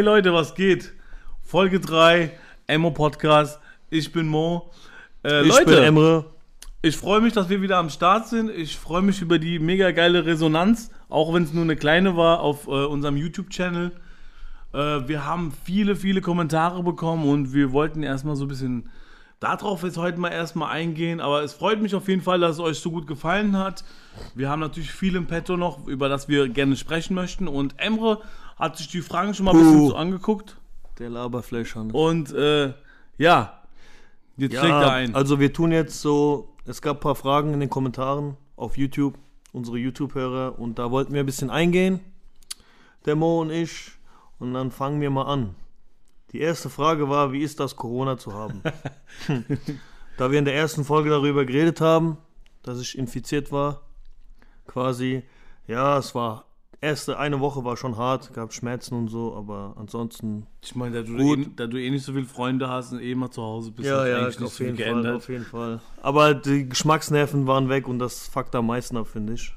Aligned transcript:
Hey 0.00 0.06
Leute, 0.06 0.32
was 0.32 0.54
geht? 0.54 0.94
Folge 1.42 1.78
3, 1.78 2.30
Emo 2.66 2.90
Podcast. 2.90 3.60
Ich 3.90 4.10
bin 4.12 4.28
Mo. 4.28 4.70
Äh, 5.22 5.42
Ich 5.42 5.48
Leute, 5.48 5.64
bin 5.66 5.82
Emre. 5.82 6.24
ich 6.80 6.96
freue 6.96 7.20
mich, 7.20 7.34
dass 7.34 7.50
wir 7.50 7.60
wieder 7.60 7.76
am 7.76 7.90
Start 7.90 8.26
sind. 8.26 8.48
Ich 8.50 8.78
freue 8.78 9.02
mich 9.02 9.20
über 9.20 9.38
die 9.38 9.58
mega 9.58 9.90
geile 9.90 10.24
Resonanz, 10.24 10.90
auch 11.10 11.34
wenn 11.34 11.42
es 11.42 11.52
nur 11.52 11.64
eine 11.64 11.76
kleine 11.76 12.16
war, 12.16 12.40
auf 12.40 12.66
äh, 12.66 12.70
unserem 12.70 13.18
YouTube-Channel. 13.18 13.92
Äh, 14.72 14.78
wir 14.78 15.26
haben 15.26 15.52
viele, 15.66 15.94
viele 15.96 16.22
Kommentare 16.22 16.82
bekommen 16.82 17.28
und 17.28 17.52
wir 17.52 17.72
wollten 17.72 18.02
erstmal 18.02 18.36
so 18.36 18.46
ein 18.46 18.48
bisschen 18.48 18.88
darauf 19.38 19.82
jetzt 19.82 19.98
heute 19.98 20.18
mal 20.18 20.30
erstmal 20.30 20.72
eingehen. 20.72 21.20
Aber 21.20 21.42
es 21.42 21.52
freut 21.52 21.82
mich 21.82 21.94
auf 21.94 22.08
jeden 22.08 22.22
Fall, 22.22 22.40
dass 22.40 22.52
es 22.52 22.60
euch 22.60 22.78
so 22.78 22.90
gut 22.90 23.06
gefallen 23.06 23.58
hat. 23.58 23.84
Wir 24.34 24.48
haben 24.48 24.60
natürlich 24.60 24.92
viel 24.92 25.14
im 25.14 25.26
Petto 25.26 25.58
noch, 25.58 25.86
über 25.86 26.08
das 26.08 26.26
wir 26.26 26.48
gerne 26.48 26.76
sprechen 26.76 27.12
möchten. 27.12 27.48
Und 27.48 27.74
Emre 27.76 28.22
hat 28.60 28.76
sich 28.76 28.88
die 28.88 29.00
Fragen 29.00 29.34
schon 29.34 29.46
mal 29.46 29.52
ein 29.52 29.58
bisschen 29.58 29.88
so 29.88 29.94
angeguckt. 29.96 30.56
Der 30.98 31.10
Laberfleischhandel. 31.10 31.96
Und 31.96 32.32
äh, 32.32 32.74
ja, 33.18 33.60
jetzt 34.36 34.56
schlägt 34.56 34.72
er 34.72 34.92
ein. 34.92 35.14
also 35.14 35.40
wir 35.40 35.52
tun 35.52 35.72
jetzt 35.72 36.00
so, 36.00 36.54
es 36.66 36.82
gab 36.82 36.98
ein 36.98 37.00
paar 37.00 37.14
Fragen 37.14 37.54
in 37.54 37.60
den 37.60 37.70
Kommentaren 37.70 38.36
auf 38.56 38.76
YouTube, 38.76 39.18
unsere 39.52 39.78
YouTube-Hörer, 39.78 40.58
und 40.58 40.78
da 40.78 40.90
wollten 40.90 41.12
wir 41.14 41.20
ein 41.20 41.26
bisschen 41.26 41.50
eingehen, 41.50 42.00
der 43.06 43.16
Mo 43.16 43.40
und 43.40 43.50
ich, 43.50 43.92
und 44.38 44.54
dann 44.54 44.70
fangen 44.70 45.00
wir 45.00 45.10
mal 45.10 45.24
an. 45.24 45.54
Die 46.32 46.40
erste 46.40 46.70
Frage 46.70 47.08
war, 47.08 47.32
wie 47.32 47.42
ist 47.42 47.58
das, 47.58 47.74
Corona 47.76 48.18
zu 48.18 48.34
haben? 48.34 48.62
Da 50.20 50.30
wir 50.30 50.38
in 50.38 50.44
der 50.44 50.54
ersten 50.54 50.84
Folge 50.84 51.08
darüber 51.08 51.46
geredet 51.46 51.80
haben, 51.80 52.18
dass 52.62 52.78
ich 52.78 52.98
infiziert 52.98 53.52
war, 53.52 53.80
quasi, 54.66 55.22
ja, 55.66 55.96
es 55.96 56.14
war, 56.14 56.44
erste 56.80 57.18
eine 57.18 57.40
Woche 57.40 57.64
war 57.64 57.76
schon 57.76 57.96
hart, 57.96 58.32
gab 58.32 58.52
Schmerzen 58.52 58.94
und 58.94 59.08
so, 59.08 59.34
aber 59.34 59.74
ansonsten 59.76 60.46
Ich 60.62 60.74
meine, 60.74 61.02
da 61.02 61.12
eh, 61.12 61.46
da 61.56 61.66
du 61.66 61.76
eh 61.80 61.90
nicht 61.90 62.04
so 62.04 62.12
viele 62.12 62.24
Freunde 62.26 62.68
hast 62.68 62.92
und 62.92 63.00
eh 63.00 63.12
immer 63.12 63.30
zu 63.30 63.42
Hause 63.42 63.70
bist, 63.70 63.88
Ja, 63.88 64.06
ja, 64.06 64.18
eigentlich 64.24 64.38
nicht 64.38 64.46
auf 64.46 64.54
viel 64.54 64.74
jeden, 64.78 65.02
Fall, 65.02 65.14
auf 65.14 65.28
jeden 65.28 65.44
Fall. 65.44 65.80
Aber 66.02 66.34
die 66.34 66.68
Geschmacksnerven 66.68 67.46
waren 67.46 67.68
weg 67.68 67.86
und 67.88 67.98
das 67.98 68.28
fuckt 68.28 68.54
am 68.54 68.66
meisten 68.66 68.96
ab, 68.96 69.06
finde 69.08 69.34
ich. 69.34 69.52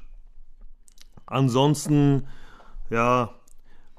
Ansonsten, 1.26 2.26
ja, 2.90 3.34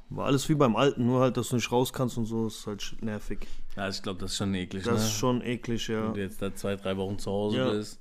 war 0.09 0.27
alles 0.27 0.47
wie 0.49 0.55
beim 0.55 0.75
Alten, 0.75 1.05
nur 1.07 1.21
halt, 1.21 1.37
dass 1.37 1.49
du 1.49 1.55
nicht 1.55 1.71
raus 1.71 1.91
kannst 1.91 2.17
und 2.17 2.25
so, 2.25 2.47
ist 2.47 2.67
halt 2.67 2.95
nervig. 3.01 3.47
Ja, 3.75 3.89
ich 3.89 4.01
glaube, 4.03 4.19
das 4.19 4.31
ist 4.31 4.37
schon 4.37 4.53
eklig, 4.53 4.83
Das 4.83 4.93
ne? 4.93 4.99
ist 5.05 5.11
schon 5.13 5.41
eklig, 5.41 5.87
ja. 5.87 6.05
Wenn 6.07 6.13
du 6.13 6.21
jetzt 6.21 6.41
da 6.41 6.53
zwei, 6.53 6.75
drei 6.75 6.95
Wochen 6.97 7.17
zu 7.17 7.31
Hause 7.31 7.57
Ja. 7.57 7.71
bist. 7.71 7.99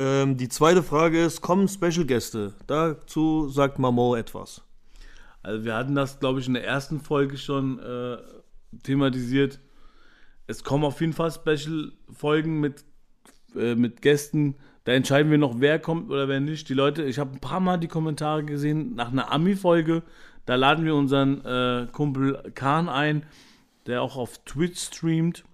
Ähm, 0.00 0.38
die 0.38 0.48
zweite 0.48 0.82
Frage 0.82 1.22
ist, 1.22 1.42
kommen 1.42 1.68
Special-Gäste? 1.68 2.54
Dazu 2.66 3.50
sagt 3.50 3.78
Mamo 3.78 4.16
etwas. 4.16 4.62
Also 5.42 5.66
wir 5.66 5.74
hatten 5.74 5.94
das, 5.94 6.20
glaube 6.20 6.40
ich, 6.40 6.46
in 6.46 6.54
der 6.54 6.64
ersten 6.66 7.00
Folge 7.00 7.36
schon 7.36 7.78
äh, 7.80 8.16
thematisiert. 8.82 9.60
Es 10.46 10.64
kommen 10.64 10.84
auf 10.84 11.02
jeden 11.02 11.12
Fall 11.12 11.30
Special-Folgen 11.30 12.60
mit, 12.60 12.82
äh, 13.54 13.74
mit 13.74 14.00
Gästen. 14.00 14.54
Da 14.84 14.92
entscheiden 14.92 15.30
wir 15.30 15.36
noch, 15.36 15.60
wer 15.60 15.78
kommt 15.78 16.10
oder 16.10 16.28
wer 16.28 16.40
nicht. 16.40 16.70
Die 16.70 16.74
Leute, 16.74 17.02
ich 17.02 17.18
habe 17.18 17.32
ein 17.32 17.40
paar 17.40 17.60
Mal 17.60 17.76
die 17.76 17.86
Kommentare 17.86 18.42
gesehen 18.42 18.94
nach 18.94 19.12
einer 19.12 19.30
Ami-Folge. 19.30 20.02
Da 20.46 20.54
laden 20.54 20.86
wir 20.86 20.94
unseren 20.94 21.44
äh, 21.44 21.88
Kumpel 21.92 22.52
Kahn 22.54 22.88
ein, 22.88 23.26
der 23.84 24.00
auch 24.00 24.16
auf 24.16 24.38
Twitch 24.46 24.80
streamt. 24.80 25.44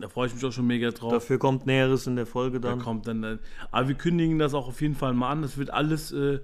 Da 0.00 0.08
freue 0.08 0.26
ich 0.28 0.34
mich 0.34 0.44
auch 0.44 0.52
schon 0.52 0.66
mega 0.66 0.90
drauf. 0.90 1.12
Dafür 1.12 1.38
kommt 1.38 1.66
Näheres 1.66 2.06
in 2.06 2.16
der 2.16 2.26
Folge 2.26 2.60
Da 2.60 2.70
dann. 2.70 2.78
kommt 2.78 3.06
dann, 3.06 3.38
aber 3.70 3.88
wir 3.88 3.94
kündigen 3.94 4.38
das 4.38 4.54
auch 4.54 4.68
auf 4.68 4.80
jeden 4.80 4.94
Fall 4.94 5.12
mal 5.12 5.30
an. 5.30 5.42
Das 5.42 5.58
wird 5.58 5.70
alles 5.70 6.12
äh, 6.12 6.40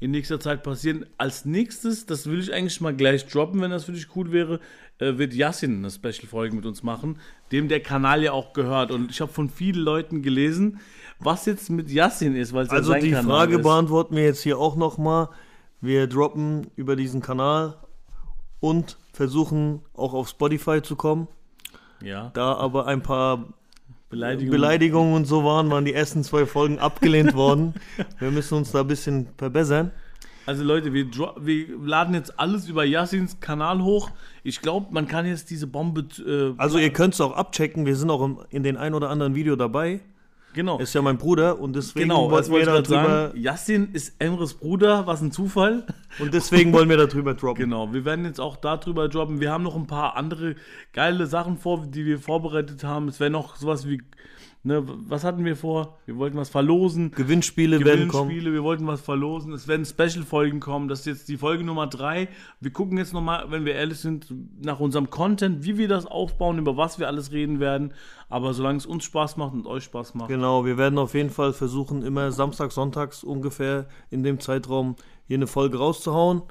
in 0.00 0.10
nächster 0.10 0.40
Zeit 0.40 0.62
passieren. 0.64 1.06
Als 1.16 1.44
nächstes, 1.44 2.06
das 2.06 2.26
will 2.26 2.40
ich 2.40 2.52
eigentlich 2.52 2.80
mal 2.80 2.94
gleich 2.94 3.26
droppen, 3.26 3.60
wenn 3.60 3.70
das 3.70 3.84
für 3.84 3.92
dich 3.92 4.14
cool 4.16 4.32
wäre, 4.32 4.58
äh, 4.98 5.16
wird 5.16 5.32
Yassin 5.32 5.76
eine 5.78 5.90
Special-Folge 5.90 6.56
mit 6.56 6.66
uns 6.66 6.82
machen, 6.82 7.18
dem 7.52 7.68
der 7.68 7.80
Kanal 7.80 8.22
ja 8.24 8.32
auch 8.32 8.52
gehört. 8.52 8.90
Und 8.90 9.10
ich 9.12 9.20
habe 9.20 9.32
von 9.32 9.48
vielen 9.48 9.80
Leuten 9.80 10.22
gelesen, 10.22 10.80
was 11.20 11.46
jetzt 11.46 11.70
mit 11.70 11.90
Yassin 11.90 12.34
ist, 12.34 12.52
weil 12.52 12.64
es 12.64 12.70
ja 12.72 12.78
Also 12.78 12.90
sein 12.92 13.02
die 13.04 13.10
Kanal 13.12 13.24
Frage 13.30 13.56
ist. 13.56 13.62
beantworten 13.62 14.16
wir 14.16 14.24
jetzt 14.24 14.42
hier 14.42 14.58
auch 14.58 14.74
nochmal. 14.76 15.28
Wir 15.80 16.08
droppen 16.08 16.66
über 16.74 16.96
diesen 16.96 17.22
Kanal 17.22 17.76
und 18.58 18.98
versuchen 19.12 19.82
auch 19.94 20.14
auf 20.14 20.28
Spotify 20.28 20.82
zu 20.82 20.96
kommen. 20.96 21.28
Ja, 22.02 22.30
Da 22.34 22.54
aber 22.54 22.86
ein 22.86 23.02
paar 23.02 23.44
Beleidigung. 24.10 24.50
Beleidigungen 24.52 25.14
und 25.14 25.26
so 25.26 25.44
waren, 25.44 25.70
waren 25.70 25.84
die 25.84 25.92
ersten 25.92 26.24
zwei 26.24 26.46
Folgen 26.46 26.78
abgelehnt 26.78 27.34
worden. 27.34 27.74
Wir 28.18 28.30
müssen 28.30 28.54
uns 28.56 28.72
da 28.72 28.80
ein 28.80 28.86
bisschen 28.86 29.28
verbessern. 29.36 29.90
Also 30.46 30.64
Leute, 30.64 30.94
wir, 30.94 31.10
wir 31.12 31.66
laden 31.78 32.14
jetzt 32.14 32.40
alles 32.40 32.68
über 32.70 32.82
Yassins 32.82 33.38
Kanal 33.38 33.82
hoch. 33.82 34.10
Ich 34.42 34.62
glaube, 34.62 34.86
man 34.92 35.06
kann 35.06 35.26
jetzt 35.26 35.50
diese 35.50 35.66
Bombe. 35.66 36.06
Äh, 36.26 36.54
Also 36.56 36.78
ihr 36.78 36.90
könnt 36.90 37.12
es 37.12 37.20
auch 37.20 37.32
abchecken. 37.36 37.84
Wir 37.84 37.96
sind 37.96 38.08
auch 38.08 38.24
im, 38.24 38.38
in 38.48 38.62
den 38.62 38.78
ein 38.78 38.94
oder 38.94 39.10
anderen 39.10 39.34
Video 39.34 39.56
dabei. 39.56 40.00
Genau. 40.58 40.78
Ist 40.78 40.92
ja 40.92 41.02
mein 41.02 41.18
Bruder 41.18 41.60
und 41.60 41.76
deswegen 41.76 42.08
Genau, 42.08 42.28
das 42.30 42.50
wollten 42.50 42.66
wir 42.66 42.82
darüber 42.82 43.28
sagen. 43.28 43.40
Yassin 43.40 43.90
ist 43.92 44.16
Emres 44.18 44.54
Bruder, 44.54 45.06
was 45.06 45.22
ein 45.22 45.30
Zufall. 45.30 45.86
und 46.18 46.34
deswegen 46.34 46.72
wollen 46.72 46.88
wir 46.88 46.96
darüber 46.96 47.34
droppen. 47.34 47.64
Genau, 47.64 47.92
wir 47.92 48.04
werden 48.04 48.24
jetzt 48.24 48.40
auch 48.40 48.56
darüber 48.56 49.08
droppen. 49.08 49.40
Wir 49.40 49.52
haben 49.52 49.62
noch 49.62 49.76
ein 49.76 49.86
paar 49.86 50.16
andere 50.16 50.56
geile 50.92 51.26
Sachen 51.26 51.58
vor, 51.58 51.86
die 51.86 52.04
wir 52.04 52.18
vorbereitet 52.18 52.82
haben. 52.82 53.06
Es 53.06 53.20
wäre 53.20 53.30
noch 53.30 53.54
sowas 53.54 53.86
wie, 53.88 54.02
ne, 54.62 54.82
was 54.86 55.24
hatten 55.24 55.44
wir 55.44 55.56
vor? 55.56 55.98
Wir 56.06 56.16
wollten 56.16 56.36
was 56.36 56.48
verlosen. 56.48 57.10
Gewinnspiele 57.12 57.84
werden 57.84 58.08
kommen. 58.08 58.28
Gewinnspiele, 58.28 58.52
wir 58.54 58.62
wollten 58.62 58.86
was 58.86 59.00
verlosen. 59.00 59.52
Es 59.52 59.68
werden 59.68 59.84
Special-Folgen 59.84 60.60
kommen. 60.60 60.88
Das 60.88 61.00
ist 61.00 61.06
jetzt 61.06 61.28
die 61.28 61.36
Folge 61.36 61.64
Nummer 61.64 61.86
drei. 61.86 62.28
Wir 62.60 62.72
gucken 62.72 62.98
jetzt 62.98 63.12
nochmal, 63.12 63.50
wenn 63.50 63.64
wir 63.64 63.74
ehrlich 63.74 63.98
sind, 63.98 64.32
nach 64.64 64.80
unserem 64.80 65.10
Content, 65.10 65.64
wie 65.64 65.78
wir 65.78 65.88
das 65.88 66.06
aufbauen, 66.06 66.58
über 66.58 66.76
was 66.76 66.98
wir 66.98 67.06
alles 67.06 67.32
reden 67.32 67.60
werden. 67.60 67.94
Aber 68.28 68.54
solange 68.54 68.78
es 68.78 68.86
uns 68.86 69.04
Spaß 69.04 69.36
macht 69.36 69.54
und 69.54 69.66
euch 69.66 69.84
Spaß 69.84 70.14
macht. 70.14 70.28
Genau, 70.28 70.64
wir 70.64 70.76
werden 70.76 70.98
auf 70.98 71.14
jeden 71.14 71.30
Fall 71.30 71.52
versuchen, 71.52 72.02
immer 72.02 72.32
Samstag, 72.32 72.72
Sonntags 72.72 73.24
ungefähr 73.24 73.86
in 74.10 74.22
dem 74.22 74.40
Zeitraum 74.40 74.96
hier 75.26 75.36
eine 75.36 75.46
Folge 75.46 75.78
rauszuhauen. 75.78 76.42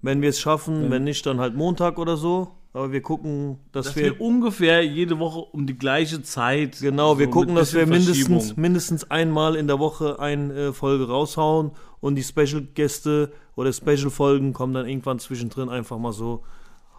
Wenn 0.00 0.22
wir 0.22 0.28
es 0.28 0.38
schaffen, 0.38 0.90
wenn 0.90 1.02
nicht, 1.02 1.26
dann 1.26 1.40
halt 1.40 1.56
Montag 1.56 1.98
oder 1.98 2.16
so. 2.16 2.57
Aber 2.72 2.92
wir 2.92 3.00
gucken, 3.00 3.58
dass, 3.72 3.86
Dass 3.86 3.96
wir, 3.96 4.04
wir 4.04 4.20
ungefähr 4.20 4.84
jede 4.84 5.18
Woche 5.18 5.38
um 5.40 5.66
die 5.66 5.76
gleiche 5.76 6.22
Zeit. 6.22 6.78
genau, 6.80 7.18
wir 7.18 7.26
so 7.26 7.30
gucken, 7.30 7.54
mit 7.54 7.62
dass 7.62 7.74
wir 7.74 7.86
mindestens, 7.86 8.56
mindestens 8.56 9.10
einmal 9.10 9.56
in 9.56 9.66
der 9.66 9.78
Woche 9.78 10.20
eine 10.20 10.52
äh, 10.52 10.72
Folge 10.72 11.08
raushauen 11.08 11.72
und 12.00 12.14
die 12.14 12.22
Special-Gäste 12.22 13.32
oder 13.56 13.72
Special-Folgen 13.72 14.52
kommen 14.52 14.74
dann 14.74 14.86
irgendwann 14.86 15.18
zwischendrin 15.18 15.68
einfach 15.68 15.98
mal 15.98 16.12
so 16.12 16.44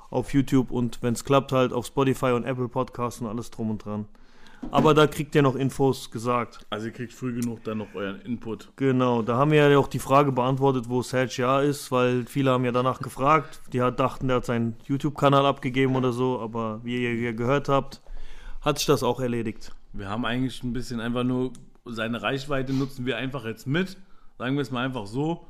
auf 0.10 0.34
YouTube 0.34 0.72
und 0.72 1.04
wenn 1.04 1.14
es 1.14 1.24
klappt 1.24 1.52
halt 1.52 1.72
auf 1.72 1.86
Spotify 1.86 2.32
und 2.32 2.46
Apple 2.46 2.68
Podcasts 2.68 3.22
und 3.22 3.28
alles 3.28 3.52
drum 3.52 3.70
und 3.70 3.86
dran. 3.86 4.06
Aber 4.72 4.94
da 4.94 5.08
kriegt 5.08 5.34
ihr 5.36 5.42
noch 5.42 5.56
Infos 5.56 6.12
gesagt. 6.12 6.66
Also 6.70 6.88
ihr 6.88 6.92
kriegt 6.92 7.14
früh 7.14 7.40
genug 7.40 7.64
dann 7.64 7.80
noch 7.80 7.94
euren 7.96 8.22
Input. 8.22 8.70
Genau, 8.76 9.22
da 9.22 9.38
haben 9.38 9.52
wir 9.52 9.70
ja 9.70 9.78
auch 9.78 9.88
die 9.88 10.00
Frage 10.00 10.32
beantwortet, 10.32 10.90
wo 10.90 11.02
Serge 11.02 11.36
ja 11.38 11.62
ist, 11.62 11.92
weil 11.92 12.26
viele 12.26 12.52
haben 12.52 12.66
ja 12.66 12.72
danach 12.72 13.00
gefragt. 13.00 13.62
Die 13.74 13.82
hat, 13.82 14.00
dachten, 14.00 14.28
der 14.28 14.38
hat 14.38 14.46
seinen 14.46 14.76
YouTube-Kanal 14.86 15.46
abgegeben 15.46 15.96
oder 15.96 16.12
so, 16.12 16.40
aber 16.40 16.82
wie 16.84 17.02
ihr 17.02 17.16
ja 17.16 17.32
gehört 17.32 17.70
habt, 17.70 18.02
hat 18.62 18.78
sich 18.78 18.88
das 18.88 19.04
auch 19.04 19.20
erledigt. 19.20 19.72
Wir 19.94 20.10
haben 20.10 20.26
eigentlich 20.26 20.64
ein 20.64 20.74
bisschen 20.74 21.00
einfach 21.00 21.24
nur 21.24 21.54
seine 21.86 22.22
Reichweite 22.22 22.74
nutzen 22.74 23.06
wir 23.06 23.18
einfach 23.18 23.46
jetzt 23.46 23.68
mit. 23.68 23.98
Sagen 24.38 24.56
wir 24.56 24.62
es 24.62 24.72
mal 24.72 24.86
einfach 24.86 25.08
so. 25.08 25.48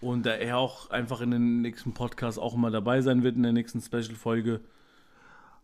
Und 0.00 0.26
da 0.26 0.30
er 0.30 0.58
auch 0.58 0.90
einfach 0.90 1.20
in 1.20 1.30
den 1.30 1.60
nächsten 1.62 1.92
Podcast 1.92 2.38
auch 2.38 2.56
mal 2.56 2.72
dabei 2.72 3.02
sein 3.02 3.22
wird, 3.22 3.36
in 3.36 3.44
der 3.44 3.52
nächsten 3.52 3.80
Special-Folge, 3.80 4.60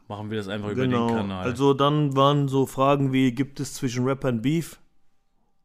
machen 0.08 0.30
wir 0.30 0.38
das 0.38 0.48
einfach 0.48 0.70
über 0.70 0.82
Genau. 0.82 1.08
den 1.08 1.16
Kanal. 1.16 1.44
Also 1.44 1.74
dann 1.74 2.16
waren 2.16 2.48
so 2.48 2.66
Fragen 2.66 3.12
wie, 3.12 3.32
gibt 3.32 3.60
es 3.60 3.74
zwischen 3.74 4.04
Rappern 4.04 4.42
Beef 4.42 4.78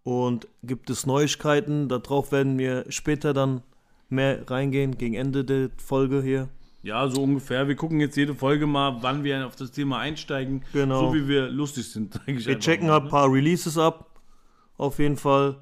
und 0.03 0.47
gibt 0.63 0.89
es 0.89 1.05
Neuigkeiten? 1.05 1.87
Darauf 1.89 2.31
werden 2.31 2.57
wir 2.57 2.85
später 2.89 3.33
dann 3.33 3.61
mehr 4.09 4.49
reingehen, 4.49 4.97
gegen 4.97 5.15
Ende 5.15 5.43
der 5.45 5.69
Folge 5.77 6.21
hier. 6.21 6.49
ja, 6.83 7.07
so 7.07 7.23
ungefähr. 7.23 7.67
Wir 7.67 7.75
gucken 7.75 7.99
jetzt 8.01 8.17
jede 8.17 8.35
Folge 8.35 8.67
mal, 8.67 8.97
wann 9.01 9.23
wir 9.23 9.47
auf 9.47 9.55
das 9.55 9.71
Thema 9.71 9.99
einsteigen. 9.99 10.63
Genau. 10.73 11.07
So 11.07 11.13
wie 11.15 11.27
wir 11.27 11.47
lustig 11.47 11.89
sind. 11.89 12.19
Wir 12.25 12.59
checken 12.59 12.87
mal, 12.87 12.93
halt 12.93 13.03
ne? 13.03 13.07
ein 13.07 13.11
paar 13.11 13.31
Releases 13.31 13.77
ab. 13.77 14.09
Auf 14.77 14.99
jeden 14.99 15.15
Fall. 15.17 15.55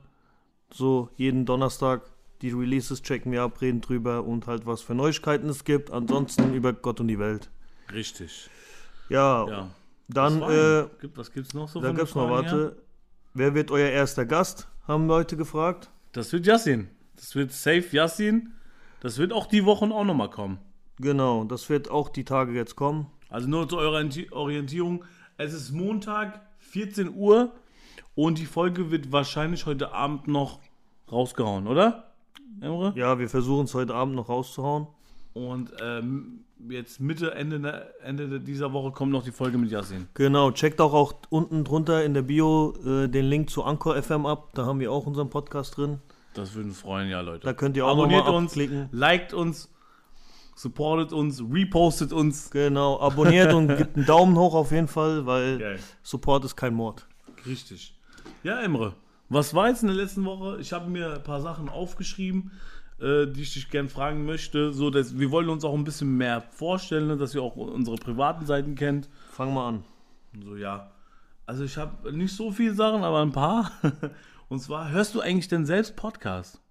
So 0.73 1.09
jeden 1.17 1.45
Donnerstag 1.45 2.01
die 2.41 2.49
Releases 2.49 3.03
checken 3.03 3.31
wir 3.31 3.43
ab, 3.43 3.61
reden 3.61 3.81
drüber 3.81 4.23
und 4.23 4.47
halt 4.47 4.65
was 4.65 4.81
für 4.81 4.95
Neuigkeiten 4.95 5.47
es 5.49 5.63
gibt. 5.63 5.91
Ansonsten 5.91 6.53
über 6.55 6.73
Gott 6.73 6.99
und 6.99 7.07
die 7.07 7.19
Welt. 7.19 7.51
Richtig. 7.93 8.49
Ja, 9.11 9.47
Ja. 9.47 9.69
dann, 10.07 10.41
äh, 10.41 10.85
was 11.15 11.31
gibt's 11.31 11.53
noch 11.53 11.67
so? 11.69 11.79
da 11.81 11.91
gab's 11.91 12.15
noch, 12.15 12.27
Fragen 12.27 12.47
her? 12.47 12.51
warte. 12.57 12.75
Wer 13.33 13.53
wird 13.55 13.71
euer 13.71 13.89
erster 13.89 14.25
Gast? 14.25 14.67
Haben 14.87 15.07
Leute 15.07 15.37
gefragt. 15.37 15.89
Das 16.11 16.31
wird 16.33 16.45
Yassin. 16.45 16.89
Das 17.15 17.35
wird 17.35 17.51
safe 17.51 17.85
Yassin. 17.91 18.51
Das 18.99 19.17
wird 19.17 19.31
auch 19.33 19.45
die 19.47 19.65
Wochen 19.65 19.91
auch 19.91 20.03
nochmal 20.03 20.29
kommen. 20.29 20.57
Genau, 20.99 21.43
das 21.45 21.69
wird 21.69 21.89
auch 21.89 22.09
die 22.09 22.25
Tage 22.25 22.51
jetzt 22.53 22.75
kommen. 22.75 23.07
Also 23.29 23.47
nur 23.47 23.67
zur 23.69 23.79
Orienti- 23.79 24.31
Orientierung. 24.31 25.05
Es 25.37 25.53
ist 25.53 25.71
Montag, 25.71 26.41
14 26.59 27.13
Uhr. 27.15 27.51
Und 28.15 28.37
die 28.37 28.45
Folge 28.45 28.91
wird 28.91 29.11
wahrscheinlich 29.11 29.65
heute 29.65 29.93
Abend 29.93 30.27
noch 30.27 30.59
rausgehauen, 31.11 31.65
oder? 31.67 32.11
Emre? 32.59 32.91
Ja, 32.95 33.17
wir 33.17 33.29
versuchen 33.29 33.63
es 33.65 33.73
heute 33.73 33.95
Abend 33.95 34.15
noch 34.15 34.27
rauszuhauen. 34.29 34.87
Und 35.33 35.71
ähm, 35.81 36.43
jetzt 36.69 36.99
Mitte, 36.99 37.33
Ende, 37.33 37.93
Ende 38.03 38.39
dieser 38.39 38.73
Woche 38.73 38.91
kommt 38.91 39.11
noch 39.11 39.23
die 39.23 39.31
Folge 39.31 39.57
mit 39.57 39.71
Yassin. 39.71 40.07
Genau, 40.13 40.51
checkt 40.51 40.79
auch, 40.81 40.93
auch 40.93 41.13
unten 41.29 41.63
drunter 41.63 42.03
in 42.03 42.13
der 42.13 42.21
Bio 42.21 42.73
äh, 42.85 43.07
den 43.07 43.25
Link 43.25 43.49
zu 43.49 43.63
Anchor 43.63 44.01
FM 44.01 44.25
ab. 44.25 44.49
Da 44.53 44.65
haben 44.65 44.79
wir 44.79 44.91
auch 44.91 45.05
unseren 45.05 45.29
Podcast 45.29 45.77
drin. 45.77 45.99
Das 46.33 46.53
würde 46.53 46.69
uns 46.69 46.79
freuen, 46.79 47.09
ja, 47.09 47.21
Leute. 47.21 47.45
Da 47.45 47.53
könnt 47.53 47.75
ihr 47.75 47.85
auch 47.85 47.91
Abonniert 47.91 48.25
nochmal 48.25 48.41
uns, 48.41 48.51
abklicken. 48.51 48.89
liked 48.91 49.33
uns, 49.33 49.69
supportet 50.55 51.11
uns, 51.11 51.41
repostet 51.51 52.13
uns. 52.13 52.49
Genau, 52.51 52.99
abonniert 52.99 53.53
und 53.53 53.67
gebt 53.75 53.97
einen 53.97 54.05
Daumen 54.05 54.37
hoch 54.37 54.53
auf 54.53 54.71
jeden 54.71 54.87
Fall, 54.87 55.25
weil 55.25 55.57
Geil. 55.57 55.79
Support 56.03 56.45
ist 56.45 56.55
kein 56.55 56.73
Mord. 56.73 57.05
Richtig. 57.45 57.93
Ja, 58.43 58.59
Emre, 58.61 58.93
was 59.29 59.53
war 59.53 59.69
jetzt 59.69 59.81
in 59.81 59.87
der 59.87 59.97
letzten 59.97 60.23
Woche? 60.25 60.57
Ich 60.59 60.73
habe 60.73 60.89
mir 60.89 61.15
ein 61.15 61.23
paar 61.23 61.41
Sachen 61.41 61.69
aufgeschrieben, 61.69 62.51
äh, 63.01 63.25
die 63.27 63.41
ich 63.41 63.53
dich 63.53 63.69
gerne 63.69 63.89
fragen 63.89 64.25
möchte. 64.25 64.73
So, 64.73 64.89
dass, 64.89 65.17
wir 65.17 65.31
wollen 65.31 65.49
uns 65.49 65.63
auch 65.63 65.73
ein 65.73 65.83
bisschen 65.83 66.17
mehr 66.17 66.41
vorstellen, 66.41 67.07
ne, 67.07 67.17
dass 67.17 67.35
ihr 67.35 67.41
auch 67.41 67.55
unsere 67.55 67.97
privaten 67.97 68.45
Seiten 68.45 68.75
kennt. 68.75 69.09
Fang 69.31 69.53
mal 69.53 69.67
an. 69.67 69.83
So, 70.43 70.55
ja. 70.55 70.91
Also 71.45 71.63
ich 71.63 71.77
habe 71.77 72.13
nicht 72.13 72.35
so 72.35 72.51
viele 72.51 72.73
Sachen, 72.73 73.03
aber 73.03 73.21
ein 73.21 73.31
paar. 73.31 73.71
Und 74.49 74.59
zwar, 74.59 74.91
hörst 74.91 75.15
du 75.15 75.21
eigentlich 75.21 75.47
denn 75.47 75.65
selbst 75.65 75.95
Podcast? 75.95 76.61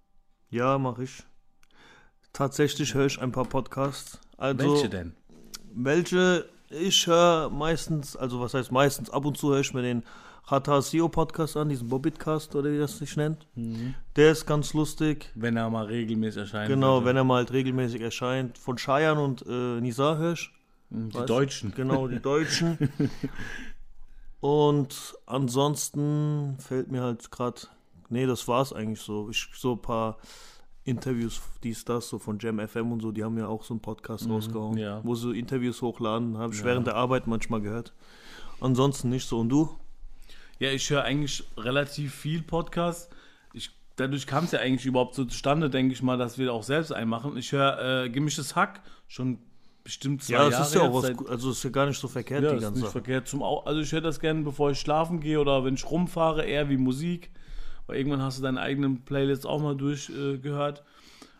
Ja, 0.49 0.77
mache 0.77 1.03
ich. 1.03 1.23
Tatsächlich 2.33 2.93
höre 2.93 3.07
ich 3.07 3.21
ein 3.21 3.31
paar 3.31 3.45
Podcasts. 3.45 4.19
Also, 4.37 4.73
Welche 4.73 4.89
denn? 4.89 5.15
Welche 5.73 6.45
ich 6.71 7.05
höre 7.05 7.49
meistens, 7.49 8.15
also 8.15 8.39
was 8.39 8.53
heißt 8.53 8.71
meistens, 8.71 9.09
ab 9.09 9.25
und 9.25 9.37
zu 9.37 9.51
höre 9.51 9.59
ich 9.59 9.73
mir 9.73 9.81
den 9.81 10.03
Hata 10.45 10.81
SEO 10.81 11.07
Podcast 11.07 11.55
an, 11.55 11.69
diesen 11.69 11.87
Bobbitcast 11.87 12.55
oder 12.55 12.71
wie 12.71 12.77
das 12.79 12.97
sich 12.97 13.15
nennt. 13.15 13.47
Mhm. 13.55 13.93
Der 14.15 14.31
ist 14.31 14.45
ganz 14.45 14.73
lustig. 14.73 15.31
Wenn 15.35 15.55
er 15.55 15.69
mal 15.69 15.85
regelmäßig 15.85 16.41
erscheint. 16.41 16.67
Genau, 16.69 17.05
wenn 17.05 17.15
er 17.15 17.23
mal 17.23 17.35
halt 17.37 17.51
regelmäßig 17.53 18.01
erscheint. 18.01 18.57
Von 18.57 18.75
Cheyenne 18.77 19.21
und 19.21 19.45
äh, 19.47 19.79
Nizar 19.79 20.17
höre 20.17 20.33
ich. 20.33 20.49
Die 20.89 21.17
Weißt- 21.17 21.25
Deutschen. 21.25 21.73
Genau, 21.73 22.07
die 22.07 22.19
Deutschen. 22.19 22.77
und 24.39 25.15
ansonsten 25.25 26.57
fällt 26.59 26.91
mir 26.91 27.01
halt 27.01 27.31
gerade, 27.31 27.61
nee, 28.09 28.25
das 28.25 28.47
war's 28.47 28.73
eigentlich 28.73 28.99
so. 29.01 29.29
Ich, 29.29 29.47
so 29.55 29.73
ein 29.73 29.81
paar 29.81 30.17
Interviews, 30.83 31.41
dies, 31.63 31.85
das, 31.85 32.09
so 32.09 32.17
von 32.19 32.39
Jam 32.39 32.59
FM 32.59 32.91
und 32.91 33.01
so, 33.01 33.11
die 33.11 33.23
haben 33.23 33.37
ja 33.37 33.47
auch 33.47 33.63
so 33.63 33.73
einen 33.75 33.81
Podcast 33.81 34.27
rausgehauen, 34.27 34.73
Mhm, 34.73 34.77
ja. 34.79 34.99
wo 35.03 35.13
sie 35.15 35.37
Interviews 35.37 35.81
hochladen, 35.81 36.37
habe 36.39 36.53
ich 36.53 36.63
während 36.63 36.87
der 36.87 36.95
Arbeit 36.95 37.27
manchmal 37.27 37.61
gehört. 37.61 37.93
Ansonsten 38.59 39.09
nicht 39.09 39.27
so. 39.27 39.39
Und 39.39 39.49
du? 39.49 39.69
Ja, 40.61 40.69
ich 40.69 40.87
höre 40.91 41.03
eigentlich 41.03 41.43
relativ 41.57 42.13
viel 42.13 42.43
Podcast. 42.43 43.11
Ich, 43.51 43.71
dadurch 43.95 44.27
kam 44.27 44.43
es 44.43 44.51
ja 44.51 44.59
eigentlich 44.59 44.85
überhaupt 44.85 45.15
so 45.15 45.25
zustande, 45.25 45.71
denke 45.71 45.93
ich 45.93 46.03
mal, 46.03 46.19
dass 46.19 46.37
wir 46.37 46.53
auch 46.53 46.61
selbst 46.61 46.91
einen 46.93 47.09
machen. 47.09 47.35
Ich 47.35 47.51
höre 47.51 48.03
äh, 48.03 48.09
Gemischtes 48.11 48.55
Hack 48.55 48.81
schon 49.07 49.39
bestimmt 49.83 50.23
zwei 50.23 50.33
Ja, 50.33 50.39
Jahre. 50.41 50.51
das 50.51 50.67
ist 50.67 50.75
ja 50.75 50.81
auch 50.81 50.93
was, 50.93 51.07
seit- 51.07 51.27
also 51.27 51.49
ist 51.49 51.63
ja 51.63 51.71
gar 51.71 51.87
nicht 51.87 51.99
so 51.99 52.07
verkehrt, 52.07 52.43
Ja, 52.43 52.49
die 52.49 52.55
das 52.57 52.63
ist 52.63 52.67
ganze 52.69 52.81
nicht 52.83 52.91
verkehrt 52.91 53.27
zum 53.27 53.41
Au 53.41 53.61
Also 53.61 53.81
ich 53.81 53.91
höre 53.91 54.01
das 54.01 54.19
gerne, 54.19 54.43
bevor 54.43 54.69
ich 54.69 54.79
schlafen 54.79 55.19
gehe 55.19 55.39
oder 55.39 55.65
wenn 55.65 55.73
ich 55.73 55.89
rumfahre, 55.89 56.45
eher 56.45 56.69
wie 56.69 56.77
Musik. 56.77 57.31
Weil 57.87 57.97
irgendwann 57.97 58.21
hast 58.21 58.37
du 58.37 58.43
deine 58.43 58.61
eigenen 58.61 59.03
Playlists 59.03 59.47
auch 59.47 59.59
mal 59.59 59.75
durchgehört. 59.75 60.79
Äh. 60.79 60.81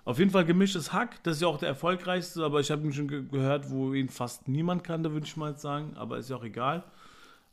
Auf 0.03 0.17
jeden 0.17 0.31
Fall 0.31 0.45
gemischtes 0.45 0.91
Hack, 0.93 1.21
das 1.21 1.35
ist 1.35 1.41
ja 1.43 1.47
auch 1.47 1.59
der 1.59 1.69
erfolgreichste, 1.69 2.43
aber 2.43 2.59
ich 2.59 2.71
habe 2.71 2.81
ihn 2.81 2.91
schon 2.91 3.07
ge 3.07 3.23
gehört, 3.31 3.69
wo 3.69 3.93
ihn 3.93 4.09
fast 4.09 4.47
niemand 4.47 4.83
kannte, 4.83 5.11
würde 5.13 5.27
ich 5.27 5.37
mal 5.37 5.55
sagen, 5.59 5.95
aber 5.95 6.17
ist 6.17 6.31
ja 6.31 6.37
auch 6.37 6.43
egal. 6.43 6.83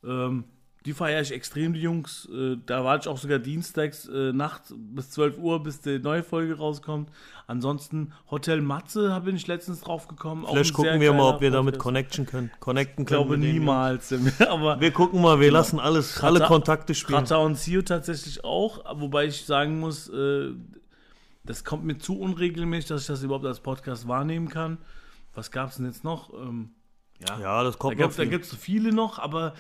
Ähm, 0.03 0.45
die 0.87 0.93
feiere 0.93 1.21
ich 1.21 1.33
extrem, 1.33 1.73
die 1.75 1.81
Jungs. 1.83 2.29
Äh, 2.33 2.57
da 2.65 2.85
warte 2.85 3.03
ich 3.05 3.09
auch 3.09 3.19
sogar 3.19 3.39
dienstags 3.39 4.07
äh, 4.09 4.33
Nacht 4.33 4.63
bis 4.77 5.11
12 5.11 5.39
Uhr, 5.39 5.63
bis 5.63 5.81
die 5.81 5.99
neue 5.99 6.23
Folge 6.23 6.57
rauskommt. 6.57 7.11
Ansonsten 7.47 8.13
Hotel 8.31 8.61
Matze, 8.61 9.09
da 9.09 9.19
bin 9.19 9.37
ich 9.37 9.47
letztens 9.47 9.81
drauf 9.81 10.07
gekommen. 10.09 10.47
Vielleicht 10.49 10.73
gucken 10.75 11.01
wir 11.01 11.13
mal, 11.13 11.35
ob 11.35 11.41
wir 11.41 11.51
damit 11.51 11.79
connection 11.79 12.27
können. 12.27 12.51
Connecten 12.61 13.03
Ich 13.05 13.09
können. 13.09 13.25
glaube 13.25 13.37
mit 13.39 13.47
den 13.49 13.55
niemals. 13.55 14.13
aber. 14.49 14.81
Wir 14.81 14.91
gucken 14.93 15.21
mal, 15.21 15.41
wir 15.41 15.51
lassen 15.51 15.81
alles, 15.81 16.23
alle 16.23 16.41
Kontakte 16.47 16.95
spielen. 16.95 17.19
Rata 17.19 17.37
und 17.39 17.57
Sio 17.57 17.83
tatsächlich 17.83 18.45
auch, 18.45 18.85
wobei 19.01 19.27
ich 19.27 19.45
sagen 19.47 19.81
muss, 19.81 20.09
äh, 20.09 20.53
das 21.45 21.65
kommt 21.65 21.85
mir 21.85 21.99
zu 21.99 22.19
unregelmäßig, 22.19 22.89
dass 22.89 23.01
ich 23.03 23.07
das 23.07 23.23
überhaupt 23.23 23.47
als 23.47 23.61
Podcast 23.61 24.07
wahrnehmen 24.07 24.49
kann. 24.49 24.79
Was 25.35 25.51
gab 25.51 25.71
es 25.71 25.77
denn 25.77 25.87
jetzt 25.87 26.05
noch? 26.05 26.33
Ähm, 26.35 26.71
ja, 27.27 27.39
Ja, 27.41 27.63
das 27.65 27.75
da 27.75 27.79
kommt 27.79 27.97
gibt 27.97 28.09
noch 28.11 28.17
da 28.17 28.23
viel. 28.23 28.31
gibt's 28.31 28.51
so 28.51 28.57
viele 28.57 28.93
noch, 28.93 29.19
aber 29.19 29.55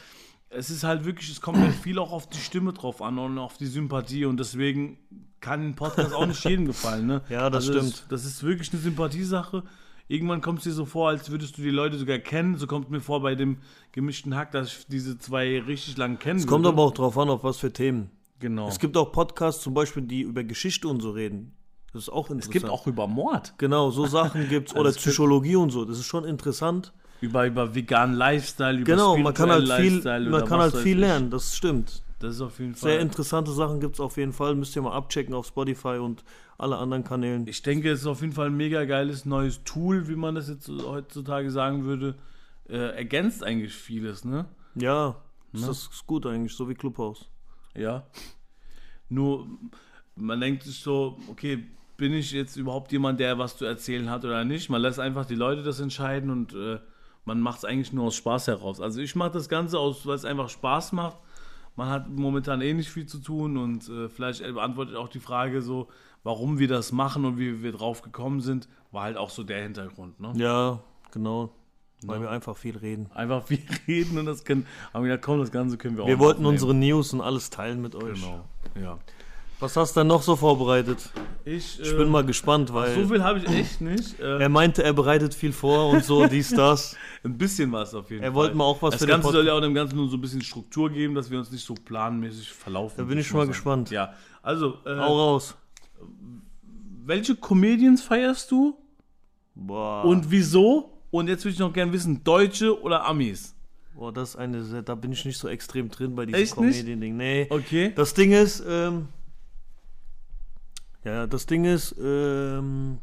es 0.50 0.70
ist 0.70 0.84
halt 0.84 1.04
wirklich, 1.04 1.30
es 1.30 1.40
kommt 1.40 1.58
halt 1.58 1.74
viel 1.74 1.98
auch 1.98 2.12
auf 2.12 2.28
die 2.28 2.38
Stimme 2.38 2.72
drauf 2.72 3.02
an 3.02 3.18
und 3.18 3.38
auf 3.38 3.56
die 3.58 3.66
Sympathie 3.66 4.24
und 4.24 4.38
deswegen 4.40 4.98
kann 5.40 5.68
ein 5.68 5.74
Podcast 5.76 6.12
auch 6.14 6.26
nicht 6.26 6.42
jedem 6.44 6.66
gefallen. 6.66 7.06
Ne? 7.06 7.22
Ja, 7.28 7.50
das 7.50 7.66
Also 7.68 7.78
stimmt. 7.78 7.92
Das, 7.94 8.08
das 8.08 8.24
ist 8.24 8.42
wirklich 8.42 8.72
eine 8.72 8.80
Sympathiesache. 8.82 9.62
Irgendwann 10.10 10.40
kommt 10.40 10.58
es 10.60 10.64
dir 10.64 10.72
so 10.72 10.86
vor, 10.86 11.10
als 11.10 11.30
würdest 11.30 11.58
du 11.58 11.62
die 11.62 11.70
Leute 11.70 11.98
sogar 11.98 12.18
kennen. 12.18 12.56
So 12.56 12.66
kommt 12.66 12.90
mir 12.90 13.00
vor 13.00 13.20
bei 13.20 13.34
dem 13.34 13.58
gemischten 13.92 14.34
Hack, 14.34 14.52
dass 14.52 14.68
ich 14.68 14.86
diese 14.86 15.18
zwei 15.18 15.60
richtig 15.60 15.98
lang 15.98 16.18
kennen 16.18 16.38
Es 16.40 16.46
kommt 16.46 16.66
aber 16.66 16.82
auch 16.82 16.94
drauf 16.94 17.18
an, 17.18 17.28
auf 17.28 17.44
was 17.44 17.58
für 17.58 17.72
Themen. 17.72 18.10
Genau. 18.40 18.68
Es 18.68 18.78
gibt 18.78 18.96
auch 18.96 19.12
Podcasts 19.12 19.62
zum 19.62 19.74
Beispiel, 19.74 20.02
die 20.04 20.22
über 20.22 20.44
Geschichte 20.44 20.88
und 20.88 21.00
so 21.02 21.10
reden. 21.10 21.52
Das 21.92 22.02
ist 22.04 22.08
auch 22.08 22.30
interessant. 22.30 22.44
Es 22.56 22.62
gibt 22.62 22.72
auch 22.72 22.86
über 22.86 23.06
Mord, 23.06 23.54
Genau, 23.58 23.90
so 23.90 24.06
Sachen 24.06 24.48
gibt's. 24.48 24.72
Oder 24.72 24.86
Also 24.86 24.90
es 24.90 24.96
gibt- 24.96 25.06
Psychologie 25.08 25.56
und 25.56 25.70
so. 25.70 25.84
Das 25.84 25.98
ist 25.98 26.06
schon 26.06 26.24
interessant. 26.24 26.92
Über, 27.20 27.46
über 27.46 27.74
veganen 27.74 28.16
Lifestyle, 28.16 28.78
über 28.78 28.84
Genau, 28.92 29.16
man 29.16 29.34
kann 29.34 29.50
halt 29.50 29.62
viel, 29.64 29.92
Lifestyle 29.94 30.30
man 30.30 30.44
kann 30.44 30.60
halt 30.60 30.76
viel 30.76 30.96
ich. 30.96 31.00
lernen. 31.00 31.30
Das 31.30 31.56
stimmt. 31.56 32.02
Das 32.20 32.34
ist 32.34 32.40
auf 32.40 32.58
jeden 32.58 32.74
Fall. 32.74 32.90
Sehr 32.92 33.00
interessante 33.00 33.52
Sachen 33.52 33.78
gibt's 33.80 34.00
auf 34.00 34.16
jeden 34.16 34.32
Fall. 34.32 34.54
Müsst 34.56 34.74
ihr 34.74 34.82
mal 34.82 34.92
abchecken 34.92 35.34
auf 35.34 35.46
Spotify 35.46 35.98
und 35.98 36.24
alle 36.58 36.76
anderen 36.76 37.04
Kanälen. 37.04 37.46
Ich 37.46 37.62
denke, 37.62 37.90
es 37.92 38.00
ist 38.00 38.06
auf 38.06 38.20
jeden 38.22 38.32
Fall 38.32 38.46
ein 38.46 38.56
mega 38.56 38.84
geiles 38.84 39.24
neues 39.24 39.62
Tool, 39.64 40.08
wie 40.08 40.16
man 40.16 40.34
das 40.34 40.48
jetzt 40.48 40.68
heutzutage 40.68 41.50
sagen 41.52 41.84
würde. 41.84 42.16
Äh, 42.68 42.96
ergänzt 42.96 43.44
eigentlich 43.44 43.72
vieles, 43.72 44.24
ne? 44.24 44.46
Ja, 44.74 45.16
Ne? 45.52 45.60
das 45.66 45.88
ist 45.90 46.06
gut 46.06 46.26
eigentlich, 46.26 46.54
so 46.54 46.68
wie 46.68 46.74
Clubhouse. 46.74 47.26
Ja. 47.74 48.04
Nur, 49.08 49.46
man 50.14 50.40
denkt 50.40 50.64
sich 50.64 50.80
so, 50.80 51.18
okay, 51.30 51.64
bin 51.96 52.12
ich 52.12 52.32
jetzt 52.32 52.56
überhaupt 52.56 52.92
jemand, 52.92 53.18
der 53.20 53.38
was 53.38 53.56
zu 53.56 53.64
erzählen 53.64 54.10
hat 54.10 54.24
oder 54.24 54.44
nicht? 54.44 54.68
Man 54.68 54.82
lässt 54.82 55.00
einfach 55.00 55.24
die 55.24 55.34
Leute 55.34 55.62
das 55.62 55.80
entscheiden 55.80 56.30
und 56.30 56.52
äh, 56.54 56.78
man 57.28 57.40
macht 57.40 57.58
es 57.58 57.64
eigentlich 57.66 57.92
nur 57.92 58.06
aus 58.06 58.16
Spaß 58.16 58.48
heraus. 58.48 58.80
Also 58.80 59.00
ich 59.00 59.14
mache 59.14 59.30
das 59.32 59.48
Ganze 59.50 59.78
aus, 59.78 60.06
weil 60.06 60.14
es 60.16 60.24
einfach 60.24 60.48
Spaß 60.48 60.92
macht. 60.92 61.18
Man 61.76 61.88
hat 61.90 62.08
momentan 62.08 62.60
eh 62.62 62.72
nicht 62.74 62.88
viel 62.88 63.06
zu 63.06 63.18
tun 63.18 63.56
und 63.58 63.88
äh, 63.88 64.08
vielleicht 64.08 64.42
beantwortet 64.42 64.96
auch 64.96 65.08
die 65.08 65.20
Frage 65.20 65.60
so, 65.62 65.88
warum 66.24 66.58
wir 66.58 66.66
das 66.66 66.90
machen 66.90 67.24
und 67.26 67.38
wie 67.38 67.62
wir 67.62 67.72
drauf 67.72 68.02
gekommen 68.02 68.40
sind, 68.40 68.66
war 68.90 69.02
halt 69.04 69.16
auch 69.18 69.30
so 69.30 69.44
der 69.44 69.62
Hintergrund. 69.62 70.18
Ne? 70.18 70.32
Ja, 70.36 70.80
genau. 71.12 71.50
Weil 72.04 72.16
Ja. 72.16 72.22
wir 72.22 72.30
einfach 72.30 72.56
viel 72.56 72.76
reden. 72.76 73.10
Einfach 73.14 73.44
viel 73.44 73.62
reden 73.86 74.18
und 74.18 74.24
das 74.26 74.44
können, 74.44 74.66
haben 74.94 75.04
wir 75.04 75.10
gedacht, 75.10 75.24
komm, 75.24 75.38
das 75.38 75.52
Ganze 75.52 75.76
können 75.76 75.96
wir 75.96 76.04
auch 76.04 76.08
Wir 76.08 76.18
wollten 76.18 76.46
unsere 76.46 76.74
News 76.74 77.12
und 77.12 77.20
alles 77.20 77.50
teilen 77.50 77.82
mit 77.82 77.94
euch. 77.94 78.14
Genau, 78.20 78.44
ja. 78.80 78.98
Was 79.60 79.76
hast 79.76 79.96
du 79.96 80.00
denn 80.00 80.06
noch 80.06 80.22
so 80.22 80.36
vorbereitet? 80.36 81.10
Ich, 81.44 81.80
Ich 81.80 81.96
bin 81.96 82.08
mal 82.10 82.24
gespannt, 82.24 82.72
weil 82.72 82.94
So 82.94 83.08
viel 83.08 83.22
habe 83.24 83.38
ich 83.40 83.48
echt 83.48 83.80
nicht. 83.80 84.20
Äh, 84.20 84.38
er 84.42 84.48
meinte, 84.48 84.84
er 84.84 84.92
bereitet 84.92 85.34
viel 85.34 85.52
vor 85.52 85.88
und 85.90 86.04
so, 86.04 86.26
dies, 86.26 86.50
das. 86.54 86.96
ein 87.24 87.36
bisschen 87.36 87.72
was 87.72 87.92
auf 87.94 88.10
jeden 88.10 88.22
Er 88.22 88.28
Fall. 88.28 88.34
wollte 88.36 88.56
mal 88.56 88.64
auch 88.64 88.80
was 88.82 88.92
das 88.92 89.00
für 89.02 89.08
Ganze 89.08 89.32
soll 89.32 89.46
ja 89.46 89.54
auch 89.54 89.60
dem 89.60 89.74
Ganzen 89.74 89.96
nur 89.96 90.08
so 90.08 90.16
ein 90.16 90.20
bisschen 90.20 90.42
Struktur 90.42 90.90
geben, 90.90 91.14
dass 91.14 91.28
wir 91.30 91.38
uns 91.38 91.50
nicht 91.50 91.64
so 91.64 91.74
planmäßig 91.74 92.52
verlaufen. 92.52 92.94
Da 92.98 93.04
bin 93.04 93.18
ich 93.18 93.26
schon 93.26 93.38
mal 93.38 93.42
sagen. 93.44 93.52
gespannt. 93.52 93.90
Ja, 93.90 94.12
also, 94.42 94.74
äh, 94.86 94.96
Hau 94.96 95.16
raus. 95.32 95.56
welche 97.04 97.34
Comedians 97.34 98.02
feierst 98.02 98.50
du 98.52 98.76
Boah. 99.56 100.04
und 100.04 100.30
wieso? 100.30 100.92
Und 101.10 101.26
jetzt 101.28 101.44
würde 101.44 101.54
ich 101.54 101.58
noch 101.58 101.72
gerne 101.72 101.92
wissen, 101.92 102.22
Deutsche 102.22 102.80
oder 102.80 103.04
Amis? 103.06 103.54
Boah, 103.96 104.12
das 104.12 104.30
ist 104.30 104.36
eine, 104.36 104.82
da 104.84 104.94
bin 104.94 105.10
ich 105.10 105.24
nicht 105.24 105.38
so 105.38 105.48
extrem 105.48 105.88
drin 105.88 106.14
bei 106.14 106.26
diesem? 106.26 106.54
Comedian-Ding. 106.56 107.16
Nee. 107.16 107.46
Okay. 107.50 107.92
Das 107.96 108.14
Ding 108.14 108.30
ist, 108.30 108.62
ähm, 108.68 109.08
ja, 111.04 111.26
das 111.26 111.46
Ding 111.46 111.64
ist, 111.64 111.94
ähm, 112.02 112.98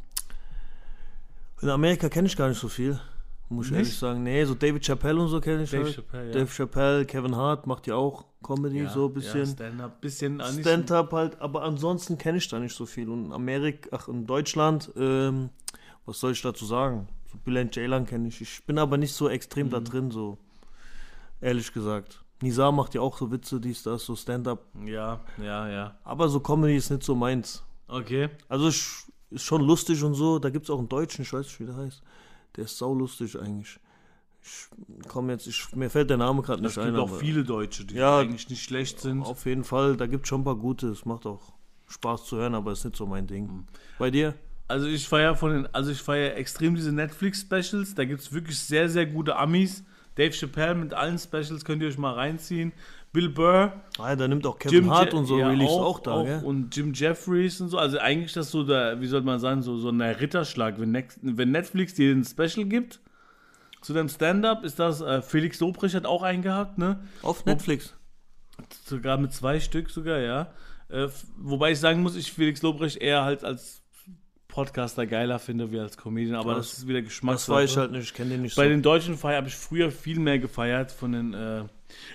in 1.62 1.68
Amerika 1.70 2.08
kenne 2.08 2.26
ich 2.28 2.36
gar 2.36 2.48
nicht 2.48 2.60
so 2.60 2.68
viel. 2.68 2.98
Muss 3.48 3.66
ich 3.66 3.72
Nicht? 3.72 3.78
ehrlich 3.80 3.96
sagen. 3.96 4.22
Nee, 4.24 4.44
so 4.44 4.54
David 4.54 4.84
Chappelle 4.84 5.20
und 5.20 5.28
so 5.28 5.40
kenne 5.40 5.62
ich 5.62 5.70
Dave 5.70 5.84
halt. 5.84 5.94
Chappelle, 5.94 6.26
ja. 6.26 6.32
Dave 6.32 6.50
Chappelle, 6.50 7.04
Kevin 7.06 7.36
Hart 7.36 7.66
macht 7.68 7.86
ja 7.86 7.94
auch 7.94 8.24
Comedy, 8.42 8.80
ja, 8.82 8.90
so 8.90 9.06
ein 9.06 9.14
bisschen. 9.14 9.40
Ja, 9.40 9.46
Stand-up, 9.46 10.00
bisschen. 10.00 10.42
Stand-up 10.60 11.12
halt, 11.12 11.40
aber 11.40 11.62
ansonsten 11.62 12.18
kenne 12.18 12.38
ich 12.38 12.48
da 12.48 12.58
nicht 12.58 12.74
so 12.74 12.86
viel. 12.86 13.08
Und 13.08 13.26
in 13.26 13.32
Amerika, 13.32 13.88
ach, 13.92 14.08
in 14.08 14.26
Deutschland, 14.26 14.90
ähm, 14.96 15.50
was 16.06 16.18
soll 16.18 16.32
ich 16.32 16.42
dazu 16.42 16.64
sagen? 16.66 17.08
So 17.30 17.38
Bülent 17.38 17.74
Ceylan 17.74 18.04
kenne 18.04 18.26
ich. 18.28 18.40
Ich 18.40 18.64
bin 18.64 18.78
aber 18.78 18.96
nicht 18.96 19.12
so 19.12 19.28
extrem 19.28 19.68
Mhm. 19.68 19.70
da 19.70 19.80
drin, 19.80 20.10
so 20.10 20.38
ehrlich 21.40 21.72
gesagt. 21.72 22.24
Nizar 22.42 22.72
macht 22.72 22.94
ja 22.94 23.00
auch 23.00 23.16
so 23.16 23.30
Witze, 23.30 23.60
dies, 23.60 23.84
das, 23.84 24.04
so 24.04 24.16
Stand-up. 24.16 24.64
Ja, 24.84 25.20
ja, 25.38 25.68
ja. 25.68 25.98
Aber 26.02 26.28
so 26.28 26.40
Comedy 26.40 26.76
ist 26.76 26.90
nicht 26.90 27.04
so 27.04 27.14
meins. 27.14 27.62
Okay. 27.88 28.28
Also 28.48 28.68
ist 28.68 29.06
schon 29.36 29.62
lustig 29.62 30.02
und 30.02 30.14
so. 30.14 30.38
Da 30.38 30.50
gibt 30.50 30.64
es 30.64 30.70
auch 30.70 30.78
einen 30.78 30.88
Deutschen, 30.88 31.22
ich 31.22 31.32
weiß 31.32 31.46
nicht, 31.46 31.60
wie 31.60 31.66
der 31.66 31.76
heißt. 31.76 32.02
Der 32.56 32.64
ist 32.64 32.78
saulustig 32.78 33.38
eigentlich. 33.38 33.78
Ich 34.42 35.08
komm 35.08 35.28
jetzt, 35.30 35.46
ich, 35.48 35.74
mir 35.74 35.90
fällt 35.90 36.08
der 36.08 36.18
Name 36.18 36.40
gerade 36.42 36.64
Es 36.64 36.76
nicht 36.76 36.84
gibt 36.84 36.86
ein. 36.86 37.00
auch 37.00 37.08
aber 37.08 37.18
viele 37.18 37.42
Deutsche, 37.42 37.84
die 37.84 37.96
Ja, 37.96 38.20
eigentlich 38.20 38.48
nicht 38.48 38.62
schlecht 38.62 39.00
sind. 39.00 39.22
Auf 39.22 39.44
jeden 39.44 39.64
Fall, 39.64 39.96
da 39.96 40.06
gibt 40.06 40.24
es 40.24 40.28
schon 40.28 40.42
ein 40.42 40.44
paar 40.44 40.56
gute. 40.56 40.88
Es 40.88 41.04
macht 41.04 41.26
auch 41.26 41.52
Spaß 41.88 42.26
zu 42.26 42.36
hören, 42.36 42.54
aber 42.54 42.72
ist 42.72 42.84
nicht 42.84 42.96
so 42.96 43.06
mein 43.06 43.26
Ding. 43.26 43.46
Mhm. 43.46 43.64
Bei 43.98 44.10
dir? 44.10 44.34
Also 44.68 44.86
ich 44.86 45.06
feiere 45.08 45.36
von 45.36 45.52
den, 45.52 45.74
also 45.74 45.90
ich 45.90 46.00
feiere 46.00 46.36
extrem 46.36 46.74
diese 46.74 46.92
Netflix-Specials. 46.92 47.94
Da 47.94 48.04
gibt 48.04 48.20
es 48.20 48.32
wirklich 48.32 48.58
sehr, 48.58 48.88
sehr 48.88 49.06
gute 49.06 49.36
Amis. 49.36 49.84
Dave 50.16 50.32
Chappelle 50.32 50.74
mit 50.74 50.94
allen 50.94 51.18
Specials 51.18 51.64
könnt 51.64 51.82
ihr 51.82 51.88
euch 51.88 51.98
mal 51.98 52.14
reinziehen. 52.14 52.72
Bill 53.16 53.28
Burr, 53.30 53.72
Ah, 53.98 54.14
da 54.14 54.28
nimmt 54.28 54.46
auch 54.46 54.58
Kevin 54.58 54.90
Hart 54.90 55.12
Je- 55.12 55.18
und 55.18 55.24
so 55.24 55.38
ja, 55.38 55.48
Release 55.48 55.72
auch, 55.72 56.00
da, 56.00 56.22
gell? 56.22 56.42
Und 56.44 56.76
Jim 56.76 56.92
Jeffries 56.92 57.60
und 57.62 57.70
so. 57.70 57.78
Also 57.78 57.98
eigentlich 57.98 58.34
das 58.34 58.50
so 58.50 58.62
der, 58.62 59.00
wie 59.00 59.06
soll 59.06 59.22
man 59.22 59.40
sagen, 59.40 59.62
so, 59.62 59.78
so 59.78 59.88
ein 59.88 60.00
Ritterschlag. 60.02 60.78
Wenn, 60.78 60.90
Nex- 60.92 61.18
wenn 61.22 61.50
Netflix 61.50 61.94
dir 61.94 62.12
ein 62.14 62.24
Special 62.24 62.66
gibt 62.66 63.00
zu 63.80 63.94
deinem 63.94 64.10
Stand-Up, 64.10 64.64
ist 64.64 64.78
das, 64.78 65.00
äh, 65.00 65.22
Felix 65.22 65.60
Lobrecht 65.60 65.94
hat 65.94 66.04
auch 66.04 66.22
einen 66.22 66.42
gehabt, 66.42 66.76
ne? 66.76 67.00
Auf 67.22 67.46
Netflix. 67.46 67.94
Sogar 68.84 69.16
mit 69.16 69.32
zwei 69.32 69.60
Stück 69.60 69.88
sogar, 69.90 70.18
ja. 70.18 70.48
Äh, 70.88 71.08
wobei 71.38 71.72
ich 71.72 71.80
sagen 71.80 72.02
muss, 72.02 72.16
ich 72.16 72.30
Felix 72.32 72.60
Lobrecht 72.62 72.98
eher 72.98 73.24
halt 73.24 73.44
als 73.44 73.82
Podcaster 74.56 75.06
geiler 75.06 75.38
finde 75.38 75.70
wie 75.70 75.78
als 75.78 75.98
Comedian, 75.98 76.34
aber 76.36 76.54
das, 76.54 76.70
Das- 76.70 76.78
ist 76.78 76.88
wieder 76.88 77.00
Das 77.02 77.08
Geschmackssache. 77.10 77.56
weiß 77.58 77.70
ich 77.72 77.76
halt 77.76 77.92
nicht, 77.92 78.04
ich 78.04 78.14
kenne 78.14 78.30
den 78.30 78.42
nicht 78.42 78.56
Bei 78.56 78.64
so. 78.64 78.68
den 78.70 78.80
deutschen 78.82 79.16
Feiern 79.18 79.36
habe 79.36 79.48
ich 79.48 79.54
früher 79.54 79.90
viel 79.90 80.18
mehr 80.18 80.38
gefeiert 80.38 80.90
von 80.90 81.12
den. 81.12 81.34
Äh, 81.34 81.64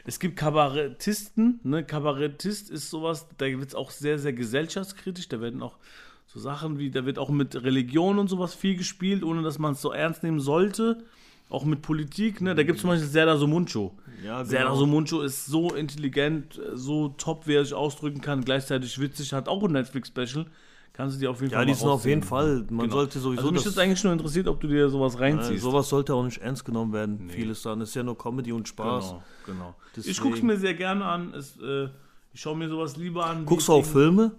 es 0.05 0.19
gibt 0.19 0.36
Kabarettisten, 0.38 1.60
ne? 1.63 1.83
Kabarettist 1.83 2.69
ist 2.71 2.89
sowas, 2.89 3.27
da 3.38 3.45
wird 3.45 3.67
es 3.69 3.75
auch 3.75 3.91
sehr, 3.91 4.17
sehr 4.19 4.33
gesellschaftskritisch. 4.33 5.29
Da 5.29 5.39
werden 5.39 5.62
auch 5.62 5.77
so 6.25 6.39
Sachen 6.39 6.79
wie, 6.79 6.89
da 6.89 7.05
wird 7.05 7.19
auch 7.19 7.29
mit 7.29 7.62
Religion 7.63 8.17
und 8.17 8.27
sowas 8.27 8.55
viel 8.55 8.75
gespielt, 8.75 9.24
ohne 9.24 9.43
dass 9.43 9.60
man 9.60 9.74
es 9.74 9.81
so 9.81 9.91
ernst 9.91 10.24
nehmen 10.24 10.39
sollte. 10.39 11.03
Auch 11.50 11.65
mit 11.65 11.81
Politik, 11.81 12.41
ne? 12.41 12.55
Da 12.55 12.63
gibt 12.63 12.77
es 12.77 12.81
zum 12.81 12.89
Beispiel 12.89 13.07
Serdar 13.10 13.38
Somuncu. 13.38 13.91
Ja, 14.25 14.43
Serdar 14.45 14.69
genau. 14.69 14.79
Somuncu 14.79 15.19
ist 15.21 15.45
so 15.45 15.74
intelligent, 15.75 16.60
so 16.74 17.10
top, 17.10 17.45
wie 17.45 17.53
er 17.55 17.65
sich 17.65 17.74
ausdrücken 17.74 18.21
kann, 18.21 18.43
gleichzeitig 18.45 19.00
witzig, 19.00 19.33
hat 19.33 19.48
auch 19.50 19.62
ein 19.63 19.74
Netflix-Special. 19.74 20.45
Kannst 20.93 21.15
du 21.15 21.19
dir 21.21 21.31
auf 21.31 21.39
jeden 21.39 21.51
Ja, 21.51 21.57
Fall 21.60 21.65
die 21.65 21.71
mal 21.71 21.77
sind 21.77 21.88
auf 21.89 22.05
jeden. 22.05 22.24
Fall. 22.24 22.65
Man 22.69 22.86
Genau. 22.88 22.93
sollte 22.95 23.19
sowieso 23.19 23.41
Also 23.43 23.51
mich 23.53 23.65
ist 23.65 23.77
eigentlich 23.79 24.03
nur 24.03 24.12
interessiert, 24.13 24.48
ob 24.48 24.60
du 24.60 24.67
dir 24.67 24.89
sowas 24.89 25.15
äh, 25.15 25.19
reinziehst. 25.19 25.63
sowas 25.63 25.88
sollte 25.89 26.13
auch 26.13 26.24
nicht 26.24 26.39
ernst 26.41 26.65
genommen 26.65 26.91
werden. 26.93 27.29
Vieles 27.29 27.62
dann 27.63 27.79
ist 27.81 27.95
ja 27.95 28.03
nur 28.03 28.17
Comedy 28.17 28.51
und 28.51 28.67
Spaß. 28.67 29.10
Genau, 29.10 29.24
genau. 29.45 29.75
Ich 29.88 29.93
Deswegen- 29.95 30.19
gucke 30.21 30.36
es 30.38 30.43
mir 30.43 30.57
sehr 30.57 30.74
gerne 30.74 31.05
an. 31.05 31.33
Es, 31.33 31.57
äh, 31.62 31.88
ich 32.33 32.41
schaue 32.41 32.57
mir 32.57 32.67
sowas 32.69 32.98
lieber 32.98 33.25
an. 33.25 33.45
Guckst 33.45 33.67
du 33.69 33.74
auch 33.74 33.86
Filme? 33.86 34.31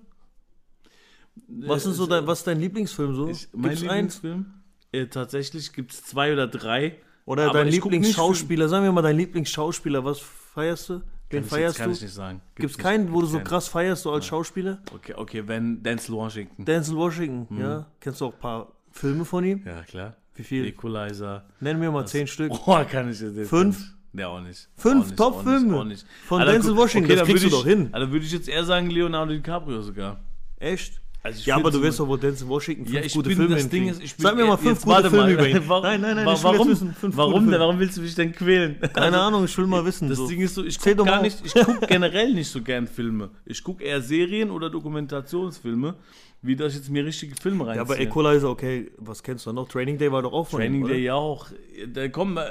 Was 1.48 1.86
Äh, 1.86 1.90
ist 1.90 1.96
so 1.96 2.06
dein, 2.06 2.26
was 2.26 2.40
ist 2.40 2.46
dein 2.46 2.60
Lieblingsfilm 2.60 3.14
so? 3.14 3.28
Ich, 3.28 3.48
mein 3.52 3.70
Gibt's? 3.70 3.82
Lieblingsfilm? 3.82 4.46
Äh, 4.92 5.06
tatsächlich 5.06 5.72
gibt 5.72 5.92
es 5.92 6.04
zwei 6.04 6.32
oder 6.32 6.46
drei. 6.46 6.98
Oder 7.24 7.50
dein 7.50 7.68
ich 7.68 7.74
Lieblingsschauspieler? 7.76 8.68
Sagen 8.68 8.84
wir 8.84 8.92
mal 8.92 9.00
dein 9.02 9.16
Lieblingsschauspieler. 9.16 10.04
Was 10.04 10.18
feierst 10.20 10.90
du? 10.90 11.02
Kann 11.32 11.40
Wen 11.40 11.44
ich 11.44 11.50
feierst 11.50 11.78
kann 11.78 11.88
du? 11.90 11.96
ich 11.96 12.02
nicht 12.02 12.14
sagen. 12.14 12.40
Gibt's 12.54 12.76
nicht. 12.76 12.82
keinen, 12.84 13.12
wo 13.12 13.20
du 13.20 13.26
so 13.26 13.38
Keinen. 13.38 13.46
krass 13.46 13.68
feierst, 13.68 14.02
so 14.02 14.12
als 14.12 14.26
Schauspieler? 14.26 14.78
Okay, 14.94 15.14
okay, 15.16 15.42
wenn 15.46 15.82
Denzel 15.82 16.14
Washington. 16.14 16.64
Denzel 16.64 16.96
Washington, 16.96 17.54
Mhm. 17.54 17.60
ja. 17.60 17.86
Kennst 18.00 18.20
du 18.20 18.26
auch 18.26 18.34
ein 18.34 18.38
paar 18.40 18.72
Filme 18.90 19.24
von 19.24 19.44
ihm? 19.44 19.62
ja, 19.66 19.82
klar. 19.82 20.16
Wie 20.34 20.44
viel? 20.44 20.66
Equalizer. 20.66 21.44
Nenn 21.60 21.78
mir 21.78 21.90
mal 21.90 22.06
zehn 22.06 22.26
Stück. 22.26 22.50
Oh, 22.66 22.84
kann 22.90 23.10
ich 23.10 23.20
jetzt. 23.20 23.48
Fünf? 23.48 23.94
Ja, 24.14 24.28
auch 24.28 24.40
nicht. 24.40 24.68
Fünf 24.76 25.14
Top-Filme 25.16 25.96
von 26.26 26.40
Alter, 26.40 26.52
Denzel 26.52 26.76
Washington, 26.76 27.08
das 27.08 27.18
dann 27.18 27.26
kriegst 27.26 27.42
würde 27.44 27.50
du 27.50 27.56
ich- 27.56 27.62
doch 27.62 27.66
hin. 27.68 27.88
Also 27.92 28.12
würde 28.12 28.24
ich 28.26 28.32
jetzt 28.32 28.48
eher 28.48 28.64
sagen 28.64 28.90
Leonardo 28.90 29.32
DiCaprio 29.32 29.80
sogar. 29.82 30.20
Echt? 30.58 31.00
Also 31.24 31.40
Ja, 31.44 31.54
aber 31.56 31.70
du 31.70 31.78
so- 31.90 32.04
doch, 32.04 32.08
wo 32.08 32.16
Denzel 32.16 32.48
Washington 32.48 32.84
fünf 32.84 32.96
Ja, 32.96 33.00
ich 33.04 33.12
gute 33.12 33.28
bin, 33.28 33.38
Filme 33.38 33.54
das 33.54 33.68
Ding 33.68 33.88
ist, 33.88 34.02
ich 34.02 34.16
bin, 34.16 34.22
Sag 34.24 34.34
mir 34.34 34.44
mal 34.44 34.56
fünf 34.56 34.82
gute 34.82 35.02
Filme 35.02 35.16
mal. 35.18 35.32
über 35.32 35.48
ihn. 35.48 35.62
Warum, 35.68 35.82
nein, 35.84 36.00
nein, 36.00 36.16
nein, 36.16 36.26
warum, 36.26 36.68
wissen, 36.68 36.94
fünf 36.94 37.16
warum 37.16 37.32
gute 37.32 37.42
denn? 37.44 37.50
Filme. 37.50 37.60
Warum 37.64 37.78
willst 37.78 37.96
du 37.96 38.00
mich 38.00 38.14
denn 38.16 38.32
quälen? 38.32 38.76
Keine 38.92 39.20
Ahnung, 39.20 39.44
ich 39.44 39.56
will 39.56 39.66
mal 39.68 39.84
wissen. 39.84 40.08
Das 40.08 40.18
so. 40.18 40.26
Ding 40.26 40.40
ist 40.40 40.54
so, 40.56 40.64
ich 40.64 40.78
gucke 40.78 40.96
gar 40.96 41.04
mal 41.06 41.22
nicht, 41.22 41.38
ich 41.44 41.54
gucke 41.54 41.86
generell 41.86 42.34
nicht 42.34 42.48
so 42.48 42.60
gern 42.60 42.88
Filme. 42.88 43.30
Ich 43.46 43.62
gucke 43.62 43.84
eher 43.84 44.02
Serien 44.02 44.50
oder 44.50 44.68
Dokumentationsfilme, 44.68 45.94
wie 46.42 46.56
dass 46.56 46.72
ich 46.72 46.78
jetzt 46.80 46.90
mir 46.90 47.04
richtige 47.04 47.34
Filme 47.40 47.66
reinziehe. 47.66 47.76
Ja, 47.76 47.82
aber 47.82 48.00
Equalizer, 48.00 48.50
okay, 48.50 48.90
was 48.98 49.22
kennst 49.22 49.46
du 49.46 49.52
noch? 49.52 49.68
Training 49.68 49.98
Day 49.98 50.10
war 50.10 50.22
doch 50.22 50.32
auch 50.32 50.48
von 50.48 50.58
Training? 50.58 50.86
Day 50.86 51.02
ja 51.04 51.14
auch. 51.14 51.46
Da 51.92 52.08
kommen, 52.08 52.36
äh, 52.36 52.42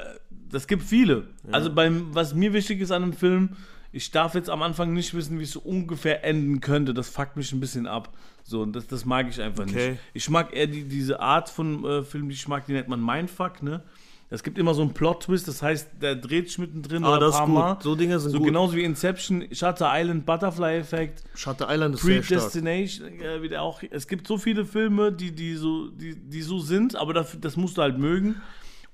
das 0.50 0.66
gibt 0.68 0.84
viele. 0.84 1.28
Also 1.52 1.74
beim, 1.74 2.08
was 2.14 2.34
mir 2.34 2.54
wichtig 2.54 2.80
ist 2.80 2.92
an 2.92 3.04
einem 3.04 3.14
Film, 3.14 3.50
ich 3.92 4.12
darf 4.12 4.36
jetzt 4.36 4.50
am 4.50 4.62
Anfang 4.62 4.94
nicht 4.94 5.14
wissen, 5.14 5.40
wie 5.40 5.44
es 5.44 5.52
so 5.52 5.60
ungefähr 5.60 6.24
enden 6.24 6.62
könnte. 6.62 6.94
Das 6.94 7.10
fuckt 7.10 7.36
mich 7.38 7.52
ein 7.52 7.60
bisschen 7.60 7.88
ab. 7.88 8.16
So, 8.44 8.62
und 8.62 8.74
das, 8.76 8.88
das 8.88 9.06
mag 9.06 9.28
ich 9.30 9.42
einfach 9.42 9.64
Okay. 9.64 9.92
nicht. 9.92 10.00
Ich 10.14 10.30
mag 10.30 10.56
eher 10.56 10.68
die, 10.68 10.84
diese 10.86 11.20
Art 11.20 11.50
von 11.50 11.84
äh, 11.86 12.04
Film, 12.04 12.30
die 12.30 12.36
ich 12.36 12.48
mag, 12.48 12.66
die 12.66 12.74
nennt 12.74 12.88
man 12.88 13.04
Mindfuck, 13.04 13.62
ne? 13.64 13.84
Es 14.34 14.44
gibt 14.44 14.58
immer 14.58 14.74
so 14.74 14.82
einen 14.82 14.94
Plot-Twist, 14.94 15.46
das 15.50 15.62
heißt, 15.62 15.90
der 16.02 16.16
dreht 16.16 16.48
sich 16.48 16.58
mittendrin 16.58 17.04
Ah, 17.04 17.20
das 17.20 17.36
paar 17.36 17.46
gut. 17.48 17.56
Mal. 17.56 17.78
So 17.82 17.96
Dinge 17.96 18.18
sind 18.18 18.32
So 18.32 18.38
gut. 18.38 18.48
genauso 18.48 18.78
wie 18.78 18.84
Inception, 18.86 19.46
Shutter 19.52 19.92
Island, 19.94 20.26
Butterfly-Effekt, 20.26 21.24
Shutter 21.36 21.68
Island 21.70 21.96
ist 21.96 22.02
sehr 22.04 22.24
stark. 22.24 22.40
Predestination, 22.40 23.20
äh, 23.20 23.42
wieder 23.42 23.62
auch. 23.62 23.84
Es 23.92 24.08
gibt 24.08 24.26
so 24.28 24.38
viele 24.38 24.64
Filme, 24.66 25.12
die, 25.12 25.34
die, 25.34 25.56
so, 25.56 25.90
die, 25.90 26.16
die 26.16 26.42
so 26.44 26.60
sind, 26.60 26.96
aber 26.96 27.14
dafür, 27.14 27.42
das 27.42 27.58
musst 27.58 27.76
du 27.78 27.82
halt 27.82 27.98
mögen. 27.98 28.42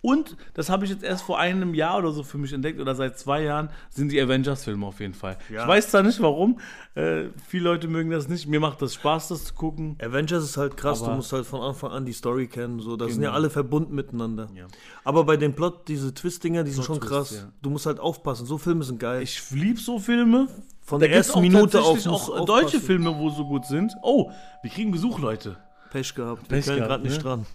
Und, 0.02 0.38
das 0.54 0.70
habe 0.70 0.86
ich 0.86 0.92
jetzt 0.92 1.04
erst 1.04 1.24
vor 1.24 1.40
einem 1.40 1.74
Jahr 1.74 1.98
oder 1.98 2.12
so 2.12 2.22
für 2.24 2.38
mich 2.38 2.54
entdeckt, 2.54 2.80
oder 2.80 2.94
seit 2.96 3.18
zwei 3.18 3.42
Jahren, 3.42 3.70
sind 3.90 4.12
die 4.12 4.22
Avengers-Filme 4.22 4.86
auf 4.86 5.00
jeden 5.00 5.16
Fall. 5.16 5.38
Ja. 5.50 5.64
Ich 5.64 5.68
weiß 5.68 5.90
zwar 5.90 6.04
nicht 6.04 6.22
warum, 6.22 6.60
äh, 6.96 7.26
viele 7.48 7.64
Leute 7.66 7.88
mögen 7.88 8.12
das 8.12 8.30
nicht, 8.30 8.48
mir 8.48 8.60
macht 8.60 8.82
das 8.82 8.94
Spaß, 8.94 9.30
das 9.30 9.46
zu 9.46 9.54
gucken. 9.56 9.98
Avengers 10.02 10.44
ist 10.44 10.56
halt 10.56 10.78
krass, 10.78 11.02
Aber- 11.02 11.12
du 11.12 11.18
musst 11.18 11.34
halt 11.34 11.46
von 11.46 11.62
Anfang 11.62 11.92
an 11.92 12.06
die 12.06 12.14
Story 12.14 12.48
kennen. 12.48 12.80
So, 12.80 12.96
das 12.96 13.14
sind 13.14 13.22
ja 13.24 13.30
Genau. 13.30 13.38
alle 13.38 13.50
verbunden 13.50 13.96
miteinander. 13.96 14.48
Ja. 14.56 14.68
Aber 15.04 15.24
bei 15.24 15.36
dem 15.36 15.54
Plot, 15.56 15.88
diese 15.88 16.14
Twist-Dinger, 16.14 16.64
die 16.64 16.72
sind 16.72 16.84
schon 16.86 17.00
Plot-Twist, 17.00 17.32
krass. 17.32 17.42
ja. 17.44 17.52
Du 17.62 17.70
musst 17.72 17.86
halt 17.88 18.00
aufpassen. 18.00 18.46
So 18.46 18.58
Filme 18.60 18.84
sind 18.84 19.00
geil. 19.00 19.24
Ich 19.24 19.50
liebe 19.52 19.80
so 19.80 20.00
Filme. 20.00 20.48
Von 20.84 21.02
Da 21.02 21.08
der 21.08 21.18
ersten 21.18 21.42
Minute 21.42 21.82
auf 21.82 22.06
auch 22.08 22.46
deutsche. 22.46 22.80
Filme, 22.80 23.14
wo 23.18 23.30
so 23.30 23.46
gut 23.46 23.66
sind. 23.66 23.92
Oh, 24.04 24.32
wir 24.62 24.70
kriegen 24.72 24.92
Besuch, 24.92 25.20
Leute. 25.20 25.58
Pech 25.92 26.16
gehabt. 26.16 26.44
Wir 26.44 26.58
Pech 26.58 26.66
können 26.66 26.78
gehabt, 26.78 26.90
gerade 26.90 27.04
nicht 27.04 27.18
ne? 27.18 27.24
dran. 27.24 27.46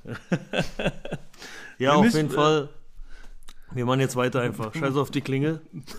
ja, 1.83 1.95
auf 1.95 2.15
jeden 2.15 2.31
äh, 2.31 2.35
Fall. 2.35 2.69
Wir 3.73 3.87
machen 3.87 4.01
jetzt 4.01 4.17
weiter 4.17 4.41
einfach. 4.41 4.75
Scheiß 4.79 4.97
auf 4.97 5.11
die 5.11 5.21
Klingel. 5.21 5.61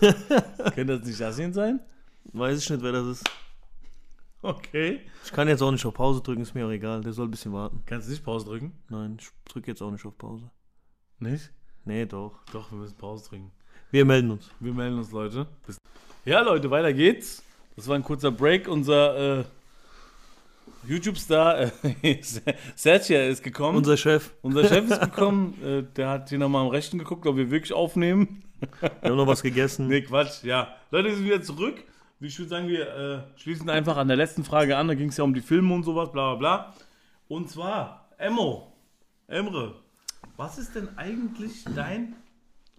Könnte 0.74 0.98
das 0.98 1.06
nicht 1.06 1.18
Yasin 1.18 1.52
sein? 1.52 1.80
Weiß 2.32 2.58
ich 2.62 2.70
nicht, 2.70 2.82
wer 2.82 2.92
das 2.92 3.06
ist. 3.06 3.24
Okay. 4.42 5.00
Ich 5.24 5.32
kann 5.32 5.48
jetzt 5.48 5.62
auch 5.62 5.70
nicht 5.70 5.84
auf 5.86 5.94
Pause 5.94 6.20
drücken, 6.20 6.42
ist 6.42 6.54
mir 6.54 6.66
auch 6.66 6.70
egal. 6.70 7.00
Der 7.00 7.12
soll 7.12 7.26
ein 7.26 7.30
bisschen 7.30 7.52
warten. 7.52 7.82
Kannst 7.86 8.08
du 8.08 8.12
nicht 8.12 8.24
Pause 8.24 8.46
drücken? 8.46 8.72
Nein, 8.90 9.16
ich 9.18 9.28
drücke 9.50 9.70
jetzt 9.70 9.80
auch 9.80 9.90
nicht 9.90 10.04
auf 10.04 10.16
Pause. 10.18 10.50
Nicht? 11.18 11.50
Nee, 11.84 12.04
doch. 12.04 12.44
Doch, 12.52 12.70
wir 12.70 12.78
müssen 12.78 12.96
Pause 12.96 13.28
drücken. 13.28 13.52
Wir 13.90 14.04
melden 14.04 14.32
uns. 14.32 14.50
Wir 14.60 14.72
melden 14.72 14.98
uns, 14.98 15.12
Leute. 15.12 15.46
Bis 15.66 15.78
ja, 16.24 16.40
Leute, 16.40 16.70
weiter 16.70 16.92
geht's. 16.92 17.42
Das 17.76 17.88
war 17.88 17.96
ein 17.96 18.02
kurzer 18.02 18.30
Break. 18.30 18.68
Unser 18.68 19.40
äh, 19.40 19.44
YouTube-Star 20.86 21.72
äh, 22.02 22.18
Sergio 22.74 23.18
ist 23.28 23.42
gekommen. 23.42 23.78
Unser 23.78 23.96
Chef. 23.96 24.32
Unser 24.42 24.66
Chef 24.68 24.90
ist 24.90 25.00
gekommen. 25.00 25.54
Äh, 25.62 25.82
der 25.96 26.08
hat 26.08 26.28
hier 26.28 26.38
nochmal 26.38 26.62
am 26.62 26.68
Rechten 26.68 26.98
geguckt, 26.98 27.26
ob 27.26 27.36
wir 27.36 27.50
wirklich 27.50 27.72
aufnehmen. 27.72 28.42
Wir 28.80 29.10
haben 29.10 29.16
noch 29.16 29.26
was 29.26 29.42
gegessen. 29.42 29.86
Nee, 29.88 30.02
Quatsch. 30.02 30.42
Ja. 30.42 30.76
Leute, 30.90 31.08
wir 31.08 31.16
sind 31.16 31.24
wieder 31.24 31.42
zurück. 31.42 31.82
Ich 32.20 32.38
würde 32.38 32.48
sagen, 32.48 32.68
wir 32.68 32.88
äh, 33.36 33.38
schließen 33.38 33.68
einfach 33.68 33.96
an 33.96 34.08
der 34.08 34.16
letzten 34.16 34.44
Frage 34.44 34.76
an. 34.76 34.88
Da 34.88 34.94
ging 34.94 35.08
es 35.08 35.16
ja 35.16 35.24
um 35.24 35.34
die 35.34 35.40
Filme 35.40 35.74
und 35.74 35.82
sowas, 35.82 36.10
bla 36.12 36.34
bla 36.34 36.38
bla. 36.38 36.74
Und 37.28 37.50
zwar, 37.50 38.08
Emmo, 38.18 38.72
Emre, 39.26 39.74
was 40.36 40.58
ist 40.58 40.74
denn 40.74 40.88
eigentlich 40.96 41.64
dein 41.74 42.16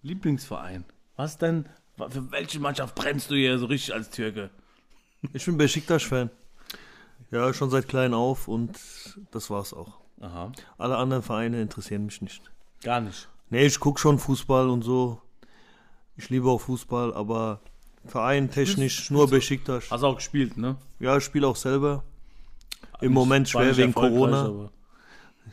Lieblingsverein? 0.02 0.86
Was 1.16 1.38
denn, 1.38 1.66
für 1.98 2.32
welche 2.32 2.60
Mannschaft 2.60 2.96
brennst 2.96 3.30
du 3.32 3.36
hier 3.36 3.58
so 3.60 3.66
richtig 3.66 3.94
als 3.94 4.10
Türke? 4.10 4.50
Ich 5.34 5.46
bin 5.46 5.58
Besiktas-Fan. 5.58 6.30
Ja, 7.32 7.54
schon 7.54 7.70
seit 7.70 7.88
klein 7.88 8.14
auf 8.14 8.48
und 8.48 8.78
das 9.32 9.50
war's 9.50 9.74
auch. 9.74 10.00
Aha, 10.22 10.52
Alle 10.78 10.98
anderen 10.98 11.24
Vereine 11.24 11.62
interessieren 11.62 12.06
mich 12.06 12.22
nicht. 12.22 12.42
gar 12.84 13.02
nicht. 13.02 13.28
Nee, 13.50 13.66
ich 13.66 13.80
gucke 13.80 14.00
schon 14.00 14.18
Fußball 14.18 14.70
und 14.70 14.82
so. 14.84 15.22
Ich 16.18 16.30
liebe 16.30 16.50
auch 16.50 16.62
Fußball, 16.62 17.14
aber 17.14 17.60
Verein 18.06 18.50
technisch 18.50 19.12
nur 19.12 19.30
Besiktas. 19.30 19.92
Hast 19.92 20.04
auch 20.04 20.16
gespielt, 20.16 20.58
ne? 20.58 20.78
Ja, 21.00 21.18
ich 21.18 21.24
spiele 21.24 21.48
auch 21.48 21.56
selber. 21.56 22.04
Im 23.02 23.10
Nicht- 23.10 23.16
Moment 23.16 23.50
schwer 23.50 23.76
wegen 23.76 23.94
Corona. 23.94 24.46
aber- 24.46 24.72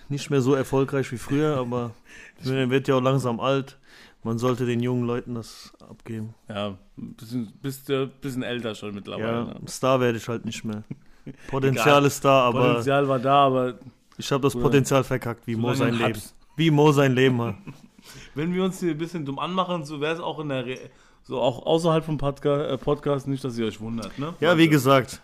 Nicht 0.08 0.30
mehr 0.30 0.40
so 0.40 0.54
erfolgreich 0.54 1.10
wie 1.12 1.18
früher, 1.18 1.56
aber 1.56 1.92
man 2.44 2.70
wird 2.70 2.86
ja 2.88 2.94
auch 2.96 3.00
langsam 3.02 3.40
alt. 3.40 3.78
Man 4.22 4.38
sollte 4.38 4.64
den 4.66 4.80
jungen 4.80 5.04
Leuten 5.04 5.34
das 5.34 5.72
abgeben. 5.80 6.34
Ja, 6.48 6.78
bisschen, 6.96 7.52
bist 7.60 7.88
du 7.88 8.02
ein 8.04 8.12
bisschen 8.20 8.42
älter 8.44 8.74
schon 8.76 8.94
mittlerweile. 8.94 9.26
Ja, 9.26 9.44
ne? 9.58 9.60
Star 9.68 9.98
werde 10.00 10.16
ich 10.18 10.28
halt 10.28 10.44
nicht 10.44 10.64
mehr. 10.64 10.84
Potenzial 11.48 12.04
ist 12.04 12.24
da, 12.24 12.42
aber 12.42 12.68
Potenzial 12.68 13.08
war 13.08 13.18
da, 13.18 13.46
aber 13.46 13.74
ich 14.18 14.30
habe 14.30 14.42
das 14.42 14.54
Potenzial 14.54 15.04
verkackt, 15.04 15.46
wie 15.46 15.56
Mo 15.56 15.74
solange 15.74 15.98
sein 15.98 16.08
Leben. 16.08 16.22
Wie 16.56 16.70
Mo 16.70 16.92
sein 16.92 17.14
Leben 17.14 17.40
hat. 17.42 17.54
Wenn 18.34 18.52
wir 18.54 18.64
uns 18.64 18.80
hier 18.80 18.90
ein 18.92 18.98
bisschen 18.98 19.24
dumm 19.24 19.38
anmachen, 19.38 19.84
so 19.84 20.00
wäre 20.00 20.14
es 20.14 20.20
auch 20.20 20.38
in 20.40 20.48
der 20.48 20.66
Re 20.66 20.78
so 21.24 21.40
auch 21.40 21.64
außerhalb 21.66 22.04
vom 22.04 22.18
Podca 22.18 22.64
äh, 22.66 22.78
Podcast 22.78 23.28
nicht, 23.28 23.44
dass 23.44 23.56
ihr 23.56 23.66
euch 23.66 23.80
wundert, 23.80 24.18
ne? 24.18 24.34
Ja, 24.40 24.58
wie 24.58 24.68
gesagt, 24.68 25.20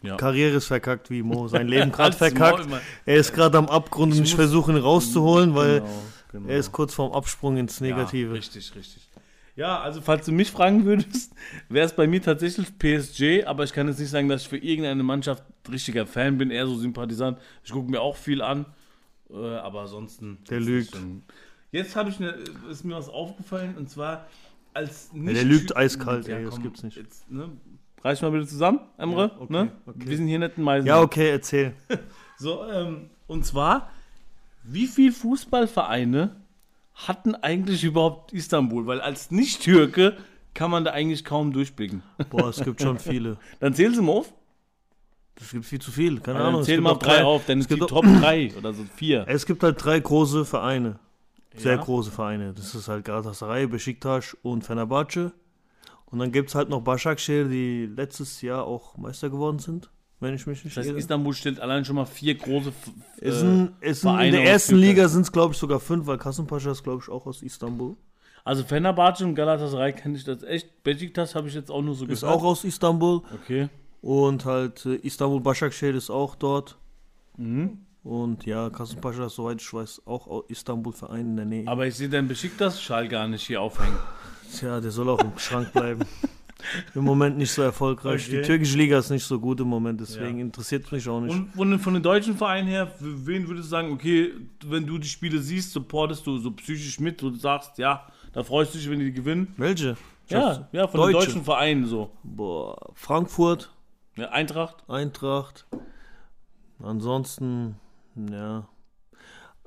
Ja. 0.00 0.16
Karriere 0.16 0.56
ist 0.56 0.66
verkackt, 0.66 1.10
wie 1.10 1.22
Mo 1.22 1.46
sein 1.48 1.68
Leben 1.68 1.92
gerade 1.92 2.16
verkackt. 2.16 2.66
Er 3.04 3.16
ist 3.16 3.34
gerade 3.34 3.58
am 3.58 3.66
Abgrund 3.68 4.14
Ich 4.14 4.20
und 4.20 4.24
ich 4.26 4.34
versuche 4.34 4.72
ihn 4.72 4.78
rauszuholen, 4.78 5.54
weil 5.54 5.80
Genau, 5.80 5.90
genau. 6.32 6.48
er 6.48 6.58
ist 6.58 6.72
kurz 6.72 6.94
vorm 6.94 7.12
Absprung 7.12 7.58
ins 7.58 7.82
Negative. 7.82 8.30
Ja, 8.30 8.36
richtig, 8.36 8.74
richtig. 8.74 9.08
Ja, 9.54 9.80
also 9.80 10.00
falls 10.00 10.24
du 10.24 10.32
mich 10.32 10.50
fragen 10.50 10.84
würdest, 10.84 11.34
wäre 11.68 11.84
es 11.84 11.94
bei 11.94 12.06
mir 12.06 12.22
tatsächlich 12.22 12.78
PSG, 12.78 13.44
aber 13.44 13.64
ich 13.64 13.72
kann 13.72 13.86
jetzt 13.86 13.98
nicht 13.98 14.10
sagen, 14.10 14.28
dass 14.28 14.42
ich 14.42 14.48
für 14.48 14.56
irgendeine 14.56 15.02
Mannschaft 15.02 15.44
richtiger 15.70 16.06
Fan 16.06 16.38
bin, 16.38 16.50
eher 16.50 16.66
so 16.66 16.76
Sympathisant. 16.76 17.38
Ich 17.62 17.70
gucke 17.70 17.90
mir 17.90 18.00
auch 18.00 18.16
viel 18.16 18.40
an. 18.40 18.64
Äh, 19.30 19.56
aber 19.56 19.82
ansonsten. 19.82 20.38
Der 20.48 20.60
lügt. 20.60 20.96
Jetzt 21.70 21.96
habe 21.96 22.10
ich 22.10 22.18
eine, 22.18 22.34
ist 22.70 22.84
mir 22.84 22.94
was 22.94 23.08
aufgefallen 23.08 23.76
und 23.76 23.88
zwar 23.88 24.26
als 24.74 25.12
nicht 25.12 25.36
der 25.36 25.44
lügt 25.44 25.76
eiskalt, 25.76 26.28
ey, 26.28 26.44
das 26.44 26.60
gibt's 26.60 26.82
nicht. 26.82 26.96
Jetzt, 26.96 27.30
ne? 27.30 27.50
Reiß 28.02 28.20
mal 28.22 28.30
bitte 28.30 28.46
zusammen, 28.46 28.80
Emre. 28.98 29.28
Ja, 29.28 29.40
okay, 29.40 29.52
ne? 29.52 29.72
okay. 29.86 29.98
Wir 30.04 30.16
sind 30.16 30.26
hier 30.26 30.38
nicht 30.38 30.58
in 30.58 30.64
Meisen. 30.64 30.86
Ja, 30.86 31.00
okay, 31.00 31.30
erzähl. 31.30 31.74
So, 32.38 32.66
ähm, 32.66 33.10
und 33.28 33.46
zwar, 33.46 33.92
wie 34.64 34.88
viele 34.88 35.12
Fußballvereine 35.12 36.34
hatten 37.08 37.34
eigentlich 37.34 37.84
überhaupt 37.84 38.32
Istanbul? 38.32 38.86
Weil 38.86 39.00
als 39.00 39.30
Nicht-Türke 39.30 40.16
kann 40.54 40.70
man 40.70 40.84
da 40.84 40.90
eigentlich 40.92 41.24
kaum 41.24 41.52
durchblicken. 41.52 42.02
Boah, 42.30 42.48
es 42.48 42.62
gibt 42.62 42.80
schon 42.82 42.98
viele. 42.98 43.38
Dann 43.60 43.74
zählen 43.74 43.94
sie 43.94 44.02
mal 44.02 44.12
auf. 44.12 44.32
Es 45.40 45.50
gibt 45.50 45.64
viel 45.64 45.80
zu 45.80 45.90
viel. 45.90 46.20
Keine 46.20 46.38
Dann 46.38 46.48
Ahnung. 46.48 46.60
es 46.60 46.66
zähl 46.66 46.80
mal 46.80 46.90
auch 46.92 46.98
drei 46.98 47.24
auf, 47.24 47.46
denn 47.46 47.58
es 47.58 47.64
es 47.64 47.68
gibt 47.68 47.82
die 47.82 47.86
Top 47.86 48.04
3 48.04 48.52
oder 48.58 48.72
so 48.74 48.84
vier. 48.96 49.24
Es 49.28 49.46
gibt 49.46 49.62
halt 49.62 49.82
drei 49.82 49.98
große 49.98 50.44
Vereine. 50.44 50.98
Sehr 51.56 51.76
Ja. 51.76 51.82
große 51.82 52.10
Vereine. 52.10 52.52
Das 52.54 52.74
ist 52.74 52.88
halt 52.88 53.04
Galatasaray, 53.04 53.66
Besiktas 53.66 54.36
und 54.42 54.62
Fenerbahce. 54.64 55.32
Und 56.06 56.18
dann 56.18 56.30
gibt 56.32 56.50
es 56.50 56.54
halt 56.54 56.68
noch 56.68 56.82
Başakşehir, 56.82 57.48
die 57.48 57.86
letztes 57.86 58.42
Jahr 58.42 58.64
auch 58.66 58.96
Meister 58.98 59.30
geworden 59.30 59.58
sind, 59.58 59.90
wenn 60.22 60.34
ich 60.34 60.46
mich 60.46 60.64
nicht 60.64 60.76
Das 60.76 60.82
heißt, 60.82 60.90
irre. 60.90 60.98
Istanbul 60.98 61.34
stellt 61.34 61.60
allein 61.60 61.84
schon 61.84 61.96
mal 61.96 62.06
vier 62.06 62.34
große 62.36 62.72
äh, 63.20 63.30
sind, 63.30 63.72
es 63.80 64.00
sind, 64.00 64.10
in 64.10 64.14
Vereine 64.16 64.36
der 64.38 64.44
ersten. 64.46 64.76
Liga 64.76 65.08
sind 65.08 65.22
es, 65.22 65.32
glaube 65.32 65.52
ich, 65.52 65.58
sogar 65.58 65.80
fünf, 65.80 66.06
weil 66.06 66.16
Kasımpaşa 66.18 66.70
ist, 66.72 66.82
glaube 66.84 67.02
ich, 67.04 67.08
auch 67.10 67.26
aus 67.26 67.42
Istanbul. 67.42 67.96
Also 68.44 68.64
Fenerbahce 68.64 69.24
und 69.24 69.34
Galatasaray 69.34 69.92
kenne 69.92 70.16
ich 70.16 70.24
das 70.24 70.42
echt. 70.42 70.82
Besiktas 70.82 71.34
habe 71.34 71.48
ich 71.48 71.54
jetzt 71.54 71.70
auch 71.70 71.82
nur 71.82 71.94
so 71.94 72.06
Ist 72.06 72.20
gehört. 72.22 72.36
auch 72.38 72.42
aus 72.44 72.64
Istanbul. 72.64 73.22
Okay. 73.34 73.68
Und 74.00 74.44
halt 74.44 74.84
äh, 74.86 74.96
Istanbul 74.96 75.40
Başakşehir 75.40 75.94
ist 75.94 76.10
auch 76.10 76.34
dort. 76.34 76.76
Mhm. 77.36 77.78
Und 78.04 78.44
ja, 78.46 78.68
Kasımpaşa 78.68 79.26
ist, 79.26 79.36
soweit 79.36 79.60
ich 79.62 79.72
weiß, 79.72 80.02
auch 80.06 80.26
au- 80.26 80.44
Istanbul-Verein 80.48 81.20
in 81.26 81.36
der 81.36 81.44
Nähe. 81.46 81.68
Aber 81.68 81.86
ich 81.86 81.94
sehe 81.94 82.08
den 82.08 82.26
Besiktas-Schal 82.26 83.06
gar 83.08 83.28
nicht 83.28 83.46
hier 83.46 83.60
aufhängen. 83.62 83.96
Tja, 84.58 84.80
der 84.80 84.90
soll 84.90 85.08
auch 85.08 85.20
im 85.22 85.38
Schrank 85.38 85.72
bleiben. 85.72 86.00
Im 86.94 87.04
Moment 87.04 87.36
nicht 87.38 87.50
so 87.52 87.62
erfolgreich. 87.62 88.26
Okay. 88.26 88.40
Die 88.40 88.46
türkische 88.46 88.76
Liga 88.78 88.98
ist 88.98 89.10
nicht 89.10 89.24
so 89.24 89.38
gut 89.40 89.60
im 89.60 89.68
Moment, 89.68 90.00
deswegen 90.00 90.38
Ja. 90.38 90.44
interessiert 90.44 90.90
mich 90.92 91.08
auch 91.08 91.20
nicht. 91.20 91.32
Und 91.34 91.52
von, 91.54 91.70
den- 91.70 91.78
von 91.80 91.94
den 91.94 92.02
deutschen 92.02 92.36
Vereinen 92.36 92.68
her, 92.68 92.86
für 92.86 93.26
wen 93.26 93.46
würdest 93.48 93.66
du 93.66 93.70
sagen, 93.70 93.92
okay, 93.92 94.32
wenn 94.66 94.86
du 94.86 94.98
die 94.98 95.08
Spiele 95.08 95.38
siehst, 95.40 95.72
supportest 95.72 96.26
du 96.26 96.38
so 96.38 96.50
psychisch 96.52 97.00
mit 97.00 97.22
und 97.22 97.40
sagst, 97.40 97.78
ja, 97.78 98.06
da 98.32 98.42
freust 98.42 98.74
du 98.74 98.78
dich, 98.78 98.88
wenn 98.90 98.98
die 99.00 99.12
gewinnen? 99.12 99.52
Welche? 99.56 99.96
Ja, 100.28 100.68
ja, 100.72 100.86
von 100.88 101.00
Deutsche. 101.00 101.12
den 101.18 101.24
deutschen 101.26 101.44
Vereinen 101.44 101.86
so. 101.86 102.10
Boah, 102.22 102.92
Frankfurt, 102.94 103.72
Ja, 104.16 104.30
Eintracht? 104.30 104.84
Eintracht. 104.88 105.66
Ansonsten, 106.82 107.76
ja, 108.16 108.66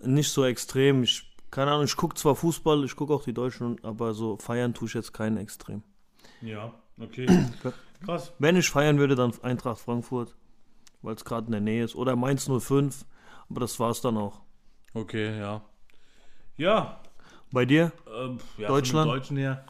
nicht 0.02 0.30
so 0.32 0.44
extrem. 0.44 1.04
Ich, 1.04 1.36
keine 1.52 1.72
Ahnung, 1.72 1.86
ich 1.86 1.96
gucke 1.96 2.16
zwar 2.16 2.36
Fußball, 2.36 2.84
ich 2.84 2.96
gucke 2.96 3.14
auch 3.14 3.24
die 3.24 3.34
Deutschen, 3.34 3.78
aber 3.84 4.14
so 4.14 4.38
feiern 4.38 4.74
tue 4.74 4.88
ich 4.88 4.94
jetzt 4.94 5.14
keinen 5.14 5.38
extrem. 5.38 5.84
Ja, 6.42 6.74
okay. 7.00 7.28
Krass. 8.06 8.34
Wenn 8.40 8.56
ich 8.56 8.70
feiern 8.70 9.00
würde, 9.00 9.16
dann 9.16 9.34
Eintracht 9.42 9.80
Frankfurt, 9.80 10.36
weil 11.02 11.16
es 11.16 11.26
gerade 11.26 11.48
in 11.48 11.52
der 11.54 11.62
Nähe 11.62 11.84
ist. 11.84 11.96
Oder 11.96 12.16
Mainz 12.16 12.50
05, 12.50 13.06
aber 13.50 13.60
das 13.60 13.80
war's 13.80 14.02
dann 14.02 14.18
auch. 14.18 14.42
Okay, 14.94 15.40
ja. 15.40 15.62
Ja, 16.58 17.00
Bei 17.52 17.66
dir? 17.66 17.92
ähm, 18.08 18.40
ja 18.58 18.68
Deutschland? 18.68 19.10
Deutschen 19.10 19.38
her. 19.38 19.66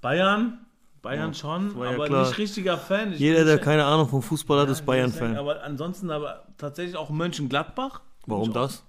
Bayern? 0.00 0.66
Bayern 1.02 1.32
schon, 1.32 1.74
war 1.78 1.86
ja 1.86 1.94
aber 1.94 2.06
klar. 2.06 2.26
nicht 2.26 2.38
richtiger 2.38 2.76
Fan. 2.76 3.14
Ich 3.14 3.20
Jeder, 3.20 3.44
der 3.44 3.58
keine 3.58 3.86
Ahnung 3.86 4.08
vom 4.08 4.22
Fußball 4.22 4.60
hat, 4.60 4.68
ist 4.68 4.84
Bayern-Fan. 4.84 5.36
Aber 5.36 5.62
ansonsten 5.62 6.10
aber 6.10 6.44
tatsächlich 6.58 6.96
auch 6.96 7.08
Mönchengladbach. 7.08 8.02
Warum 8.26 8.52
das? 8.52 8.84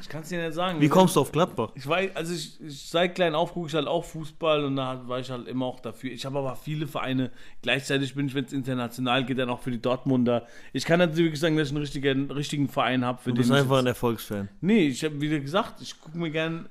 Ich 0.00 0.08
kann 0.08 0.22
es 0.22 0.28
dir 0.28 0.42
nicht 0.42 0.54
sagen. 0.54 0.80
Wie 0.80 0.88
kommst 0.88 1.16
du 1.16 1.20
auf 1.20 1.32
Gladbach? 1.32 1.70
Ich 1.74 1.86
weiß, 1.86 2.10
also 2.14 2.32
ich, 2.34 2.60
ich 2.60 2.88
seit 2.88 3.14
klein 3.14 3.34
auf 3.34 3.52
gucke 3.52 3.68
ich 3.68 3.74
halt 3.74 3.86
auch 3.86 4.04
Fußball 4.04 4.64
und 4.64 4.76
da 4.76 5.02
war 5.06 5.18
ich 5.20 5.30
halt 5.30 5.48
immer 5.48 5.66
auch 5.66 5.80
dafür. 5.80 6.10
Ich 6.12 6.24
habe 6.24 6.38
aber 6.38 6.56
viele 6.56 6.86
Vereine. 6.86 7.30
Gleichzeitig 7.62 8.14
bin 8.14 8.26
ich, 8.28 8.34
wenn 8.34 8.44
es 8.44 8.52
international 8.52 9.24
geht, 9.24 9.38
dann 9.38 9.50
auch 9.50 9.60
für 9.60 9.70
die 9.70 9.80
Dortmunder. 9.80 10.46
Ich 10.72 10.84
kann 10.84 11.00
nicht 11.00 11.16
wirklich 11.16 11.40
sagen, 11.40 11.56
dass 11.56 11.68
ich 11.68 11.74
einen 11.74 11.82
richtigen, 11.82 12.30
richtigen 12.30 12.68
Verein 12.68 13.04
habe. 13.04 13.20
für 13.22 13.30
Du 13.30 13.36
bist 13.36 13.50
einfach 13.52 13.78
ein 13.78 13.86
Erfolgsfan. 13.86 14.48
Nee, 14.60 14.88
ich 14.88 15.04
habe 15.04 15.20
wieder 15.20 15.38
gesagt, 15.40 15.80
ich 15.82 16.00
gucke 16.00 16.16
mir 16.18 16.30
gern. 16.30 16.66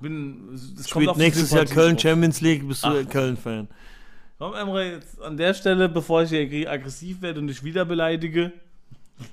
Bin. 0.00 0.48
Das 0.76 0.88
Spielt 0.88 1.16
nächstes 1.16 1.50
Jahr 1.50 1.66
Köln. 1.66 1.98
Champions 1.98 2.40
League, 2.40 2.66
bist 2.66 2.84
du 2.84 3.04
Köln-Fan. 3.04 3.68
Komm, 4.38 4.54
Emre, 4.54 4.92
jetzt 4.92 5.20
an 5.20 5.36
der 5.36 5.52
Stelle, 5.52 5.88
bevor 5.90 6.22
ich 6.22 6.30
hier 6.30 6.40
ag- 6.40 6.66
aggressiv 6.66 7.20
werde 7.20 7.40
und 7.40 7.48
dich 7.48 7.62
wieder 7.62 7.84
beleidige. 7.84 8.52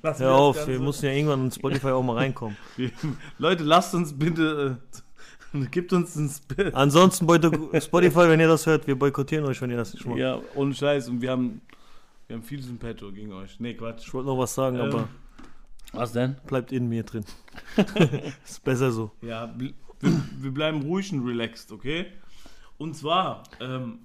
Lassen 0.03 0.23
Hör 0.23 0.33
auf, 0.35 0.55
Ganze. 0.55 0.71
wir 0.71 0.79
müssen 0.79 1.05
ja 1.05 1.11
irgendwann 1.11 1.45
in 1.45 1.51
Spotify 1.51 1.87
auch 1.87 2.03
mal 2.03 2.17
reinkommen. 2.17 2.57
Leute, 3.37 3.63
lasst 3.63 3.93
uns 3.93 4.17
bitte. 4.17 4.77
Äh, 5.53 5.65
gibt 5.71 5.93
uns 5.93 6.15
ein 6.15 6.27
Sp 6.29 6.71
Ansonsten, 6.73 7.25
Spotify, 7.25 8.29
wenn 8.29 8.39
ihr 8.39 8.47
das 8.47 8.65
hört, 8.65 8.87
wir 8.87 8.97
boykottieren 8.97 9.45
euch, 9.45 9.61
wenn 9.61 9.71
ihr 9.71 9.77
das 9.77 9.93
nicht 9.93 10.05
macht. 10.05 10.17
Ja, 10.19 10.39
ohne 10.55 10.73
Scheiß. 10.73 11.09
Und 11.09 11.21
wir 11.21 11.31
haben, 11.31 11.61
wir 12.27 12.35
haben 12.35 12.43
vieles 12.43 12.67
im 12.69 12.77
Petto 12.77 13.11
gegen 13.11 13.31
euch. 13.33 13.59
Nee, 13.59 13.73
Quatsch. 13.73 14.07
Ich 14.07 14.13
wollte 14.13 14.27
noch 14.27 14.37
was 14.37 14.53
sagen, 14.53 14.77
Ähm. 14.77 14.83
aber 14.83 15.07
Was 15.93 16.11
denn? 16.11 16.35
bleibt 16.47 16.71
in 16.71 16.89
mir 16.89 17.03
drin. 17.03 17.25
ist 18.45 18.63
besser 18.63 18.91
so. 18.91 19.11
Ja, 19.21 19.53
wir, 19.57 19.73
wir 20.39 20.51
bleiben 20.51 20.81
ruhig 20.83 21.11
und 21.13 21.25
relaxed, 21.25 21.71
okay? 21.71 22.07
Und 22.77 22.95
zwar, 22.95 23.43
ähm, 23.59 23.99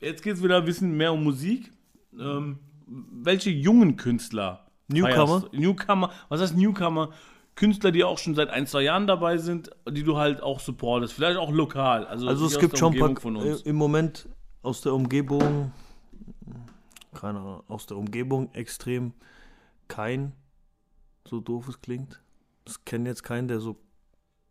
jetzt 0.00 0.22
geht 0.22 0.34
es 0.36 0.42
wieder 0.42 0.58
ein 0.58 0.64
bisschen 0.64 0.96
mehr 0.96 1.12
um 1.12 1.22
Musik. 1.24 1.70
Ähm, 2.18 2.58
welche 2.86 3.50
jungen 3.50 3.96
Künstler? 3.96 4.66
Newcomer? 4.92 5.40
feierst? 5.40 5.52
Newcomer. 5.52 6.10
Was 6.28 6.40
heißt 6.40 6.56
Newcomer? 6.56 7.10
Künstler, 7.56 7.90
die 7.90 8.04
auch 8.04 8.18
schon 8.18 8.34
seit 8.34 8.48
ein, 8.48 8.66
zwei 8.66 8.82
Jahren 8.82 9.06
dabei 9.06 9.36
sind, 9.36 9.70
die 9.88 10.02
du 10.02 10.16
halt 10.16 10.42
auch 10.42 10.60
supportest. 10.60 11.12
Vielleicht 11.12 11.36
auch 11.36 11.50
lokal. 11.50 12.06
Also, 12.06 12.26
Also 12.26 12.46
es 12.46 12.58
gibt 12.58 12.78
schon 12.78 12.94
ein 12.94 13.14
paar, 13.14 13.66
im 13.66 13.76
Moment 13.76 14.28
aus 14.62 14.80
der 14.80 14.94
Umgebung, 14.94 15.72
keine 17.14 17.38
Ahnung, 17.40 17.62
aus 17.68 17.86
der 17.86 17.96
Umgebung 17.96 18.52
extrem 18.54 19.12
kein, 19.88 20.32
so 21.28 21.40
doof 21.40 21.68
es 21.68 21.80
klingt. 21.80 22.22
Ich 22.66 22.84
kenne 22.84 23.08
jetzt 23.08 23.24
keinen, 23.24 23.48
der 23.48 23.60
so 23.60 23.76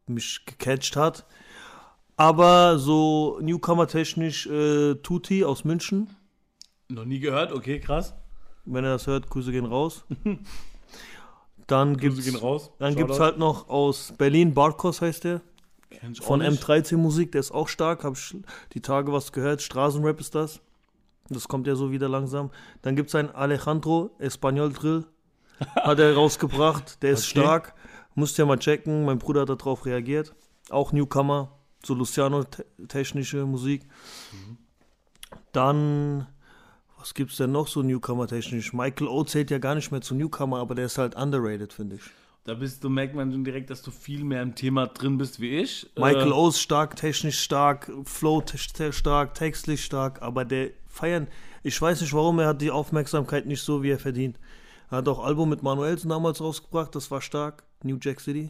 mich 0.06 0.46
gecatcht 0.46 0.96
hat. 0.96 1.26
Aber 2.18 2.78
so 2.80 3.40
Newcomer-technisch 3.42 4.48
äh, 4.48 4.96
Tuti 4.96 5.46
aus 5.46 5.64
München. 5.64 6.10
Noch 6.90 7.06
nie 7.06 7.20
gehört, 7.20 7.54
okay, 7.54 7.80
krass. 7.80 8.14
Wenn 8.72 8.84
er 8.86 8.92
das 8.94 9.08
hört, 9.08 9.30
Grüße 9.30 9.52
gehen 9.52 9.66
raus. 9.66 10.04
Dann 11.68 11.98
gibt's, 11.98 12.24
gehen 12.26 12.36
raus. 12.36 12.72
dann 12.80 12.96
gibt's 12.96 13.14
Shoutout. 13.18 13.24
halt 13.26 13.38
noch 13.38 13.70
aus 13.70 14.12
Berlin, 14.18 14.56
Barkos 14.56 15.02
heißt 15.02 15.24
der. 15.24 15.42
Von 16.22 16.40
nicht. 16.40 16.64
M13 16.64 16.98
Musik, 16.98 17.32
der 17.32 17.42
ist 17.42 17.52
auch 17.52 17.68
stark. 17.68 18.04
Hab 18.04 18.16
ich 18.16 18.36
die 18.74 18.82
Tage 18.82 19.12
was 19.14 19.32
gehört. 19.32 19.62
Straßenrap 19.62 20.20
ist 20.20 20.34
das. 20.34 20.62
Das 21.30 21.48
kommt 21.48 21.68
ja 21.68 21.76
so 21.76 21.92
wieder 21.92 22.10
langsam. 22.10 22.50
Dann 22.82 22.96
gibt 22.96 23.10
es 23.10 23.16
einen 23.16 23.30
Alejandro 23.30 24.10
Espanol 24.18 24.72
Drill. 24.74 25.06
Hat 25.76 26.00
er 26.00 26.16
rausgebracht. 26.16 27.04
Der 27.04 27.12
ist 27.12 27.30
Okay. 27.30 27.42
stark. 27.42 27.76
Musst 28.16 28.38
ja 28.40 28.46
mal 28.46 28.58
checken. 28.58 29.06
Mein 29.06 29.20
Bruder 29.20 29.42
hat 29.42 29.50
darauf 29.50 29.86
reagiert. 29.86 30.34
Auch 30.72 30.92
Newcomer. 30.92 31.52
So 31.86 31.94
Luciano-technische 31.94 33.46
Musik. 33.46 33.84
Dann, 35.52 36.28
was 37.00 37.14
gibt's 37.14 37.38
denn 37.38 37.52
noch 37.52 37.68
so 37.68 37.82
Newcomer-technisch? 37.82 38.74
Michael 38.74 39.08
O 39.08 39.24
zählt 39.24 39.52
ja 39.52 39.58
gar 39.58 39.76
nicht 39.76 39.92
mehr 39.92 40.02
zu 40.02 40.16
Newcomer, 40.16 40.58
aber 40.60 40.76
der 40.76 40.86
ist 40.86 40.98
halt 40.98 41.16
underrated, 41.16 41.72
finde 41.74 41.96
ich. 41.96 42.02
Da 42.46 42.54
bist 42.56 42.84
du, 42.84 42.90
merkt 42.90 43.16
man 43.16 43.32
schon 43.32 43.44
direkt, 43.44 43.70
dass 43.70 43.82
du 43.82 43.92
viel 43.92 44.24
mehr 44.24 44.42
im 44.42 44.56
Thema 44.56 44.88
drin 44.88 45.18
bist 45.18 45.40
wie 45.40 45.60
ich. 45.60 45.90
Michael 45.96 46.30
Äh, 46.30 46.34
O 46.34 46.50
ist 46.50 46.60
stark, 46.60 46.96
technisch 46.96 47.40
stark, 47.40 47.92
Flow 48.06 48.44
stark, 48.92 49.34
textlich 49.34 49.84
stark, 49.84 50.22
aber 50.22 50.46
der 50.46 50.72
feiern, 50.88 51.28
ich 51.64 51.80
weiß 51.80 52.02
nicht 52.02 52.14
warum, 52.14 52.40
er 52.40 52.48
hat 52.48 52.62
die 52.62 52.72
Aufmerksamkeit 52.72 53.46
nicht 53.46 53.62
so, 53.62 53.84
wie 53.84 53.92
er 53.92 54.00
verdient. 54.00 54.38
Er 54.90 54.98
hat 55.00 55.08
auch 55.08 55.24
Album 55.24 55.50
mit 55.50 55.62
Manuelsen 55.64 56.10
damals 56.10 56.42
rausgebracht, 56.42 56.96
das 56.96 57.12
war 57.12 57.22
stark, 57.22 57.64
New 57.84 57.98
Jack 58.02 58.20
City. 58.20 58.50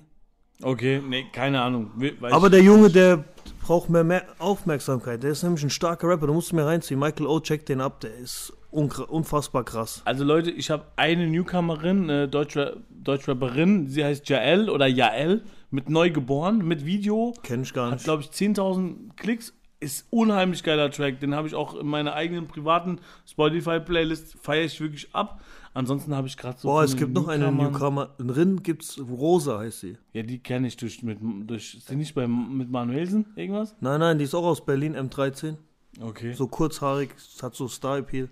Okay, 0.62 1.02
nee, 1.06 1.26
keine 1.32 1.62
Ahnung. 1.62 1.92
We- 1.96 2.14
weiß 2.20 2.32
Aber 2.34 2.50
der 2.50 2.62
Junge, 2.62 2.90
der 2.90 3.24
braucht 3.70 3.92
mehr, 3.92 4.04
mehr 4.04 4.24
Aufmerksamkeit, 4.40 5.22
der 5.22 5.30
ist 5.30 5.44
nämlich 5.44 5.64
ein 5.64 5.70
starker 5.70 6.08
Rapper, 6.08 6.26
du 6.26 6.34
musst 6.34 6.54
mir 6.54 6.66
reinziehen. 6.66 7.00
Michael 7.00 7.28
O, 7.28 7.40
check 7.40 7.68
den 7.68 7.82
ab, 7.82 8.00
der 8.00 8.16
ist 8.16 8.52
unfassbar 8.72 9.64
krass. 9.64 10.02
Also 10.06 10.24
Leute, 10.24 10.50
ich 10.50 10.72
habe 10.72 10.86
eine 10.96 11.28
Newcomerin, 11.28 12.10
äh, 12.10 12.28
Deutschra 12.28 12.72
Deutschrapperin, 12.90 13.86
sie 13.88 14.04
heißt 14.04 14.28
Jael 14.28 14.72
oder 14.72 14.88
Jael, 14.88 15.44
mit 15.70 15.88
Neugeboren, 15.88 16.66
mit 16.68 16.84
Video, 16.84 17.36
Kenn 17.44 17.62
ich 17.62 17.72
gar 17.72 17.92
hat 17.92 17.94
nicht. 17.94 18.06
glaube 18.06 18.24
ich 18.24 18.30
10.000 18.30 19.16
Klicks, 19.16 19.54
ist 19.80 20.08
unheimlich 20.10 20.64
geiler 20.64 20.90
Track, 20.90 21.20
den 21.20 21.36
habe 21.36 21.48
ich 21.48 21.54
auch 21.54 21.76
in 21.76 21.86
meiner 21.86 22.14
eigenen 22.14 22.48
privaten 22.48 23.00
Spotify-Playlist, 23.28 24.36
feiere 24.42 24.66
ich 24.66 24.82
wirklich 24.82 25.14
ab. 25.14 25.42
Ansonsten 25.74 26.16
habe 26.16 26.28
ich 26.28 26.36
gerade 26.36 26.60
so... 26.60 26.68
Boah, 26.68 26.84
es 26.84 26.96
gibt 26.96 27.14
noch 27.14 27.28
eine 27.28 27.52
Newcomer, 27.52 28.16
in 28.18 28.30
Rin 28.30 28.64
gibt's, 28.64 29.00
Rosa 29.00 29.60
heißt 29.60 29.82
sie. 29.82 29.98
Ja, 30.14 30.24
die 30.24 30.40
kenne 30.40 30.68
ich 30.68 30.78
durch, 30.78 31.04
mit, 31.04 31.20
durch, 31.22 31.76
ist 31.76 31.90
die 31.90 31.96
nicht 31.96 32.16
bei, 32.16 32.28
mit 32.28 32.70
Manuelsen, 32.70 33.28
irgendwas? 33.36 33.76
Nein, 33.80 34.00
nein, 34.00 34.18
die 34.18 34.26
ist 34.26 34.34
auch 34.34 34.46
aus 34.46 34.66
Berlin, 34.66 34.96
M13. 34.96 35.56
Okay. 36.02 36.34
So 36.34 36.48
kurzhaarig, 36.48 37.12
hat 37.42 37.56
so 37.56 37.68
Star-Appeal, 37.68 38.30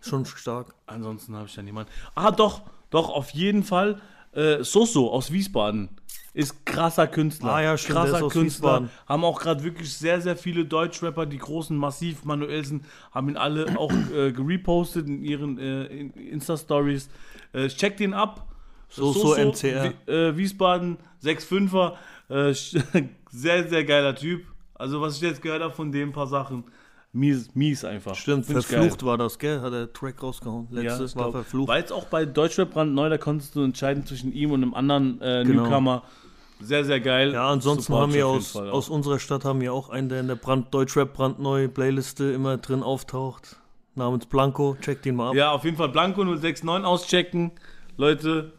schon 0.00 0.24
stark. 0.24 0.74
Ansonsten 0.86 1.34
habe 1.36 1.46
ich 1.46 1.54
da 1.54 1.62
niemanden. 1.62 1.90
Ah, 2.14 2.30
doch, 2.30 2.62
doch, 2.90 3.10
auf 3.10 3.30
jeden 3.30 3.64
Fall. 3.64 4.00
Äh, 4.32 4.62
Soso 4.62 5.10
aus 5.10 5.32
Wiesbaden. 5.32 5.88
Ist 6.38 6.64
krasser 6.64 7.08
Künstler. 7.08 7.52
Ah 7.52 7.62
ja, 7.62 7.76
stimmt, 7.76 7.98
krasser 7.98 8.20
Künstler. 8.20 8.42
Wiesbaden. 8.44 8.90
Haben 9.08 9.24
auch 9.24 9.40
gerade 9.40 9.64
wirklich 9.64 9.92
sehr, 9.92 10.20
sehr 10.20 10.36
viele 10.36 10.64
Deutschrapper, 10.64 11.26
die 11.26 11.38
großen 11.38 11.76
Massiv 11.76 12.24
Manuelsen, 12.24 12.84
haben 13.10 13.28
ihn 13.28 13.36
alle 13.36 13.66
auch 13.76 13.92
äh, 14.14 14.30
gerepostet 14.30 15.08
in 15.08 15.24
ihren 15.24 15.58
äh, 15.58 15.86
in 15.86 16.12
Insta-Stories. 16.12 17.10
Äh, 17.52 17.66
checkt 17.66 17.98
ihn 17.98 18.14
ab. 18.14 18.46
So, 18.88 19.12
so, 19.12 19.34
MCR. 19.34 19.92
Wie, 20.06 20.10
äh, 20.12 20.36
Wiesbaden, 20.36 20.98
6'5er. 21.24 21.94
Äh, 22.28 22.52
sehr, 23.32 23.68
sehr 23.68 23.84
geiler 23.84 24.14
Typ. 24.14 24.46
Also, 24.74 25.00
was 25.00 25.16
ich 25.16 25.22
jetzt 25.22 25.42
gehört 25.42 25.62
habe 25.62 25.74
von 25.74 25.90
dem, 25.90 26.12
paar 26.12 26.28
Sachen, 26.28 26.62
mies, 27.12 27.52
mies 27.56 27.84
einfach. 27.84 28.14
Stimmt, 28.14 28.46
Find 28.46 28.64
verflucht 28.64 29.04
war 29.04 29.18
das, 29.18 29.40
gell? 29.40 29.60
Hat 29.60 29.72
der 29.72 29.92
Track 29.92 30.22
rausgehauen. 30.22 30.68
Ja, 30.70 30.82
Letztes 30.82 31.10
ich 31.10 31.16
war 31.16 31.32
verflucht. 31.32 31.68
War 31.68 31.78
jetzt 31.78 31.92
auch 31.92 32.04
bei 32.04 32.24
Deutschrap 32.24 32.70
brandneu, 32.70 33.08
da 33.08 33.18
konntest 33.18 33.56
du 33.56 33.62
entscheiden 33.64 34.06
zwischen 34.06 34.32
ihm 34.32 34.52
und 34.52 34.62
einem 34.62 34.74
anderen 34.74 35.20
äh, 35.20 35.42
Genau. 35.44 35.64
Newcomer. 35.64 36.04
Sehr, 36.60 36.84
sehr 36.84 37.00
geil. 37.00 37.32
Ja, 37.32 37.48
ansonsten 37.50 37.84
Support 37.84 38.02
haben 38.02 38.12
wir 38.14 38.26
aus, 38.26 38.52
Fall 38.52 38.70
aus 38.70 38.88
unserer 38.88 39.18
Stadt 39.18 39.44
haben 39.44 39.60
wir 39.60 39.72
auch 39.72 39.90
einen, 39.90 40.08
der 40.08 40.20
in 40.20 40.28
der 40.28 40.34
Brand 40.34 40.74
Deutschrap 40.74 41.12
brandneue 41.14 41.68
Playliste 41.68 42.24
immer 42.32 42.56
drin 42.58 42.82
auftaucht. 42.82 43.56
Namens 43.94 44.26
Blanco, 44.26 44.76
checkt 44.80 45.06
ihn 45.06 45.16
mal 45.16 45.30
ab. 45.30 45.34
Ja, 45.34 45.52
auf 45.52 45.64
jeden 45.64 45.76
Fall 45.76 45.88
Blanco 45.88 46.22
069 46.24 46.84
auschecken. 46.84 47.52
Leute, 47.96 48.52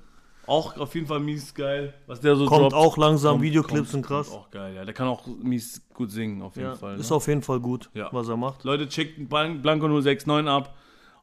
auch 0.48 0.78
auf 0.78 0.96
jeden 0.96 1.08
Fall 1.08 1.20
mies 1.20 1.54
geil. 1.54 1.94
Was 2.08 2.20
der 2.22 2.36
so 2.36 2.46
Kommt 2.46 2.62
droppt. 2.64 2.74
auch 2.74 2.98
langsam, 2.98 3.34
Kommt- 3.34 3.44
Videoclips 3.44 3.78
kommt- 3.80 3.90
sind 3.90 4.06
krass. 4.06 4.32
Auch 4.32 4.50
geil, 4.50 4.76
ja. 4.76 4.84
Der 4.86 4.94
kann 4.94 5.08
auch 5.08 5.26
mies 5.28 5.82
gut 5.94 6.12
singen, 6.12 6.42
auf 6.42 6.56
jeden 6.56 6.70
Ja, 6.70 6.76
Fall. 6.76 6.98
ist 7.00 7.10
ne? 7.10 7.16
auf 7.16 7.28
jeden 7.28 7.42
Fall 7.42 7.60
gut, 7.60 7.90
Ja. 7.94 8.10
was 8.12 8.28
er 8.28 8.38
macht. 8.38 8.64
Leute, 8.64 8.88
checkt 8.90 9.30
Blan- 9.30 9.62
Blanco 9.62 9.88
069 9.88 10.48
ab. 10.50 10.74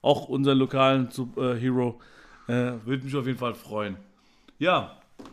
Auch 0.03 0.29
unseren 0.29 0.59
lokalen 0.59 1.09
äh, 1.37 1.55
Hero. 1.55 1.99
Äh, 2.47 2.73
Würde 2.85 3.05
mich 3.05 3.17
auf 3.17 3.27
jeden 3.27 3.39
Fall 3.39 3.55
freuen. 3.55 3.97
Ja, 4.59 4.93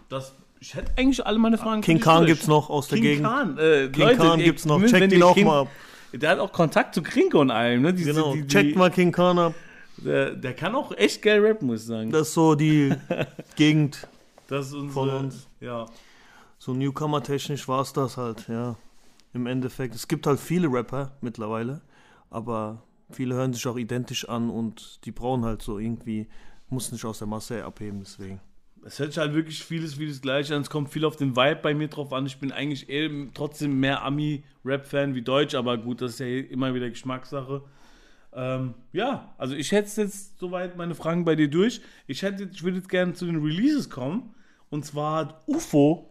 das. 0.10 0.34
Ich 0.64 0.76
hätte 0.76 0.94
eigentlich 0.96 1.26
alle 1.28 1.38
meine 1.40 1.58
Fragen. 1.58 1.82
King 1.82 2.00
Khan 2.00 2.20
durch. 2.20 2.30
gibt's 2.32 2.48
noch 2.48 2.70
aus 2.70 2.88
der 2.88 2.98
King 2.98 3.04
Gegend. 3.06 3.26
Khan, 3.28 3.58
äh, 3.58 3.90
King 3.90 4.02
Leute, 4.02 4.16
Khan 4.18 4.40
gibt's 4.40 4.66
noch. 4.66 4.82
Checkt 4.86 5.12
ihn 5.12 5.22
auch 5.22 5.34
King- 5.36 5.46
mal 5.48 5.62
ab. 5.64 5.68
Der 6.14 6.30
hat 6.30 6.40
auch 6.40 6.54
Kontakt 6.54 6.96
zu 6.96 7.04
Krinko 7.04 7.42
und 7.42 7.52
allem, 7.52 7.82
ne? 7.82 7.94
Diese, 7.94 8.14
Genau, 8.14 8.34
die, 8.34 8.44
die, 8.44 8.48
checkt 8.48 8.78
mal 8.78 8.90
King 8.90 9.12
Khan 9.12 9.38
ab. 9.40 9.54
Der, 9.98 10.32
der 10.32 10.54
kann 10.54 10.74
auch 10.74 10.96
echt 10.96 11.22
geil 11.22 11.46
rappen, 11.46 11.68
muss 11.68 11.82
ich 11.82 11.88
sagen. 11.88 12.12
Das 12.12 12.30
ist 12.30 12.34
so 12.34 12.56
die 12.56 12.94
Gegend. 13.58 14.08
Das 14.48 14.68
ist 14.68 14.74
unsere, 14.74 14.94
von 14.94 15.10
uns. 15.10 15.48
Ja. 15.60 15.86
So 16.60 16.74
Newcomer-technisch 16.74 17.68
war 17.68 17.82
es 17.82 17.92
das 17.92 18.16
halt, 18.16 18.48
ja. 18.48 18.78
Im 19.34 19.48
Endeffekt. 19.48 19.94
Es 19.96 20.08
gibt 20.08 20.26
halt 20.28 20.40
viele 20.40 20.72
Rapper 20.72 21.12
mittlerweile, 21.20 21.82
aber 22.30 22.82
viele 23.12 23.36
hören 23.36 23.52
sich 23.52 23.68
auch 23.68 23.76
identisch 23.78 24.30
an 24.30 24.50
und 24.50 25.04
die 25.04 25.12
brauchen 25.12 25.44
halt 25.44 25.62
so 25.62 25.78
irgendwie, 25.78 26.30
muss 26.70 26.90
nicht 26.94 27.04
aus 27.04 27.18
der 27.18 27.28
Masse 27.28 27.66
abheben, 27.66 28.00
deswegen. 28.00 28.40
Es 28.86 29.00
hört 29.00 29.14
sich 29.14 29.20
halt 29.20 29.34
wirklich 29.34 29.64
vieles, 29.64 29.96
vieles 29.96 30.22
gleich 30.22 30.52
an. 30.52 30.62
Es 30.62 30.70
kommt 30.70 30.90
viel 30.90 31.06
auf 31.06 31.16
den 31.16 31.36
Vibe 31.36 31.60
bei 31.62 31.74
mir 31.74 31.88
drauf 31.88 32.12
an. 32.12 32.26
Ich 32.26 32.38
bin 32.38 32.52
eigentlich 32.52 32.90
eher 32.90 33.10
trotzdem 33.34 33.80
mehr 33.80 34.04
Ami-Rap-Fan 34.04 35.16
wie 35.16 35.22
Deutsch, 35.22 35.56
aber 35.56 35.78
gut, 35.78 36.02
das 36.02 36.14
ist 36.14 36.20
ja 36.20 36.28
immer 36.28 36.74
wieder 36.74 36.90
Geschmackssache. 36.90 37.64
Ähm, 38.36 38.74
ja, 38.92 39.34
also 39.38 39.56
ich 39.56 39.72
hätte 39.72 40.02
jetzt 40.02 40.40
soweit 40.40 40.76
meine 40.76 40.96
Fragen 40.96 41.24
bei 41.24 41.36
dir 41.36 41.50
durch. 41.50 41.82
Ich 42.08 42.24
hätte, 42.24 42.50
ich 42.52 42.64
würde 42.64 42.78
jetzt 42.78 42.90
gerne 42.90 43.14
zu 43.14 43.26
den 43.26 43.42
Releases 43.42 43.90
kommen. 43.90 44.34
Und 44.70 44.86
zwar 44.86 45.18
hat 45.18 45.44
UFO 45.48 46.10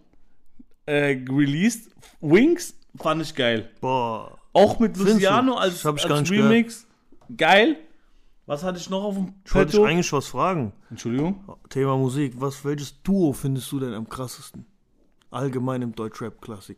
äh, 0.87 1.19
released. 1.29 1.91
Wings 2.21 2.75
fand 2.97 3.23
ich 3.23 3.35
geil. 3.35 3.71
Boah, 3.81 4.39
Auch 4.53 4.79
mit 4.79 4.97
Luciano 4.97 5.55
als, 5.57 5.85
als 5.85 6.31
Remix. 6.31 6.87
Geil. 7.37 7.77
Was 8.47 8.65
hatte 8.65 8.79
ich 8.79 8.91
noch 8.91 9.05
auf 9.05 9.15
dem 9.15 9.35
ich 9.45 9.55
wollte 9.55 9.71
dich 9.71 9.81
Petto? 9.81 9.85
eigentlich 9.91 10.13
was 10.13 10.27
fragen. 10.27 10.73
Entschuldigung. 10.91 11.45
Thema 11.69 11.97
Musik. 11.97 12.35
Was, 12.37 12.65
welches 12.65 13.01
Duo 13.03 13.33
findest 13.33 13.71
du 13.73 13.79
denn 13.81 13.95
am 13.95 14.09
krassesten? 14.09 14.67
Allgemein 15.31 15.83
im 15.83 15.95
Deutschrap-Klassik. 15.95 16.77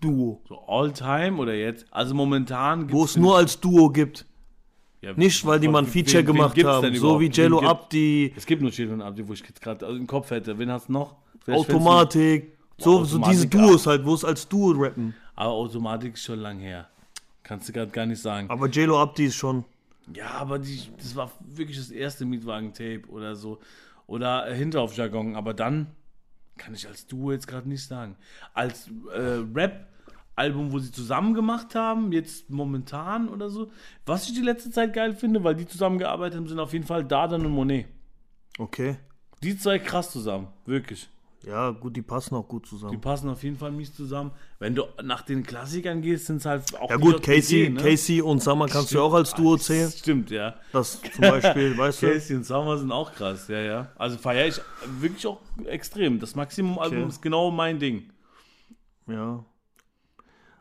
Duo. 0.00 0.40
So 0.48 0.58
all 0.66 0.92
time 0.92 1.36
oder 1.36 1.54
jetzt? 1.54 1.86
Also 1.90 2.14
momentan 2.14 2.90
Wo 2.90 2.98
gibt's 3.00 3.12
es 3.12 3.16
nur 3.18 3.36
als 3.36 3.60
Duo 3.60 3.90
gibt. 3.90 4.26
Ja, 5.02 5.12
Nicht, 5.12 5.44
weil 5.44 5.60
die 5.60 5.68
mal 5.68 5.80
ein 5.80 5.86
wen- 5.86 5.92
Feature 5.92 6.18
wen- 6.26 6.26
gemacht 6.26 6.54
gibt's 6.54 6.70
haben. 6.70 6.94
So 6.94 6.98
überhaupt? 7.00 7.20
wie 7.20 7.26
Wen 7.26 7.32
Jello 7.32 7.58
gibt- 7.58 7.70
Abdi, 7.70 8.32
Es 8.36 8.46
gibt 8.46 8.62
nur 8.62 8.70
Chill 8.70 8.90
und 8.90 9.02
Abdi, 9.02 9.28
wo 9.28 9.34
ich 9.34 9.40
jetzt 9.40 9.60
gerade 9.60 9.84
im 9.86 10.06
Kopf 10.06 10.30
hätte. 10.30 10.58
Wen 10.58 10.70
hast 10.72 10.88
du 10.88 10.92
noch? 10.92 11.16
Vielleicht 11.44 11.66
fällt's 11.66 11.70
Automatik. 11.84 12.52
So, 12.78 12.98
Boah, 12.98 13.04
so 13.06 13.18
diese 13.18 13.46
Automatik, 13.46 13.50
Duos 13.50 13.86
halt, 13.86 14.04
wo 14.06 14.14
es 14.14 14.24
als 14.24 14.48
Duo 14.48 14.72
rappen. 14.72 15.14
Aber 15.36 15.50
Automatik 15.52 16.14
ist 16.14 16.24
schon 16.24 16.40
lang 16.40 16.58
her. 16.58 16.88
Kannst 17.42 17.68
du 17.68 17.72
gerade 17.72 17.90
gar 17.90 18.06
nicht 18.06 18.20
sagen. 18.20 18.48
Aber 18.50 18.68
Jello 18.68 19.00
Abdi 19.00 19.26
ist 19.26 19.34
schon. 19.36 19.64
Ja, 20.12 20.30
aber 20.32 20.58
die, 20.58 20.80
das 20.96 21.16
war 21.16 21.30
wirklich 21.40 21.78
das 21.78 21.90
erste 21.90 22.26
Mietwagen-Tape 22.26 23.08
oder 23.08 23.36
so. 23.36 23.60
Oder 24.06 24.48
äh, 24.48 24.54
Hinteraufjargon. 24.54 25.36
Aber 25.36 25.54
dann 25.54 25.86
kann 26.56 26.74
ich 26.74 26.86
als 26.86 27.06
Duo 27.06 27.32
jetzt 27.32 27.46
gerade 27.46 27.68
nicht 27.68 27.86
sagen. 27.86 28.16
Als 28.52 28.90
äh, 29.12 29.42
Rap-Album, 29.54 30.72
wo 30.72 30.78
sie 30.78 30.92
zusammen 30.92 31.34
gemacht 31.34 31.74
haben, 31.74 32.12
jetzt 32.12 32.50
momentan 32.50 33.28
oder 33.28 33.48
so. 33.48 33.70
Was 34.04 34.28
ich 34.28 34.34
die 34.34 34.42
letzte 34.42 34.70
Zeit 34.70 34.92
geil 34.92 35.14
finde, 35.14 35.42
weil 35.42 35.54
die 35.54 35.66
zusammengearbeitet 35.66 36.38
haben, 36.38 36.48
sind 36.48 36.60
auf 36.60 36.72
jeden 36.72 36.86
Fall 36.86 37.04
Dardan 37.04 37.46
und 37.46 37.52
Monet. 37.52 37.86
Okay. 38.58 38.98
Die 39.42 39.56
zwei 39.58 39.78
krass 39.78 40.10
zusammen, 40.10 40.48
wirklich. 40.64 41.08
Ja, 41.46 41.70
gut, 41.70 41.94
die 41.96 42.02
passen 42.02 42.34
auch 42.36 42.48
gut 42.48 42.64
Die 42.64 42.68
zusammen. 42.70 43.00
passen 43.00 43.28
auf 43.28 43.42
jeden 43.42 43.56
Fall 43.58 43.70
mies 43.70 43.94
zusammen. 43.94 44.30
Wenn 44.58 44.74
du 44.74 44.84
nach 45.02 45.22
den 45.22 45.42
Klassikern 45.42 46.00
gehst, 46.00 46.26
sind 46.26 46.36
es 46.38 46.46
halt 46.46 46.62
auch 46.80 46.88
Ja 46.88 46.96
gut, 46.96 47.22
Casey, 47.22 47.68
ne? 47.70 47.80
Casey 47.80 48.22
und 48.22 48.42
Summer 48.42 48.66
kannst 48.66 48.92
du 48.92 48.96
ja 48.96 49.02
auch 49.02 49.12
als 49.14 49.34
Duo 49.34 49.56
zählen. 49.56 49.90
Stimmt, 49.90 50.30
ja. 50.30 50.54
Das 50.72 51.00
zum 51.02 51.20
Beispiel, 51.22 51.76
weißt 51.78 52.02
du? 52.02 52.06
Casey 52.12 52.36
und 52.36 52.44
Summer 52.44 52.78
sind 52.78 52.90
auch 52.92 53.12
krass, 53.12 53.48
ja, 53.48 53.58
ja. 53.60 53.92
Also 53.96 54.16
feiere 54.16 54.46
ich 54.48 54.60
wirklich 55.00 55.26
auch 55.26 55.40
extrem. 55.66 56.18
Das 56.18 56.34
Maximum-Album 56.34 56.98
Okay. 56.98 57.08
ist 57.08 57.20
genau 57.22 57.50
mein 57.50 57.78
Ding. 57.78 58.10
Ja. 59.06 59.44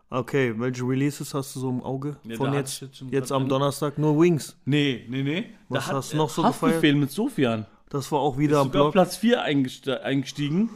Okay, 0.10 0.54
welche 0.60 0.84
Releases 0.84 1.34
hast 1.34 1.56
du 1.56 1.60
so 1.62 1.70
im 1.70 1.82
Auge 1.82 2.18
Ja, 2.24 2.36
von 2.36 2.54
jetzt? 2.54 2.82
jetzt 2.82 3.04
Jetzt 3.10 3.32
am 3.32 3.48
Donnerstag 3.50 3.98
nur 3.98 4.20
Wings. 4.22 4.56
Nee, 4.66 5.06
nee, 5.10 5.24
nee. 5.24 5.46
Was 5.70 5.88
Da 5.88 5.94
hast 5.94 6.14
du 6.14 6.18
noch 6.18 6.30
so 6.30 6.44
Haftbefehl 6.44 6.94
mit 6.94 7.10
Sofian. 7.10 7.66
Das 7.94 8.12
war 8.12 8.20
auch 8.22 8.40
wieder 8.40 8.58
am 8.58 8.68
Sogar 8.68 8.82
Block. 8.82 8.94
Platz 8.94 9.18
4 9.18 9.44
eingestiegen. 9.44 10.70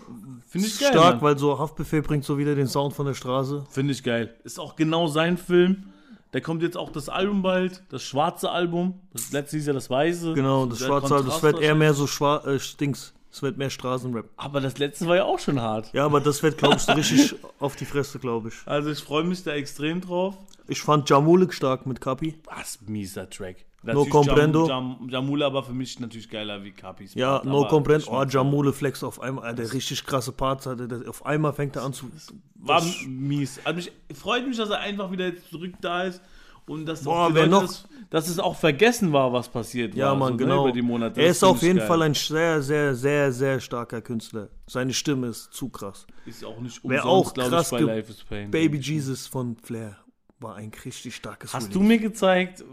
Finde 0.48 0.68
ich 0.68 0.80
geil. 0.80 0.92
Stark, 0.92 1.24
weil 1.24 1.36
so 1.36 1.58
Haftbefehl 1.58 2.04
bringt 2.04 2.24
so 2.24 2.38
wieder 2.38 2.54
den 2.54 2.68
Sound 2.68 2.94
von 2.94 3.08
der 3.08 3.16
Straße. 3.16 3.66
Finde 3.72 3.92
ich 3.94 4.04
geil. 4.04 4.36
Ist 4.44 4.60
auch 4.60 4.76
genau 4.76 5.08
sein 5.08 5.38
Film. 5.38 5.86
Da 6.32 6.42
kommt 6.42 6.62
jetzt 6.62 6.78
auch 6.78 6.92
das 6.92 7.10
Album 7.10 7.42
bald, 7.42 7.82
das 7.90 8.04
schwarze 8.04 8.52
Album. 8.52 9.00
Das 9.14 9.32
letzte 9.32 9.58
ist 9.58 9.66
ja 9.66 9.74
das 9.74 9.90
weiße. 9.90 10.34
Genau, 10.34 10.68
das 10.68 10.78
Sehr 10.78 10.90
Schwarze, 10.90 11.24
das 11.26 11.42
wird 11.42 11.60
eher 11.60 11.74
mehr 11.74 11.96
so 11.96 12.06
schwarz, 12.06 12.46
äh, 12.46 12.60
Stings. 12.60 13.14
Es 13.32 13.42
wird 13.42 13.58
mehr 13.58 13.72
Straßenrap. 13.72 14.30
Aber 14.38 14.62
das 14.62 14.78
letzte 14.78 15.08
war 15.08 15.16
ja 15.16 15.24
auch 15.24 15.40
schon 15.40 15.60
hart. 15.60 15.92
Ja, 15.94 16.06
aber 16.06 16.22
das 16.22 16.44
wird, 16.44 16.60
glaube 16.60 16.78
ich, 16.78 16.88
richtig 16.96 17.36
auf 17.60 17.76
die 17.76 17.86
Fresse, 17.86 18.20
glaube 18.20 18.50
ich. 18.50 18.56
Also 18.68 18.92
ich 18.92 19.00
freue 19.00 19.24
mich 19.24 19.44
da 19.44 19.54
extrem 19.54 20.02
drauf. 20.02 20.38
Ich 20.68 20.82
fand 20.82 21.10
Jamulik 21.10 21.52
stark 21.52 21.88
mit 21.88 22.00
Kapi. 22.00 22.36
Was 22.46 22.78
mieser 22.86 23.28
Track. 23.28 23.66
No 23.96 24.06
comprendo. 24.06 24.68
Jam, 24.68 24.98
Jam, 25.02 25.10
Jamula 25.10 25.46
aber 25.48 25.64
für 25.64 25.74
mich 25.74 26.00
natürlich 26.00 26.30
geiler 26.30 26.64
wie 26.64 26.72
Capis. 26.72 27.14
Ja, 27.14 27.34
Part, 27.40 27.46
no 27.46 27.60
aber 27.60 27.68
comprend. 27.70 28.08
Oh, 28.08 28.24
Jamule 28.24 28.74
flex 28.74 29.04
auf 29.04 29.22
einmal, 29.22 29.54
der 29.56 29.72
richtig 29.74 30.06
krasse 30.06 30.32
Parts 30.32 30.66
hatte. 30.66 30.88
Der, 30.88 31.10
auf 31.10 31.26
einmal 31.26 31.54
fängt 31.54 31.76
er 31.76 31.84
an 31.84 31.94
zu. 31.94 32.10
War 32.56 32.82
das- 32.82 33.04
mies. 33.08 33.60
Also 33.64 33.76
mich, 33.78 33.92
freut 34.16 34.48
mich, 34.48 34.58
dass 34.58 34.70
er 34.70 34.80
einfach 34.80 35.12
wieder 35.12 35.28
jetzt 35.28 35.50
zurück 35.50 35.74
da 35.82 36.04
ist. 36.04 36.22
Und 36.68 36.86
dass, 36.86 37.04
Boah, 37.06 37.34
wer 37.34 37.48
Leute 37.48 37.50
noch- 37.50 37.62
Das, 37.62 37.88
dass 38.10 38.28
es 38.28 38.40
auch 38.40 38.58
vergessen 38.58 39.14
war, 39.14 39.32
was 39.32 39.48
passiert 39.48 39.96
Ja, 39.96 40.08
war. 40.10 40.16
Mann, 40.18 40.34
so, 40.34 40.34
ne, 40.34 40.44
genau. 40.44 40.64
Über 40.66 40.74
die 40.74 40.82
Monate. 40.82 41.22
er 41.22 41.28
Das 41.30 41.38
ist 41.38 41.44
auf 41.46 41.62
jeden 41.62 41.78
geil. 41.78 41.88
Fall 41.88 42.02
ein 42.02 42.14
sehr, 42.14 42.62
sehr, 42.62 42.94
sehr, 42.94 43.32
sehr 43.32 43.60
starker 43.62 44.02
Künstler. 44.02 44.50
Seine 44.66 44.94
Stimme 44.94 45.28
ist 45.28 45.54
zu 45.54 45.70
krass. 45.70 46.06
Ist 46.26 46.44
auch 46.44 46.60
nicht 46.60 46.82
Wer 46.84 47.06
umsonst, 47.06 47.40
auch 47.40 47.50
krass 47.50 47.72
ich, 47.72 47.78
bei 47.78 47.84
Life 47.86 48.12
is 48.12 48.22
Pain. 48.26 48.52
Baby 48.52 48.80
Jesus 48.80 49.28
von 49.28 49.56
Flair 49.64 49.96
war 50.42 50.56
ein 50.56 50.72
richtig 50.84 51.16
starkes 51.16 51.54
Hast 51.54 51.68
Release. 51.68 51.80
du 51.80 51.86
mir 51.86 52.00
gezeigt, 52.00 52.66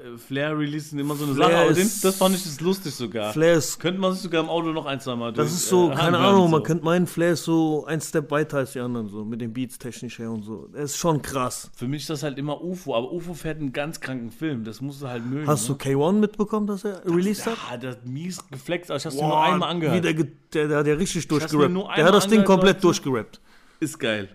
F- 0.00 0.14
äh, 0.14 0.18
Flair 0.18 0.58
releasen 0.58 0.98
immer 0.98 1.14
so 1.14 1.24
eine 1.24 1.34
Flair 1.34 1.48
Sache, 1.50 1.60
aber 1.62 1.72
den, 1.74 1.90
das 2.02 2.16
fand 2.16 2.34
ich 2.36 2.42
das 2.44 2.60
lustig 2.60 2.94
sogar. 2.94 3.32
Flair 3.32 3.54
ist, 3.54 3.78
Könnte 3.80 4.00
man 4.00 4.12
sich 4.12 4.22
sogar 4.22 4.42
im 4.42 4.48
Auto 4.48 4.72
noch 4.72 4.86
ein, 4.86 5.00
zwei 5.00 5.16
Mal 5.16 5.32
das 5.32 5.46
durch- 5.48 5.56
ist 5.60 5.68
so, 5.68 5.90
äh, 5.90 5.94
keine 5.94 6.18
Ahnung, 6.18 6.50
man 6.50 6.60
so. 6.60 6.64
könnte 6.64 6.84
meinen, 6.84 7.06
Flair 7.06 7.32
ist 7.32 7.44
so 7.44 7.84
ein 7.86 8.00
Step 8.00 8.30
weiter 8.30 8.58
als 8.58 8.72
die 8.72 8.80
anderen, 8.80 9.08
so 9.08 9.24
mit 9.24 9.40
den 9.40 9.52
Beats 9.52 9.78
technisch 9.78 10.18
her 10.18 10.30
und 10.30 10.42
so. 10.42 10.68
Er 10.74 10.84
ist 10.84 10.96
schon 10.96 11.20
krass. 11.22 11.70
Für 11.74 11.88
mich 11.88 12.02
ist 12.02 12.10
das 12.10 12.22
halt 12.22 12.38
immer 12.38 12.62
UFO, 12.62 12.94
aber 12.96 13.10
UFO 13.12 13.34
fährt 13.34 13.58
einen 13.60 13.72
ganz 13.72 14.00
kranken 14.00 14.30
Film, 14.30 14.64
das 14.64 14.80
musst 14.80 15.02
du 15.02 15.08
halt 15.08 15.24
mögen. 15.26 15.46
Hast 15.46 15.68
du 15.68 15.72
ne? 15.72 15.78
K1 15.78 16.12
mitbekommen, 16.12 16.66
dass 16.66 16.84
er 16.84 17.02
released 17.04 17.46
hat? 17.46 17.56
Ja, 17.70 17.76
das 17.76 17.98
mies 18.04 18.38
geflext, 18.50 18.90
aber 18.90 18.98
ich 18.98 19.06
hab's 19.06 19.16
mir 19.16 19.22
nur 19.22 19.42
einmal 19.42 19.70
angehört. 19.70 19.96
Wie 20.04 20.12
der, 20.14 20.24
der, 20.52 20.68
der 20.68 20.78
hat 20.78 20.86
ja 20.86 20.94
richtig 20.94 21.26
durchgerappt. 21.28 21.74
Der 21.96 22.04
hat 22.04 22.14
das 22.14 22.26
Ding 22.28 22.44
komplett 22.44 22.82
durchgerappt. 22.84 23.40
Ist 23.80 23.98
geil. 23.98 24.28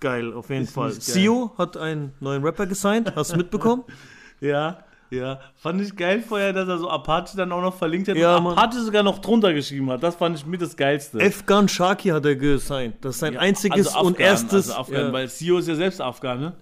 Geil, 0.00 0.32
auf 0.32 0.48
jeden 0.48 0.62
Ist 0.64 0.72
Fall. 0.72 0.92
Sio 0.92 1.52
hat 1.58 1.76
einen 1.76 2.12
neuen 2.20 2.42
Rapper 2.42 2.66
gesigned, 2.66 3.12
hast 3.14 3.32
du 3.32 3.36
mitbekommen? 3.36 3.84
Ja, 4.42 4.84
ja. 5.10 5.40
Fand 5.56 5.80
ich 5.80 5.94
geil 5.96 6.22
vorher, 6.22 6.52
dass 6.52 6.68
er 6.68 6.78
so 6.78 6.88
Apache 6.88 7.36
dann 7.36 7.52
auch 7.52 7.60
noch 7.62 7.74
verlinkt 7.76 8.08
hat 8.08 8.16
Ja, 8.16 8.36
und 8.36 8.44
Mann. 8.44 8.58
Apache 8.58 8.80
sogar 8.80 9.02
noch 9.02 9.18
drunter 9.18 9.52
geschrieben 9.52 9.90
hat. 9.90 10.02
Das 10.02 10.16
fand 10.16 10.36
ich 10.36 10.46
mit 10.46 10.60
das 10.62 10.76
Geilste. 10.76 11.18
F-Gun 11.20 11.68
Sharky 11.68 12.08
hat 12.08 12.24
er 12.24 12.36
gesigned. 12.36 12.96
Das 13.02 13.16
ist 13.16 13.20
sein 13.20 13.34
Ja, 13.34 13.40
einziges 13.40 13.88
also 13.88 14.00
und 14.00 14.12
Afghan, 14.14 14.26
erstes. 14.26 14.68
Also 14.70 14.80
Afghan, 14.80 15.06
ja, 15.06 15.12
weil 15.12 15.28
Sio 15.28 15.58
ist 15.58 15.68
ja 15.68 15.74
selbst 15.74 16.00
Afghan, 16.00 16.40
ne? 16.40 16.56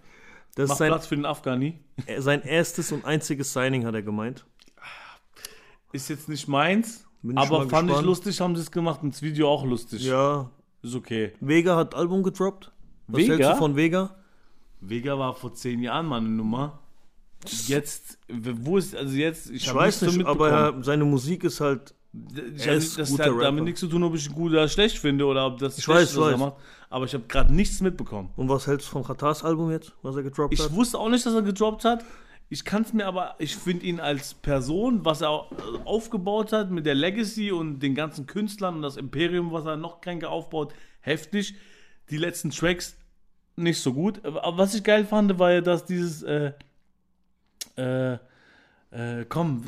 das 0.54 0.68
Macht 0.68 0.74
ist 0.74 0.78
sein, 0.78 0.88
Platz 0.88 1.06
für 1.06 1.16
den 1.16 1.24
Afghani. 1.26 1.78
sein 2.18 2.42
erstes 2.42 2.90
und 2.92 3.04
einziges 3.04 3.52
Signing, 3.52 3.84
hat 3.86 3.94
er 3.94 4.02
gemeint. 4.02 4.44
Ist 5.92 6.08
jetzt 6.10 6.28
nicht 6.28 6.48
meins, 6.48 7.06
ich 7.22 7.36
aber 7.36 7.60
fand 7.68 7.88
ich 7.88 7.94
gespannt. 7.94 8.06
lustig, 8.06 8.40
haben 8.40 8.56
sie 8.56 8.62
es 8.62 8.70
gemacht 8.70 9.02
und 9.02 9.14
das 9.14 9.22
Video 9.22 9.48
auch 9.48 9.64
lustig. 9.64 10.04
Ja, 10.04 10.50
ist 10.82 10.94
okay. 10.94 11.32
Vega 11.40 11.76
hat 11.76 11.94
Album 11.94 12.22
gedroppt. 12.22 12.70
Was 13.06 13.20
Vega? 13.22 13.34
hältst 13.34 13.50
du 13.52 13.56
von 13.56 13.76
Vega? 13.76 14.14
Vega 14.80 15.18
war 15.18 15.34
vor 15.34 15.54
zehn 15.54 15.80
Jahren 15.82 16.06
mal 16.06 16.18
eine 16.18 16.28
Nummer. 16.28 16.78
Jetzt, 17.66 18.18
wo 18.28 18.76
ist, 18.78 18.94
also 18.96 19.14
jetzt, 19.14 19.50
ich, 19.50 19.66
Ich 19.66 19.74
weiß 19.74 20.02
nicht, 20.02 20.26
aber 20.26 20.50
er, 20.50 20.84
seine 20.84 21.04
Musik 21.04 21.44
ist 21.44 21.60
halt. 21.60 21.94
Ich 22.56 22.66
er 22.66 22.74
ist 22.74 22.98
das 22.98 23.10
guter 23.10 23.24
hat 23.24 23.30
Rapper. 23.32 23.42
damit 23.44 23.64
nichts 23.64 23.80
zu 23.80 23.86
tun, 23.86 24.02
ob 24.02 24.14
ich 24.14 24.26
ihn 24.26 24.34
gut 24.34 24.50
oder 24.52 24.66
schlecht 24.66 24.98
finde 24.98 25.24
oder 25.26 25.46
ob 25.46 25.58
das 25.58 25.78
Ich 25.78 25.84
schlecht 25.84 26.00
weiß, 26.00 26.10
ist, 26.12 26.16
was 26.16 26.26
er 26.28 26.32
weiß. 26.32 26.38
macht. 26.40 26.54
Aber 26.90 27.04
ich 27.04 27.14
habe 27.14 27.24
gerade 27.28 27.54
nichts 27.54 27.80
mitbekommen. 27.80 28.30
Und 28.36 28.48
was 28.48 28.66
hältst 28.66 28.88
du 28.88 28.92
von 28.92 29.04
Katars 29.04 29.44
Album 29.44 29.70
jetzt, 29.70 29.92
was 30.02 30.16
er 30.16 30.22
gedroppt 30.22 30.54
Ich 30.54 30.60
hat? 30.60 30.72
wusste 30.72 30.98
auch 30.98 31.10
nicht, 31.10 31.24
dass 31.24 31.34
er 31.34 31.42
gedroppt 31.42 31.84
hat. 31.84 32.04
Ich 32.48 32.64
kann 32.64 32.82
es 32.82 32.94
mir 32.94 33.06
aber, 33.06 33.34
ich 33.38 33.54
finde 33.56 33.84
ihn 33.84 34.00
als 34.00 34.32
Person, 34.32 35.04
was 35.04 35.20
er 35.20 35.28
au- 35.30 35.46
aufgebaut 35.84 36.52
hat 36.52 36.70
mit 36.70 36.86
der 36.86 36.94
Legacy 36.94 37.52
und 37.52 37.80
den 37.80 37.94
ganzen 37.94 38.26
Künstlern 38.26 38.76
und 38.76 38.82
das 38.82 38.96
Imperium, 38.96 39.52
was 39.52 39.66
er 39.66 39.76
noch 39.76 40.00
kränker 40.00 40.30
aufbaut, 40.30 40.72
heftig. 41.00 41.54
Die 42.10 42.16
letzten 42.16 42.50
Tracks 42.50 42.96
nicht 43.54 43.80
so 43.80 43.92
gut. 43.92 44.24
Aber 44.24 44.56
was 44.56 44.74
ich 44.74 44.82
geil 44.82 45.04
fand, 45.04 45.38
war 45.38 45.52
ja, 45.52 45.60
dass 45.60 45.84
dieses, 45.84 46.22
äh, 46.22 46.52
äh, 47.78 48.12
äh, 48.90 49.24
komm, 49.28 49.62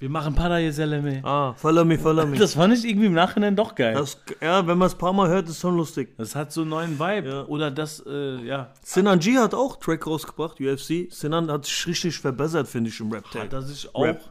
wir 0.00 0.08
machen 0.08 0.34
Pada 0.34 0.58
Yeseleme. 0.58 1.20
Ah, 1.24 1.52
follow 1.52 1.84
me, 1.84 1.98
follow 1.98 2.26
me. 2.26 2.38
Das 2.38 2.54
fand 2.54 2.72
ich 2.72 2.86
irgendwie 2.86 3.06
im 3.06 3.12
Nachhinein 3.12 3.54
doch 3.54 3.74
geil. 3.74 3.92
Das, 3.92 4.16
Das, 4.24 4.36
ja, 4.40 4.66
wenn 4.66 4.78
man 4.78 4.86
es 4.86 4.94
ein 4.94 4.98
paar 4.98 5.12
Mal 5.12 5.28
hört, 5.28 5.46
ist 5.48 5.60
schon 5.60 5.76
lustig. 5.76 6.14
hat 6.34 6.52
so 6.52 6.62
einen 6.62 6.70
neuen 6.70 6.98
Vibe. 6.98 7.28
Ja. 7.28 7.44
Oder 7.44 7.70
das, 7.70 8.02
äh, 8.06 8.36
ja. 8.42 8.70
Sinan 8.82 9.18
G 9.18 9.36
hat 9.36 9.52
auch 9.52 9.76
Track 9.76 10.06
rausgebracht, 10.06 10.58
UFC. 10.58 11.08
Sinan 11.10 11.50
hat 11.50 11.66
sich 11.66 11.86
richtig 11.86 12.18
verbessert, 12.18 12.66
finde 12.66 12.88
ich, 12.88 12.98
im 12.98 13.12
Rap-Tag. 13.12 13.50
Das 13.50 13.68
ist 13.68 13.94
auch. 13.94 14.04
Rap. 14.04 14.22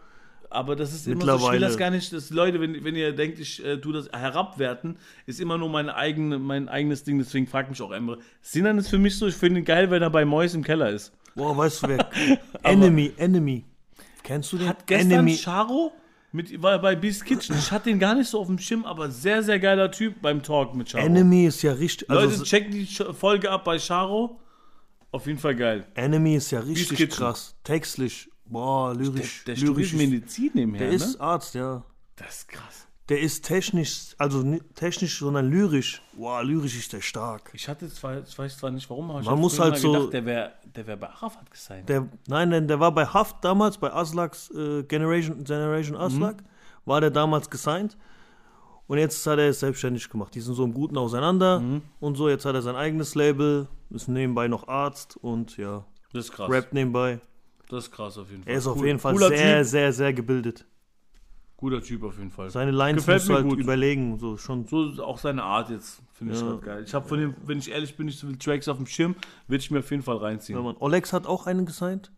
Aber 0.51 0.75
das 0.75 0.93
ist 0.93 1.07
immer 1.07 1.37
so, 1.37 1.47
ich 1.47 1.51
will 1.53 1.59
das 1.59 1.77
gar 1.77 1.91
nicht, 1.91 2.11
dass 2.11 2.31
Leute, 2.31 2.59
wenn, 2.59 2.83
wenn 2.83 2.95
ihr 2.95 3.13
denkt, 3.13 3.39
ich 3.39 3.63
äh, 3.63 3.77
tue 3.77 3.93
das 3.93 4.09
herabwerten, 4.11 4.97
ist 5.27 5.39
immer 5.39 5.57
nur 5.57 5.69
meine 5.69 5.95
eigene, 5.95 6.39
mein 6.39 6.69
eigenes 6.69 7.03
Ding, 7.03 7.19
deswegen 7.19 7.45
fragt 7.45 7.69
mich 7.69 7.81
auch 7.81 7.91
Emre. 7.91 8.17
Sinan 8.41 8.77
ist 8.79 8.89
für 8.89 8.97
mich 8.97 9.17
so, 9.17 9.27
ich 9.27 9.35
finde 9.35 9.59
ihn 9.59 9.65
geil, 9.65 9.91
wenn 9.91 10.01
er 10.01 10.09
bei 10.09 10.25
Mois 10.25 10.55
im 10.55 10.63
Keller 10.63 10.89
ist. 10.89 11.11
Boah, 11.35 11.55
weißt 11.55 11.83
du 11.83 11.87
wer? 11.89 12.09
Enemy, 12.63 13.13
Enemy. 13.17 13.63
Kennst 14.23 14.51
du 14.51 14.57
den? 14.57 14.67
Hat 14.69 14.87
gestern 14.87 15.11
Enemy. 15.11 15.37
Charo 15.37 15.91
mit, 16.31 16.61
war 16.61 16.79
bei 16.79 16.95
Beast 16.95 17.25
Kitchen, 17.25 17.55
ich 17.57 17.71
hatte 17.71 17.89
den 17.89 17.99
gar 17.99 18.15
nicht 18.15 18.29
so 18.29 18.39
auf 18.39 18.47
dem 18.47 18.59
Schirm, 18.59 18.85
aber 18.85 19.09
sehr, 19.09 19.41
sehr 19.43 19.59
geiler 19.59 19.91
Typ 19.91 20.21
beim 20.21 20.43
Talk 20.43 20.75
mit 20.75 20.89
Charo. 20.89 21.05
Enemy 21.05 21.45
ist 21.45 21.61
ja 21.61 21.73
richtig. 21.73 22.07
Leute, 22.07 22.21
Also, 22.21 22.43
checkt 22.43 22.73
die 22.73 22.85
Folge 22.85 23.49
ab 23.51 23.65
bei 23.65 23.77
Charo. 23.79 24.39
Auf 25.11 25.25
jeden 25.25 25.39
Fall 25.39 25.55
geil. 25.55 25.87
Enemy 25.95 26.35
ist 26.35 26.51
ja 26.51 26.59
richtig 26.59 27.09
krass. 27.09 27.55
Textlich. 27.63 28.29
Boah, 28.49 28.93
lyrisch. 28.95 29.43
Der 29.45 29.55
lyrisch 29.55 29.89
studiert 29.89 30.09
Medizin 30.11 30.51
nebenher, 30.53 30.79
Der 30.79 30.89
ne? 30.89 30.95
ist 30.95 31.19
Arzt, 31.21 31.53
ja. 31.55 31.83
das 32.15 32.29
ist 32.39 32.47
krass. 32.49 32.85
Der 33.09 33.19
ist 33.21 33.43
technisch, 33.43 34.13
also 34.19 34.43
nicht 34.43 34.75
technisch, 34.75 35.17
sondern 35.17 35.49
lyrisch. 35.49 36.01
Boah, 36.15 36.43
lyrisch 36.43 36.77
ist 36.77 36.93
der 36.93 37.01
stark. 37.01 37.49
Ich 37.53 37.67
hatte 37.67 37.89
zwar, 37.89 38.21
ich 38.21 38.37
weiß 38.37 38.57
zwar 38.57 38.69
nicht 38.69 38.87
warum, 38.89 39.09
aber 39.09 39.19
ich 39.21 39.25
Man 39.25 39.33
hab 39.35 39.39
muss 39.41 39.55
früher 39.55 39.63
halt 39.65 39.73
mal 39.73 39.79
so- 39.79 39.91
gedacht, 39.93 40.13
der 40.13 40.25
wäre 40.25 40.53
der 40.75 40.85
wär 40.87 40.97
bei 40.97 41.09
Arafat 41.09 41.49
gesigned. 41.49 41.89
Der, 41.89 42.07
nein, 42.27 42.49
nein, 42.49 42.67
der 42.67 42.79
war 42.79 42.91
bei 42.91 43.05
Haft 43.07 43.43
damals, 43.43 43.77
bei 43.79 43.91
Aslaks 43.91 44.51
äh, 44.51 44.83
Generation, 44.83 45.43
Generation 45.43 45.97
Aslak, 45.97 46.43
war 46.85 47.01
der 47.01 47.09
damals 47.09 47.49
gesigned. 47.49 47.97
Und 48.85 48.97
jetzt 48.99 49.25
hat 49.25 49.37
er 49.39 49.49
es 49.49 49.59
selbstständig 49.59 50.07
gemacht. 50.09 50.33
Die 50.35 50.41
sind 50.41 50.53
so 50.55 50.63
im 50.63 50.73
Guten 50.73 50.97
auseinander 50.97 51.61
und 51.99 52.15
so. 52.15 52.27
Jetzt 52.29 52.45
hat 52.45 52.55
er 52.55 52.61
sein 52.63 52.75
eigenes 52.75 53.13
Label, 53.15 53.67
ist 53.91 54.07
nebenbei 54.07 54.47
noch 54.47 54.67
Arzt 54.67 55.15
und 55.17 55.57
ja, 55.57 55.83
Das 56.13 56.25
ist 56.25 56.31
krass. 56.31 56.49
rappt 56.51 56.73
nebenbei. 56.73 57.19
Das 57.69 57.85
ist 57.85 57.91
krass 57.91 58.17
auf 58.17 58.29
jeden 58.29 58.43
Fall. 58.43 58.51
Er 58.51 58.57
ist 58.57 58.67
auf 58.67 58.77
Cool- 58.77 58.87
jeden 58.87 58.99
Fall 58.99 59.13
cooler 59.13 59.27
sehr, 59.29 59.57
Typ. 59.59 59.67
sehr, 59.67 59.93
sehr 59.93 60.13
gebildet. 60.13 60.65
Guter 61.55 61.81
Typ 61.81 62.03
auf 62.03 62.17
jeden 62.17 62.31
Fall. 62.31 62.49
Seine 62.49 62.71
Lines 62.71 63.03
Gefällt 63.03 63.19
musst 63.19 63.29
du 63.29 63.33
halt 63.35 63.47
gut. 63.49 63.59
überlegen. 63.59 64.17
So 64.17 64.37
schon. 64.37 64.65
So 64.65 64.91
auch 65.03 65.17
seine 65.17 65.43
Art 65.43 65.69
jetzt, 65.69 66.01
finde 66.13 66.33
ich 66.33 66.39
Ja. 66.41 66.47
grad 66.51 66.61
geil. 66.63 66.83
Ich 66.85 66.93
habe 66.93 67.07
von 67.07 67.19
dem, 67.19 67.35
wenn 67.45 67.59
ich 67.59 67.69
ehrlich 67.69 67.95
bin, 67.97 68.05
nicht 68.07 68.17
so 68.17 68.27
viele 68.27 68.39
Tracks 68.39 68.67
auf 68.67 68.77
dem 68.77 68.85
Schirm, 68.85 69.15
würde 69.47 69.61
ich 69.61 69.69
mir 69.69 69.79
auf 69.79 69.91
jeden 69.91 70.03
Fall 70.03 70.17
reinziehen. 70.17 70.57
Ja. 70.57 70.75
Olex 70.79 71.11
hat 71.13 71.27
auch 71.27 71.47
einen 71.47 71.65
gesigned. 71.65 72.11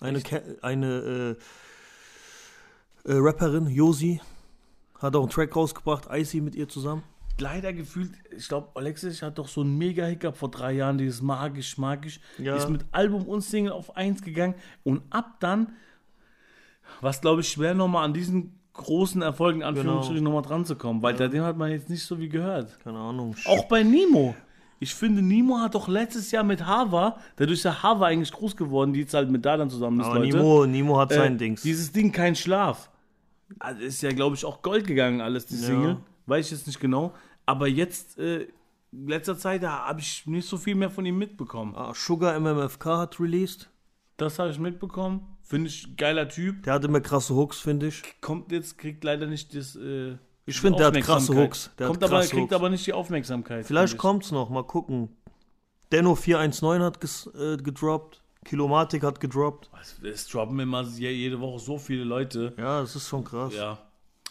Eine, 0.00 0.20
eine 0.62 1.36
äh, 3.06 3.10
äh, 3.10 3.16
Rapperin, 3.18 3.68
Josi, 3.68 4.20
hat 4.98 5.16
auch 5.16 5.22
einen 5.22 5.30
Track 5.30 5.56
rausgebracht, 5.56 6.08
Icy 6.10 6.40
mit 6.40 6.54
ihr 6.54 6.68
zusammen. 6.68 7.02
Leider 7.38 7.72
gefühlt, 7.72 8.10
ich 8.36 8.48
glaube, 8.48 8.68
Alexis 8.74 9.20
hat 9.22 9.38
doch 9.38 9.48
so 9.48 9.62
einen 9.62 9.76
mega 9.76 10.04
Hiccup 10.06 10.36
vor 10.36 10.50
drei 10.50 10.72
Jahren, 10.72 10.98
dieses 10.98 11.20
magisch, 11.20 11.78
magisch. 11.78 12.20
Ja. 12.38 12.56
Ist 12.56 12.68
mit 12.70 12.84
Album 12.92 13.24
und 13.24 13.40
Single 13.40 13.72
auf 13.72 13.96
eins 13.96 14.22
gegangen 14.22 14.54
und 14.84 15.02
ab 15.10 15.36
dann, 15.40 15.72
was 17.00 17.20
glaube 17.20 17.40
ich 17.40 17.48
schwer 17.48 17.74
nochmal 17.74 18.04
an 18.04 18.14
diesen 18.14 18.58
großen 18.74 19.20
Erfolgen, 19.22 19.60
in 19.60 19.66
Anführungsstrichen, 19.66 20.22
nochmal 20.22 20.42
dran 20.42 20.64
zu 20.64 20.76
kommen, 20.76 21.02
weil 21.02 21.16
seitdem 21.16 21.42
hat 21.44 21.56
man 21.56 21.70
jetzt 21.70 21.90
nicht 21.90 22.04
so 22.04 22.18
wie 22.20 22.28
gehört. 22.28 22.78
Keine 22.80 22.98
Ahnung. 22.98 23.34
Auch 23.46 23.64
bei 23.66 23.82
Nemo. 23.82 24.34
Ich 24.80 24.94
finde, 24.94 25.22
Nemo 25.22 25.58
hat 25.58 25.74
doch 25.74 25.88
letztes 25.88 26.30
Jahr 26.30 26.44
mit 26.44 26.64
Hava, 26.66 27.16
dadurch 27.36 27.58
ist 27.58 27.64
ja 27.64 27.82
Hava 27.82 28.06
eigentlich 28.06 28.32
groß 28.32 28.56
geworden, 28.56 28.92
die 28.92 29.00
jetzt 29.00 29.14
halt 29.14 29.30
mit 29.30 29.44
Dadan 29.44 29.70
zusammen 29.70 30.00
ist, 30.00 30.06
Aber 30.06 30.18
Leute. 30.20 30.36
Nimo, 30.36 30.66
Nimo 30.66 30.98
hat 30.98 31.10
Äh, 31.12 31.16
sein 31.16 31.38
Dings. 31.38 31.62
Dieses 31.62 31.90
Ding, 31.92 32.12
kein 32.12 32.34
Schlaf. 32.36 32.90
Also 33.58 33.80
ist 33.82 34.02
ja, 34.02 34.10
glaube 34.10 34.36
ich, 34.36 34.44
auch 34.44 34.62
Gold 34.62 34.86
gegangen, 34.86 35.20
alles, 35.20 35.46
die 35.46 35.54
Ja. 35.56 35.60
Single. 35.66 35.96
Weiß 36.26 36.46
ich 36.46 36.52
jetzt 36.52 36.66
nicht 36.66 36.80
genau. 36.80 37.14
Aber 37.46 37.66
jetzt, 37.68 38.18
äh, 38.18 38.46
in 38.92 39.08
letzter 39.08 39.36
Zeit, 39.36 39.62
da 39.62 39.86
habe 39.86 40.00
ich 40.00 40.26
nicht 40.26 40.48
so 40.48 40.56
viel 40.56 40.74
mehr 40.74 40.90
von 40.90 41.04
ihm 41.04 41.18
mitbekommen. 41.18 41.74
Ah, 41.76 41.92
Sugar 41.94 42.38
MMFK 42.38 42.86
hat 42.98 43.20
released. 43.20 43.68
Das 44.16 44.38
habe 44.38 44.50
ich 44.50 44.58
mitbekommen. 44.58 45.26
Finde 45.42 45.68
ich 45.68 45.96
geiler 45.96 46.28
Typ. 46.28 46.62
Der 46.62 46.74
hat 46.74 46.84
immer 46.84 47.00
krasse 47.00 47.34
Hooks, 47.34 47.60
finde 47.60 47.88
ich. 47.88 48.02
Kommt 48.20 48.50
jetzt, 48.52 48.78
kriegt 48.78 49.02
leider 49.04 49.26
nicht 49.26 49.54
das. 49.54 49.76
Äh, 49.76 50.16
Ich 50.46 50.60
finde, 50.60 50.78
der 50.78 50.86
hat 50.88 51.00
krasse. 51.02 51.34
Hooks. 51.36 51.70
Der 51.78 51.88
Kommt 51.88 51.98
hat 52.02 52.10
aber, 52.10 52.18
krasse 52.20 52.30
kriegt 52.30 52.42
Hooks. 52.44 52.52
aber 52.54 52.70
nicht 52.70 52.86
die 52.86 52.92
Aufmerksamkeit. 52.92 53.66
Vielleicht 53.66 53.94
ich. 53.94 53.98
kommt's 53.98 54.30
noch, 54.30 54.48
mal 54.48 54.62
gucken. 54.64 55.08
Denno 55.92 56.14
419 56.14 56.82
hat 56.82 57.00
ges, 57.00 57.26
äh, 57.34 57.56
gedroppt. 57.56 58.22
Kilomatik 58.44 59.02
hat 59.02 59.20
gedroppt. 59.20 59.70
Es, 59.80 59.98
es 60.02 60.28
droppen 60.28 60.58
immer 60.60 60.82
je- 60.82 61.10
jede 61.10 61.40
Woche 61.40 61.58
so 61.58 61.78
viele 61.78 62.04
Leute. 62.04 62.52
Ja, 62.58 62.80
das 62.82 62.94
ist 62.96 63.08
schon 63.08 63.24
krass. 63.24 63.54
Ja. 63.54 63.78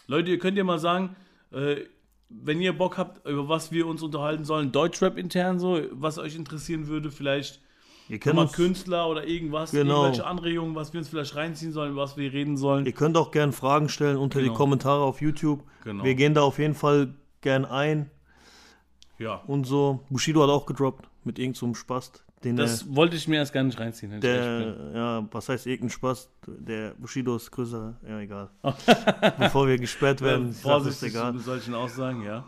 Leute, 0.06 0.30
ihr 0.30 0.38
könnt 0.38 0.56
ja 0.56 0.64
mal 0.64 0.78
sagen, 0.78 1.16
äh, 1.54 1.84
wenn 2.28 2.60
ihr 2.60 2.72
Bock 2.76 2.98
habt, 2.98 3.26
über 3.28 3.48
was 3.48 3.70
wir 3.70 3.86
uns 3.86 4.02
unterhalten 4.02 4.44
sollen, 4.44 4.72
Deutschrap 4.72 5.16
intern 5.18 5.58
so, 5.58 5.80
was 5.92 6.18
euch 6.18 6.34
interessieren 6.36 6.88
würde, 6.88 7.10
vielleicht 7.10 7.60
Ihr 8.08 8.18
könnt, 8.18 8.36
mal 8.36 8.48
Künstler 8.48 9.08
oder 9.08 9.26
irgendwas, 9.26 9.70
Genau. 9.70 10.02
irgendwelche 10.02 10.26
Anregungen, 10.26 10.74
was 10.74 10.92
wir 10.92 10.98
uns 10.98 11.08
vielleicht 11.08 11.36
reinziehen 11.36 11.72
sollen, 11.72 11.92
über 11.92 12.02
was 12.02 12.16
wir 12.16 12.32
reden 12.32 12.56
sollen. 12.56 12.84
ihr 12.86 12.92
könnt 12.92 13.16
auch 13.16 13.30
gerne 13.30 13.52
Fragen 13.52 13.88
stellen 13.88 14.16
unter 14.16 14.40
Genau. 14.40 14.52
die 14.52 14.56
Kommentare 14.56 15.02
auf 15.02 15.20
YouTube. 15.22 15.62
Genau. 15.84 16.04
Wir 16.04 16.14
gehen 16.14 16.34
da 16.34 16.42
auf 16.42 16.58
jeden 16.58 16.74
Fall 16.74 17.14
gern 17.40 17.64
ein 17.64 18.10
Ja. 19.18 19.36
und 19.46 19.64
so. 19.64 20.00
Bushido 20.10 20.42
hat 20.42 20.50
auch 20.50 20.66
gedroppt 20.66 21.06
mit 21.24 21.38
irgendeinem 21.38 21.74
so 21.74 21.74
Spast. 21.80 22.24
Den 22.44 22.56
Das 22.56 22.94
wollte 22.94 23.16
ich 23.16 23.26
mir 23.26 23.36
erst 23.36 23.52
gar 23.52 23.62
nicht 23.64 23.78
reinziehen. 23.80 24.20
der, 24.20 24.58
der 24.60 24.76
ja, 24.94 25.28
was 25.30 25.48
heißt 25.48 25.66
irgendein 25.66 25.90
Spaß? 25.90 26.28
Der 26.46 26.90
Bushido 26.94 27.36
ist 27.36 27.50
größer. 27.50 27.94
Ja, 28.08 28.20
egal. 28.20 28.50
Bevor 29.38 29.66
wir 29.66 29.78
gesperrt 29.78 30.20
werden, 30.20 30.44
Ähm, 30.46 30.50
ich 30.50 30.56
sag, 30.56 30.64
ist 30.64 30.82
Vorsichtig 30.84 31.08
egal. 31.14 31.38
solchen 31.38 31.74
Aussagen, 31.74 32.22
ja. 32.22 32.44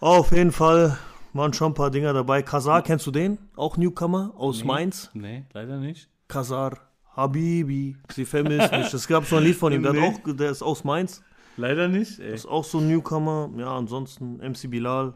Auf 0.00 0.32
jeden 0.32 0.52
Fall 0.52 0.98
waren 1.32 1.52
schon 1.52 1.70
ein 1.72 1.74
paar 1.74 1.90
Dinger 1.90 2.12
dabei. 2.12 2.42
Kazar, 2.42 2.82
kennst 2.82 3.06
du 3.06 3.10
den? 3.10 3.38
Auch 3.56 3.76
Newcomer 3.76 4.32
aus 4.36 4.64
Mainz. 4.64 5.10
Nee, 5.14 5.44
leider 5.52 5.78
nicht. 5.78 6.08
Kazar, 6.28 6.78
Habibi, 7.14 7.96
sie 8.12 8.24
vermisst 8.24 8.72
mich. 8.72 8.92
Es 8.92 9.06
gab 9.06 9.24
so 9.24 9.36
ein 9.36 9.44
Lied 9.44 9.56
von 9.56 9.72
ihm, 9.72 9.82
der, 9.82 9.92
Nee. 9.92 10.00
auch, 10.08 10.34
der 10.34 10.50
ist 10.50 10.62
aus 10.62 10.84
Mainz. 10.84 11.22
Leider 11.56 11.88
nicht, 11.88 12.18
ey. 12.18 12.34
Ist 12.34 12.46
auch 12.46 12.64
so 12.64 12.78
ein 12.78 12.88
Newcomer. 12.88 13.48
Ja, 13.56 13.74
ansonsten 13.76 14.36
MC 14.38 14.68
Bilal. 14.70 15.14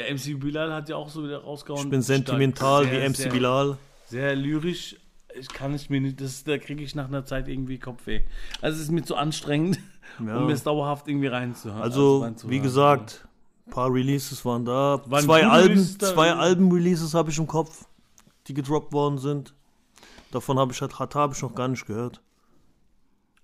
Ja, 0.00 0.14
MC 0.14 0.38
Bilal 0.40 0.72
hat 0.72 0.88
ja 0.88 0.96
auch 0.96 1.08
so 1.08 1.24
wieder 1.24 1.42
rausgehauen. 1.42 1.84
Ich 1.84 1.90
bin 1.90 2.02
sentimental 2.02 2.84
Sehr, 2.84 2.92
wie 3.02 3.08
MC 3.08 3.16
sehr, 3.16 3.30
Bilal. 3.30 3.78
Sehr 4.06 4.36
lyrisch. 4.36 4.96
Ich 5.38 5.48
kann 5.48 5.74
es 5.74 5.88
mir 5.88 6.00
nicht, 6.00 6.20
das, 6.20 6.42
da 6.44 6.58
kriege 6.58 6.82
ich 6.82 6.94
nach 6.94 7.06
einer 7.06 7.24
Zeit 7.24 7.46
irgendwie 7.48 7.78
Kopfweh. 7.78 8.22
Also 8.60 8.76
es 8.76 8.84
ist 8.84 8.90
mir 8.90 9.02
zu 9.02 9.16
anstrengend, 9.16 9.78
Ja. 10.24 10.38
um 10.38 10.46
mir 10.46 10.52
es 10.52 10.64
dauerhaft 10.64 11.06
irgendwie 11.06 11.28
reinzuhören. 11.28 11.80
Also, 11.80 12.22
reinzuhören. 12.22 12.56
wie 12.56 12.60
gesagt, 12.60 13.28
ein 13.66 13.70
paar 13.70 13.92
Releases 13.92 14.44
waren 14.44 14.64
da. 14.64 15.00
Waren 15.06 15.24
zwei 15.24 15.46
Alben, 15.46 15.78
zwei 15.84 16.32
Alben-Releases 16.32 17.14
habe 17.14 17.30
ich 17.30 17.38
im 17.38 17.46
Kopf, 17.46 17.86
die 18.48 18.54
gedroppt 18.54 18.92
worden 18.92 19.18
sind. 19.18 19.54
Davon 20.32 20.58
habe 20.58 20.72
ich 20.72 20.80
halt 20.80 20.98
habe 20.98 21.34
ich 21.34 21.42
noch 21.42 21.54
gar 21.54 21.68
nicht 21.68 21.86
gehört. 21.86 22.20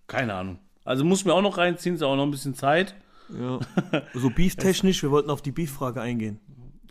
Keine 0.09 0.35
Ahnung. 0.35 0.59
Also 0.85 1.05
muss 1.05 1.25
mir 1.25 1.35
auch 1.35 1.43
noch 1.43 1.59
reinziehen, 1.59 1.97
ist 1.97 2.03
auch 2.03 2.17
noch 2.17 2.23
ein 2.25 2.31
bisschen 2.31 2.55
Zeit. 2.55 2.95
Ja. 3.29 3.59
so 4.15 4.31
Beef-technisch, 4.31 5.03
wir 5.03 5.11
wollten 5.11 5.31
auf 5.31 5.43
die 5.43 5.51
Beef-Frage 5.53 6.01
eingehen. 6.01 6.41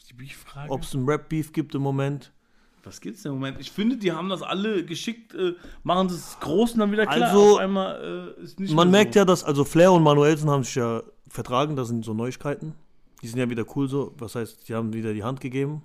Die 0.09 0.13
Beef-Frage. 0.13 0.71
Ob 0.71 0.83
es 0.83 0.93
einen 0.95 1.07
Rap-Beef 1.07 1.51
gibt 1.53 1.75
im 1.75 1.81
Moment. 1.81 2.31
Was 2.83 3.01
gibt's 3.01 3.23
denn 3.23 3.31
im 3.31 3.39
Moment? 3.39 3.59
Ich 3.59 3.71
finde, 3.71 3.97
die 3.97 4.11
haben 4.11 4.29
das 4.29 4.43
alle 4.43 4.85
geschickt, 4.85 5.33
äh, 5.33 5.53
machen 5.83 6.07
das 6.07 6.37
groß 6.39 6.73
und 6.73 6.79
dann 6.79 6.91
wieder 6.91 7.05
klar. 7.07 7.29
Also, 7.29 7.53
Auf 7.55 7.59
einmal 7.59 8.35
äh, 8.37 8.43
ist 8.43 8.59
nicht 8.59 8.73
Man 8.73 8.91
merkt 8.91 9.13
so. 9.13 9.19
ja, 9.21 9.25
dass, 9.25 9.43
also 9.43 9.63
Flair 9.65 9.91
und 9.91 10.03
Manuelsen 10.03 10.49
haben 10.51 10.63
sich 10.63 10.75
ja 10.75 11.01
vertragen, 11.27 11.75
das 11.75 11.87
sind 11.87 12.05
so 12.05 12.13
Neuigkeiten. 12.13 12.75
Die 13.23 13.27
sind 13.27 13.39
ja 13.39 13.49
wieder 13.49 13.65
cool 13.75 13.89
so. 13.89 14.13
Was 14.19 14.35
heißt, 14.35 14.69
die 14.69 14.75
haben 14.75 14.93
wieder 14.93 15.13
die 15.13 15.23
Hand 15.23 15.41
gegeben. 15.41 15.81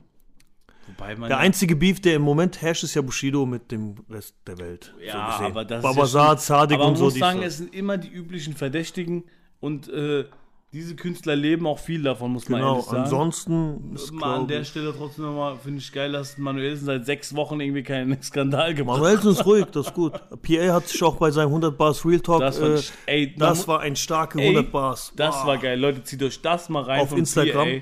Wobei 0.89 1.15
man 1.17 1.29
Der 1.29 1.39
ja- 1.39 1.43
einzige 1.43 1.75
Beef, 1.77 2.01
der 2.01 2.17
im 2.17 2.23
Moment 2.23 2.61
herrscht, 2.61 2.83
ist 2.85 2.95
ja 2.95 3.01
Bushido 3.03 3.47
mit 3.47 3.71
dem 3.71 3.95
Rest 4.11 4.35
der 4.47 4.59
Welt. 4.59 4.93
Ja, 5.03 5.31
gesehen. 5.33 5.47
aber 5.53 5.65
das 5.65 5.83
Babasar, 5.83 6.35
ist 6.35 6.49
ja 6.49 6.55
schon- 6.57 6.59
Zadig 6.61 6.75
aber 6.77 6.85
und 6.87 6.91
man 6.93 6.99
so. 6.99 7.05
muss 7.05 7.15
dies, 7.15 7.21
sagen, 7.21 7.41
das. 7.41 7.53
es 7.53 7.59
sind 7.59 7.75
immer 7.75 7.97
die 7.97 8.09
üblichen 8.09 8.55
Verdächtigen 8.55 9.25
und 9.61 9.89
äh, 9.89 10.25
diese 10.73 10.95
Künstler 10.95 11.35
leben 11.35 11.67
auch 11.67 11.79
viel 11.81 12.03
davon, 12.03 12.33
muss 12.33 12.49
man 12.49 12.61
Genau, 12.61 12.73
ehrlich 12.75 12.87
sagen. 12.87 13.03
ansonsten 13.03 13.93
ist, 13.95 14.13
Mal 14.13 14.37
an 14.41 14.47
der 14.49 14.61
ich- 14.61 14.69
Stelle 14.69 14.95
trotzdem 14.97 15.25
nochmal, 15.25 15.57
finde 15.57 15.79
ich 15.79 15.91
geil, 15.93 16.13
dass 16.13 16.39
Manuelsen 16.39 16.87
seit 16.87 17.07
sechs 17.07 17.35
Wochen 17.35 17.59
irgendwie 17.61 17.83
keinen 17.83 18.23
Skandal 18.23 18.75
gemacht 18.75 18.97
hat. 18.99 19.03
Manuelsen 19.03 19.33
ist 19.33 19.45
ruhig, 19.47 19.65
das 19.73 19.89
ist 19.89 19.95
gut. 19.95 20.13
PA 20.43 20.73
hat 20.75 20.87
sich 20.89 21.03
auch 21.03 21.17
bei 21.17 21.31
seinem 21.33 21.49
100 21.49 21.77
Bars 21.77 22.05
Real 22.07 22.21
Talk, 22.21 22.41
Das, 22.41 22.59
äh, 22.61 22.81
ey, 23.07 23.35
man 23.37 23.49
das 23.49 23.67
war 23.67 23.81
ein 23.81 23.97
starke 23.97 24.39
Ey, 24.41 24.47
100 24.55 24.71
Bars. 24.71 25.13
das 25.17 25.35
Wow. 25.37 25.47
war 25.47 25.59
geil. 25.59 25.79
Leute, 25.81 26.05
zieht 26.05 26.23
euch 26.23 26.41
das 26.41 26.69
mal 26.69 26.83
rein 26.85 27.01
Auf 27.01 27.17
Instagram. 27.17 27.67
PA. 27.69 27.81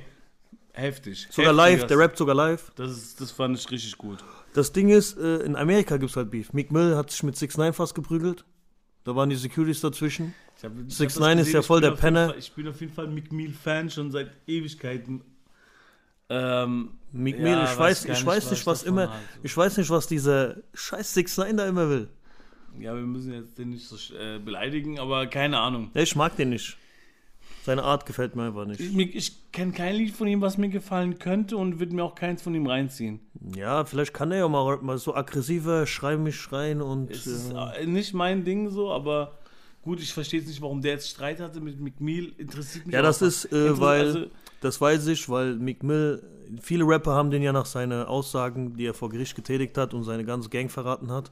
Heftig. 0.81 1.27
Sogar 1.31 1.53
Heftig, 1.53 1.57
live, 1.57 1.81
das- 1.81 1.89
der 1.89 1.99
rappt 1.99 2.17
sogar 2.19 2.35
live. 2.35 2.73
Das, 2.77 2.91
ist, 2.91 3.21
das 3.21 3.33
fand 3.33 3.59
ich 3.59 3.71
richtig 3.71 3.99
gut. 3.99 4.19
Das 4.55 4.73
Ding 4.73 4.89
ist, 4.89 5.19
äh, 5.19 5.39
in 5.39 5.57
Amerika 5.57 5.97
gibt 5.99 6.11
es 6.11 6.17
halt 6.17 6.31
Beef. 6.31 6.53
Meek 6.53 6.73
Mill 6.73 6.97
hat 6.97 7.11
sich 7.11 7.23
mit 7.23 7.37
6 7.37 7.59
9 7.59 7.73
fast 7.75 7.95
geprügelt. 7.95 8.45
Da 9.05 9.15
waren 9.15 9.29
die 9.29 9.37
Securities 9.37 9.81
dazwischen. 9.81 10.35
Hab, 10.63 10.73
ich 10.87 10.97
6 10.97 11.15
hab 11.15 11.21
das 11.21 11.29
9 11.29 11.39
ist 11.39 11.53
ja 11.53 11.63
voll 11.63 11.81
der 11.81 11.93
Penner. 11.93 12.31
Fall- 12.31 12.39
Ich 12.39 12.53
bin 12.53 12.67
auf 12.69 12.81
jeden 12.81 12.93
Fall 12.93 13.07
Mick 13.07 13.33
Mill-Fan 13.33 13.91
schon 13.91 14.11
seit 14.11 14.31
Ewigkeiten. 14.47 15.23
Ähm, 16.31 16.91
Meek 17.13 17.39
Ja, 17.39 17.65
ich 17.73 17.79
weiß 17.79 18.05
ich 18.05 18.11
nicht, 18.11 18.27
weiß 18.27 18.45
was 18.45 18.51
nicht, 18.51 18.67
was 18.67 18.81
davon 18.81 18.93
immer, 18.99 19.11
halte. 19.11 19.25
ich 19.43 19.57
weiß 19.57 19.77
nicht, 19.79 19.89
was 19.91 20.07
dieser 20.07 20.57
scheiß 20.75 21.15
6 21.15 21.37
9 21.39 21.57
da 21.57 21.67
immer 21.67 21.89
will. 21.89 22.09
ja, 22.79 22.95
wir 22.95 23.03
müssen 23.03 23.33
jetzt 23.33 23.59
den 23.59 23.71
nicht 23.71 23.87
so 23.89 23.97
äh, 24.15 24.39
beleidigen, 24.39 24.99
aber 24.99 25.27
keine 25.27 25.59
Ahnung. 25.59 25.91
Ja, 25.95 26.03
ich 26.03 26.15
mag 26.17 26.37
den 26.37 26.51
nicht. 26.51 26.77
Seine 27.65 27.83
Art 27.83 28.05
gefällt 28.07 28.35
mir 28.37 28.45
einfach 28.45 28.67
nicht. 28.67 28.81
Ich, 28.81 29.15
ich 29.15 29.53
kenne 29.53 29.73
kein 29.73 29.95
Lied 29.97 30.15
von 30.15 30.27
ihm, 30.27 30.41
was 30.41 30.59
mir 30.59 30.69
gefallen 30.69 31.19
könnte 31.19 31.57
und 31.57 31.79
würde 31.79 31.95
mir 31.95 32.03
auch 32.05 32.15
keins 32.15 32.41
von 32.43 32.55
ihm 32.55 32.67
reinziehen. 32.67 33.21
Ja, 33.57 33.85
vielleicht 33.85 34.13
kann 34.15 34.31
er 34.33 34.39
ja 34.39 34.49
mal, 34.49 34.79
mal 34.83 34.97
so 34.99 35.15
aggressiver 35.15 35.87
Schrei 35.87 36.17
mich 36.17 36.37
schreien 36.37 36.81
und. 36.83 37.11
Es 37.11 37.27
ist 37.27 37.53
äh, 37.53 37.83
äh, 37.83 37.87
nicht 37.87 38.13
mein 38.15 38.45
Ding 38.45 38.71
so, 38.71 38.91
aber 38.93 39.39
gut, 39.83 40.01
ich 40.01 40.13
verstehe 40.13 40.41
jetzt 40.41 40.49
nicht, 40.49 40.61
warum 40.61 40.81
der 40.83 40.93
jetzt 40.93 41.09
Streit 41.09 41.41
hatte 41.41 41.61
mit 41.61 41.81
McMill. 41.81 42.33
Interessiert 42.39 42.87
mich 42.87 42.95
ja, 42.95 43.03
das 43.03 43.23
ist, 43.23 43.47
äh, 43.53 43.69
Inter- 43.69 43.81
weil, 43.81 44.07
also, 44.07 44.27
das 44.61 44.81
weiß 44.81 45.07
ich, 45.09 45.29
weil 45.29 45.57
Meek 45.57 45.83
Mill, 45.83 46.23
viele 46.61 46.85
Rapper 46.85 47.13
haben 47.13 47.31
den 47.31 47.43
ja 47.43 47.53
nach 47.53 47.67
seinen 47.67 48.05
Aussagen, 48.07 48.77
die 48.77 48.87
er 48.87 48.95
vor 48.95 49.09
Gericht 49.09 49.35
getätigt 49.37 49.77
hat 49.79 49.95
und 49.95 50.05
seine 50.05 50.25
ganze 50.25 50.49
Gang 50.49 50.71
verraten 50.71 51.11
hat, 51.11 51.31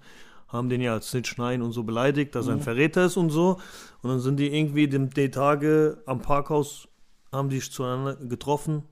haben 0.48 0.68
den 0.68 0.80
ja 0.80 0.92
als 0.92 1.10
Snitch 1.10 1.36
Nein 1.38 1.60
und 1.62 1.72
so 1.72 1.82
beleidigt, 1.82 2.34
dass 2.34 2.46
er 2.46 2.54
Mhm. 2.54 2.60
ein 2.60 2.62
Verräter 2.64 3.06
ist 3.06 3.16
und 3.16 3.30
so. 3.30 3.58
Und 4.02 4.10
dann 4.10 4.20
sind 4.20 4.38
die 4.38 4.46
irgendwie 4.56 4.86
die, 4.88 5.08
die 5.08 5.30
Tage 5.30 6.02
am 6.06 6.20
Parkhaus, 6.22 6.86
haben 7.32 7.48
die 7.48 7.56
sich 7.58 7.72
zueinander 7.72 8.14
getroffen. 8.14 8.84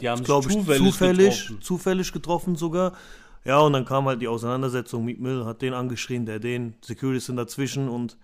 Die 0.00 0.08
haben 0.08 0.18
sich 0.18 0.26
glaube 0.26 0.48
ich, 0.48 0.54
zufällig 0.54 0.78
zufällig, 0.92 1.18
getroffen. 1.46 1.62
zufällig 1.62 2.12
getroffen 2.12 2.56
sogar. 2.56 2.92
Ja, 3.44 3.58
und 3.60 3.72
dann 3.72 3.84
kam 3.84 4.06
halt 4.06 4.22
die 4.22 4.28
Auseinandersetzung. 4.28 5.04
Meek 5.04 5.20
Mill 5.20 5.44
hat 5.44 5.60
den 5.60 5.74
angeschrien, 5.74 6.24
der 6.24 6.38
den. 6.38 6.74
Securities 6.80 7.26
sind 7.26 7.36
dazwischen 7.36 7.88
und 7.88 8.16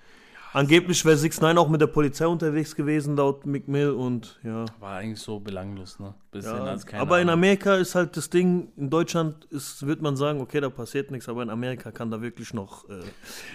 angeblich 0.53 1.05
wäre 1.05 1.17
6 1.17 1.41
9 1.41 1.59
auch 1.59 1.69
mit 1.69 1.81
der 1.81 1.87
Polizei 1.87 2.27
unterwegs 2.27 2.75
gewesen, 2.75 3.17
laut 3.17 3.47
Meek 3.47 3.69
Mill. 3.69 3.91
Und 3.91 4.39
ja. 4.43 4.65
war 4.81 4.97
eigentlich 4.99 5.21
so 5.21 5.39
belanglos, 5.41 5.99
ne? 5.99 6.15
Bisschen 6.31 6.57
ja 6.57 6.65
als 6.65 6.85
keine 6.85 7.01
aber 7.03 7.21
in 7.21 7.29
Ahnung. 7.29 7.39
Amerika 7.41 7.75
ist 7.77 7.95
halt 7.95 8.17
das 8.17 8.29
Ding, 8.29 8.69
in 8.77 8.91
Deutschland 8.91 9.47
ist, 9.47 9.87
wird 9.87 10.03
man 10.03 10.17
sagen, 10.17 10.41
okay, 10.41 10.61
da 10.61 10.69
passiert 10.69 11.11
nichts, 11.11 11.29
aber 11.29 11.43
in 11.43 11.49
Amerika 11.51 11.91
kann 11.91 12.11
da 12.11 12.21
wirklich 12.21 12.53
noch, 12.53 12.89
äh, 12.89 12.99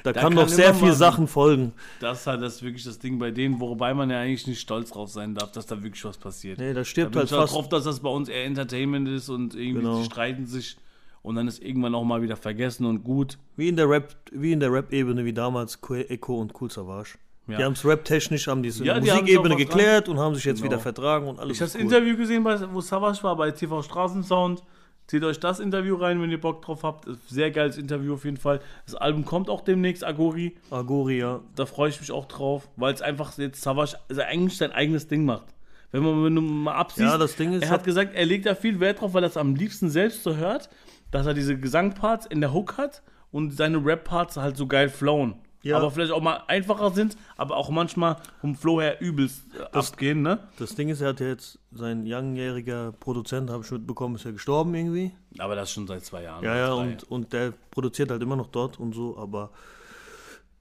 da, 0.03 0.11
Da 0.11 0.13
kann 0.13 0.23
kann 0.23 0.33
noch 0.33 0.49
sehr 0.49 0.73
viel 0.73 0.93
Sachen 0.93 1.27
folgen. 1.27 1.73
Das 1.99 2.21
ist 2.21 2.27
halt 2.27 2.41
das 2.41 2.63
wirklich 2.63 2.83
das 2.83 2.97
Ding 2.99 3.19
bei 3.19 3.29
denen, 3.31 3.59
wobei 3.59 3.93
man 3.93 4.09
ja 4.09 4.19
eigentlich 4.19 4.47
nicht 4.47 4.59
stolz 4.59 4.89
drauf 4.91 5.09
sein 5.11 5.35
darf, 5.35 5.51
dass 5.51 5.67
da 5.67 5.83
wirklich 5.83 6.03
was 6.05 6.17
passiert. 6.17 6.57
Nee, 6.57 6.69
da 6.73 6.79
Da 6.79 6.85
stirbt 6.85 7.11
bin 7.11 7.19
halt 7.19 7.31
ich 7.31 7.37
fast. 7.37 7.53
drauf, 7.53 7.69
dass 7.69 7.83
das 7.83 7.99
bei 7.99 8.09
uns 8.09 8.27
eher 8.29 8.45
Entertainment 8.45 9.07
ist 9.07 9.29
und 9.29 9.53
irgendwie 9.55 9.83
Genau. 9.83 10.03
streiten 10.03 10.45
sich 10.47 10.77
und 11.23 11.35
dann 11.35 11.47
ist 11.47 11.63
irgendwann 11.63 11.95
auch 11.95 12.03
mal 12.03 12.21
wieder 12.21 12.35
vergessen 12.35 12.85
und 12.85 13.03
gut. 13.03 13.39
Wie 13.55 13.69
in 13.69 13.75
der 13.75 13.89
Rap, 13.89 14.15
wie 14.31 14.51
in 14.51 14.59
der 14.59 14.71
Rap-Ebene, 14.71 15.25
wie 15.25 15.33
damals 15.33 15.79
Echo 15.89 16.39
und 16.39 16.53
Cool 16.61 16.69
Savage. 16.69 17.17
Ja. 17.47 17.57
Die 17.57 17.63
haben 17.63 17.73
es 17.73 17.83
rap-technisch, 17.83 18.47
haben 18.47 18.63
diese 18.63 18.85
Ja, 18.85 18.99
die 18.99 19.09
Musikebene 19.09 19.55
geklärt 19.55 20.07
und 20.07 20.17
haben 20.19 20.35
sich 20.35 20.45
jetzt 20.45 20.61
Genau. 20.61 20.71
wieder 20.71 20.79
vertragen 20.79 21.27
und 21.27 21.39
alles. 21.39 21.57
Ich 21.57 21.61
habe 21.61 21.71
das 21.71 21.75
cool. 21.75 21.81
Interview 21.81 22.15
gesehen, 22.15 22.45
wo 22.45 22.81
Savage 22.81 23.23
war, 23.23 23.35
bei 23.35 23.51
TV 23.51 23.81
Straßensound. 23.81 24.63
Zieht 25.07 25.23
euch 25.25 25.37
das 25.37 25.59
Interview 25.59 25.95
rein, 25.95 26.21
wenn 26.21 26.31
ihr 26.31 26.39
Bock 26.39 26.61
drauf 26.61 26.83
habt. 26.83 27.05
Sehr 27.27 27.51
geiles 27.51 27.77
Interview 27.77 28.13
auf 28.13 28.23
jeden 28.23 28.37
Fall. 28.37 28.61
Das 28.85 28.95
Album 28.95 29.25
kommt 29.25 29.49
auch 29.49 29.59
demnächst, 29.59 30.05
Agori. 30.05 30.55
Agori, 30.71 31.19
ja. 31.19 31.41
Da 31.55 31.65
freue 31.65 31.89
ich 31.89 31.99
mich 31.99 32.11
auch 32.13 32.25
drauf, 32.25 32.69
weil 32.77 32.93
es 32.93 33.01
einfach 33.01 33.37
jetzt 33.37 33.61
Savage 33.61 33.97
also 34.07 34.21
eigentlich 34.21 34.57
sein 34.57 34.71
eigenes 34.71 35.07
Ding 35.09 35.25
macht. 35.25 35.47
Wenn 35.91 36.03
man 36.03 36.23
wenn 36.23 36.35
du 36.35 36.41
mal 36.41 36.75
absiehst, 36.75 37.11
Ja, 37.11 37.17
das 37.17 37.35
Ding 37.35 37.51
ist, 37.51 37.63
er 37.63 37.69
hat 37.71 37.83
gesagt, 37.83 38.15
er 38.15 38.25
legt 38.25 38.45
da 38.45 38.55
viel 38.55 38.79
Wert 38.79 39.01
drauf, 39.01 39.13
weil 39.13 39.23
er 39.23 39.29
es 39.29 39.35
am 39.37 39.55
liebsten 39.55 39.89
selbst 39.89 40.23
so 40.23 40.37
hört, 40.37 40.69
dass 41.13 41.27
er 41.27 41.33
diese 41.33 41.57
Gesangparts 41.57 42.25
in 42.25 42.41
der 42.41 42.53
Hook 42.53 42.77
hat 42.77 43.03
und 43.31 43.51
seine 43.51 43.83
Rap-Parts 43.83 44.37
halt 44.37 44.57
so 44.57 44.67
geil 44.67 44.89
flowen. 44.89 45.35
Ja. 45.61 45.77
Aber 45.77 45.91
vielleicht 45.91 46.11
auch 46.11 46.21
mal 46.21 46.43
einfacher 46.47 46.91
sind, 46.91 47.15
aber 47.37 47.55
auch 47.55 47.69
manchmal 47.69 48.17
vom 48.41 48.53
Flow 48.53 48.81
her 48.81 48.99
übelst 48.99 49.43
äh, 49.55 49.77
abgehen, 49.77 50.21
ne? 50.21 50.39
das 50.59 50.75
Ding 50.75 50.89
ist, 50.89 50.99
er 50.99 51.09
hat 51.09 51.21
ja 51.21 51.27
jetzt, 51.27 51.57
sein 51.71 52.05
langjähriger 52.05 52.91
Produzent, 52.91 53.49
habe 53.49 53.63
ich 53.63 53.71
mitbekommen, 53.71 54.15
ist 54.15 54.25
ja 54.25 54.31
gestorben 54.31 54.75
irgendwie. 54.75 55.13
Aber 55.37 55.55
das 55.55 55.71
schon 55.71 55.87
seit 55.87 56.03
zwei 56.03 56.23
Jahren. 56.23 56.43
Ja, 56.43 56.57
ja, 56.57 56.73
und, 56.73 57.03
und 57.03 57.31
der 57.31 57.53
produziert 57.71 58.11
halt 58.11 58.21
immer 58.21 58.35
noch 58.35 58.47
dort 58.47 58.77
und 58.77 58.93
so, 58.93 59.17
aber 59.17 59.51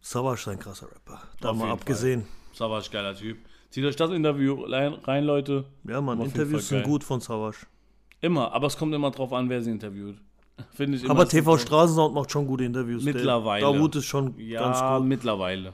Savage 0.00 0.42
ist 0.42 0.48
ein 0.48 0.58
krasser 0.60 0.86
Rapper. 0.86 1.20
Da 1.40 1.50
Auf 1.50 1.56
mal 1.56 1.70
abgesehen. 1.70 2.26
Savage, 2.52 2.90
geiler 2.92 3.16
Typ. 3.16 3.38
Zieht 3.70 3.84
euch 3.84 3.96
das 3.96 4.10
Interview 4.10 4.62
rein, 4.64 5.24
Leute. 5.24 5.64
Ja, 5.82 6.00
man, 6.00 6.20
Interviews 6.20 6.68
sind 6.68 6.84
gut 6.84 7.02
von 7.02 7.20
Savage. 7.20 7.66
Immer, 8.20 8.52
aber 8.52 8.68
es 8.68 8.76
kommt 8.76 8.94
immer 8.94 9.10
drauf 9.10 9.32
an, 9.32 9.48
wer 9.48 9.62
sie 9.62 9.70
interviewt. 9.72 10.16
Finde 10.74 10.98
ich. 10.98 11.08
Aber 11.08 11.24
es 11.24 11.28
TV 11.30 11.58
Straßensound 11.58 12.14
macht 12.14 12.30
schon 12.30 12.46
gute 12.46 12.64
Interviews. 12.64 13.02
Mittlerweile. 13.04 13.64
Dawud 13.64 13.96
ist 13.96 14.04
schon 14.06 14.34
Ja, 14.38 14.60
ganz 14.60 14.80
gut, 14.80 15.08
mittlerweile. 15.08 15.72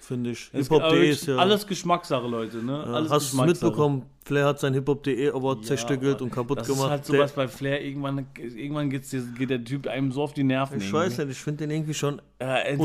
finde 0.00 0.30
ich. 0.30 0.50
Es 0.52 0.68
Hip-Hop.de 0.68 1.10
ist 1.10 1.26
ja. 1.26 1.36
Alles 1.36 1.66
Geschmackssache, 1.66 2.26
Leute, 2.26 2.58
ne? 2.58 2.84
ja, 2.86 3.10
hast 3.10 3.32
du 3.32 3.40
es 3.40 3.46
mitbekommen? 3.46 4.02
Flair 4.24 4.46
hat 4.46 4.60
sein 4.60 4.72
Hip-Hop.de 4.74 5.30
Award 5.30 5.60
Ja, 5.60 5.64
zerstückelt 5.68 6.22
und 6.22 6.30
kaputt 6.30 6.58
das 6.60 6.66
gemacht. 6.68 6.84
ist 6.84 6.90
halt 6.90 7.04
sowas 7.06 7.32
bei 7.32 7.48
Flair. 7.48 7.82
Irgendwann, 7.84 8.26
irgendwann 8.38 8.90
geht's 8.90 9.14
geht 9.36 9.50
der 9.50 9.62
Typ 9.62 9.86
einem 9.86 10.12
so 10.12 10.22
auf 10.22 10.32
die 10.32 10.44
Nerven. 10.44 10.78
ich 10.78 10.84
irgendwie. 10.84 10.96
weiß 10.96 11.18
nicht, 11.18 11.30
ich 11.30 11.38
finde 11.38 11.66
den 11.66 11.70
irgendwie 11.70 11.94
schon. 11.94 12.20
Äh, 12.38 12.76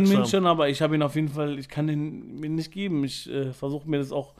mich 0.00 0.28
schon, 0.28 0.46
aber 0.46 0.68
ich 0.68 0.82
habe 0.82 0.94
ihn 0.96 1.02
auf 1.02 1.14
jeden 1.14 1.28
Fall, 1.28 1.58
ich 1.58 1.68
kann 1.68 1.86
den 1.86 2.40
mir 2.40 2.50
nicht 2.50 2.72
geben. 2.72 3.04
Ich 3.04 3.28
äh, 3.30 3.52
versuche 3.52 3.88
mir 3.88 3.98
das 3.98 4.12
auch. 4.12 4.34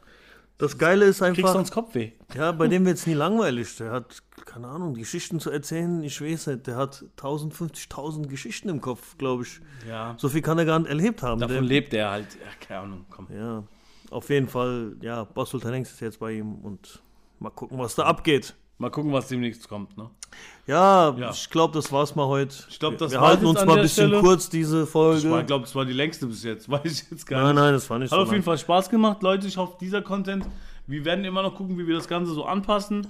Das 0.58 0.76
Geile 0.76 1.04
ist 1.04 1.20
Kriegst 1.20 1.38
einfach, 1.38 1.52
sonst 1.52 1.70
Kopfweh. 1.70 2.10
ja, 2.34 2.50
bei 2.50 2.66
dem 2.66 2.84
wird 2.84 2.98
es 2.98 3.06
nie 3.06 3.14
langweilig. 3.14 3.76
Der 3.76 3.92
hat, 3.92 4.22
keine 4.44 4.66
Ahnung, 4.66 4.94
Geschichten 4.94 5.38
zu 5.38 5.50
erzählen, 5.50 6.02
ich 6.02 6.20
weiß 6.20 6.48
nicht, 6.48 6.66
der 6.66 6.74
hat 6.76 7.04
1050.000 7.16 8.26
Geschichten 8.26 8.68
im 8.68 8.80
Kopf, 8.80 9.16
glaube 9.18 9.44
ich. 9.44 9.60
Ja. 9.88 10.16
So 10.18 10.28
viel 10.28 10.42
kann 10.42 10.58
er 10.58 10.64
gar 10.64 10.80
nicht 10.80 10.88
erlebt 10.88 11.22
haben. 11.22 11.40
Davon 11.40 11.54
Der, 11.54 11.62
lebt 11.62 11.94
er 11.94 12.10
halt. 12.10 12.34
Ja, 12.34 12.66
keine 12.66 12.80
Ahnung, 12.80 13.04
komm. 13.08 13.28
ja, 13.32 13.62
auf 14.10 14.30
jeden 14.30 14.48
Fall, 14.48 14.96
ja, 15.00 15.22
Boss 15.24 15.50
Sultan 15.50 15.74
Hengst 15.74 15.92
ist 15.92 16.00
jetzt 16.00 16.18
bei 16.18 16.32
ihm 16.32 16.56
und 16.56 17.02
mal 17.38 17.50
gucken, 17.50 17.78
was 17.78 17.94
da 17.94 18.02
abgeht. 18.04 18.56
Mal 18.80 18.90
gucken, 18.90 19.12
was 19.12 19.26
demnächst 19.28 19.68
kommt, 19.68 19.96
ne? 19.98 20.08
Ja, 20.66 21.10
Ja. 21.18 21.30
ich 21.30 21.50
glaube, 21.50 21.74
das 21.74 21.90
war's 21.90 22.14
mal 22.14 22.26
heute. 22.26 22.54
Ich 22.68 22.78
glaub, 22.78 22.96
das 22.96 23.10
Wir 23.10 23.20
halten 23.20 23.44
uns 23.46 23.64
mal 23.64 23.76
ein 23.76 23.82
bisschen 23.82 24.08
Stelle. 24.08 24.20
kurz, 24.22 24.48
diese 24.48 24.86
Folge. 24.86 25.40
Ich 25.40 25.46
glaube, 25.46 25.64
das 25.64 25.74
war 25.74 25.84
die 25.84 25.92
längste 25.92 26.26
bis 26.26 26.44
jetzt. 26.44 26.68
Weiß 26.70 26.84
ich 27.02 27.10
jetzt 27.10 27.26
gar 27.26 27.42
nein, 27.42 27.54
nicht. 27.56 27.62
nein, 27.64 27.72
das 27.72 27.90
war 27.90 27.98
nicht 27.98 28.12
Hat 28.12 28.16
so 28.16 28.22
auf 28.22 28.28
jeden 28.28 28.36
lang. 28.36 28.42
Fall 28.44 28.58
Spaß 28.58 28.88
gemacht, 28.90 29.22
Leute. 29.22 29.48
Ich 29.48 29.56
hoffe, 29.56 29.76
dieser 29.80 30.00
Content, 30.02 30.46
wir 30.86 31.04
werden 31.04 31.24
immer 31.24 31.42
noch 31.42 31.56
gucken, 31.56 31.76
wie 31.78 31.86
wir 31.88 31.96
das 31.96 32.06
Ganze 32.06 32.32
so 32.32 32.44
anpassen. 32.44 33.06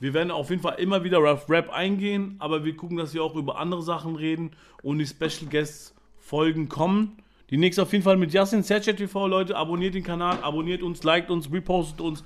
Wir 0.00 0.12
werden 0.14 0.32
auf 0.32 0.50
jeden 0.50 0.62
Fall 0.62 0.74
immer 0.80 1.04
wieder 1.04 1.18
auf 1.20 1.48
Rap 1.48 1.70
eingehen, 1.72 2.34
aber 2.40 2.64
wir 2.64 2.76
gucken, 2.76 2.96
dass 2.96 3.14
wir 3.14 3.22
auch 3.22 3.36
über 3.36 3.58
andere 3.58 3.82
Sachen 3.82 4.16
reden 4.16 4.50
und 4.82 4.98
die 4.98 5.06
Special 5.06 5.48
Guests 5.48 5.94
Folgen 6.18 6.68
kommen. 6.68 7.18
Die 7.50 7.58
nächste 7.58 7.82
auf 7.82 7.92
jeden 7.92 8.04
Fall 8.04 8.16
mit 8.16 8.32
Yasin 8.32 8.62
Sercet 8.62 8.96
TV, 8.96 9.26
Leute. 9.26 9.56
Abonniert 9.56 9.94
den 9.94 10.02
Kanal, 10.02 10.38
abonniert 10.42 10.82
uns, 10.82 11.02
liked 11.02 11.30
uns, 11.30 11.52
repostet 11.52 12.00
uns. 12.00 12.24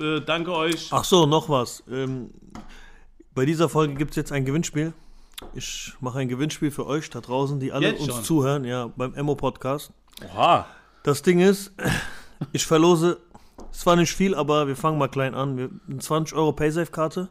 Äh, 0.00 0.20
danke 0.20 0.52
euch. 0.54 0.88
Ach 0.92 1.04
so, 1.04 1.26
noch 1.26 1.48
was. 1.48 1.82
Ähm, 1.90 2.30
bei 3.34 3.44
dieser 3.44 3.68
Folge 3.68 3.94
gibt 3.94 4.10
es 4.10 4.16
jetzt 4.16 4.32
ein 4.32 4.44
Gewinnspiel. 4.44 4.92
Ich 5.54 5.94
mache 6.00 6.20
ein 6.20 6.28
Gewinnspiel 6.28 6.70
für 6.70 6.86
euch 6.86 7.10
da 7.10 7.20
draußen, 7.20 7.58
die 7.58 7.72
alle 7.72 7.88
Jetzt 7.88 8.00
uns 8.02 8.14
schon? 8.14 8.24
zuhören, 8.24 8.64
ja, 8.64 8.86
beim 8.88 9.14
Emo-Podcast. 9.14 9.92
Oha. 10.24 10.66
Das 11.02 11.22
Ding 11.22 11.40
ist, 11.40 11.72
ich 12.52 12.64
verlose, 12.66 13.18
es 13.72 13.84
war 13.86 13.96
nicht 13.96 14.14
viel, 14.14 14.34
aber 14.34 14.68
wir 14.68 14.76
fangen 14.76 14.98
mal 14.98 15.08
klein 15.08 15.34
an. 15.34 15.56
Wir, 15.56 15.70
eine 15.88 15.98
20 15.98 16.36
Euro 16.36 16.52
Paysafe-Karte. 16.52 17.28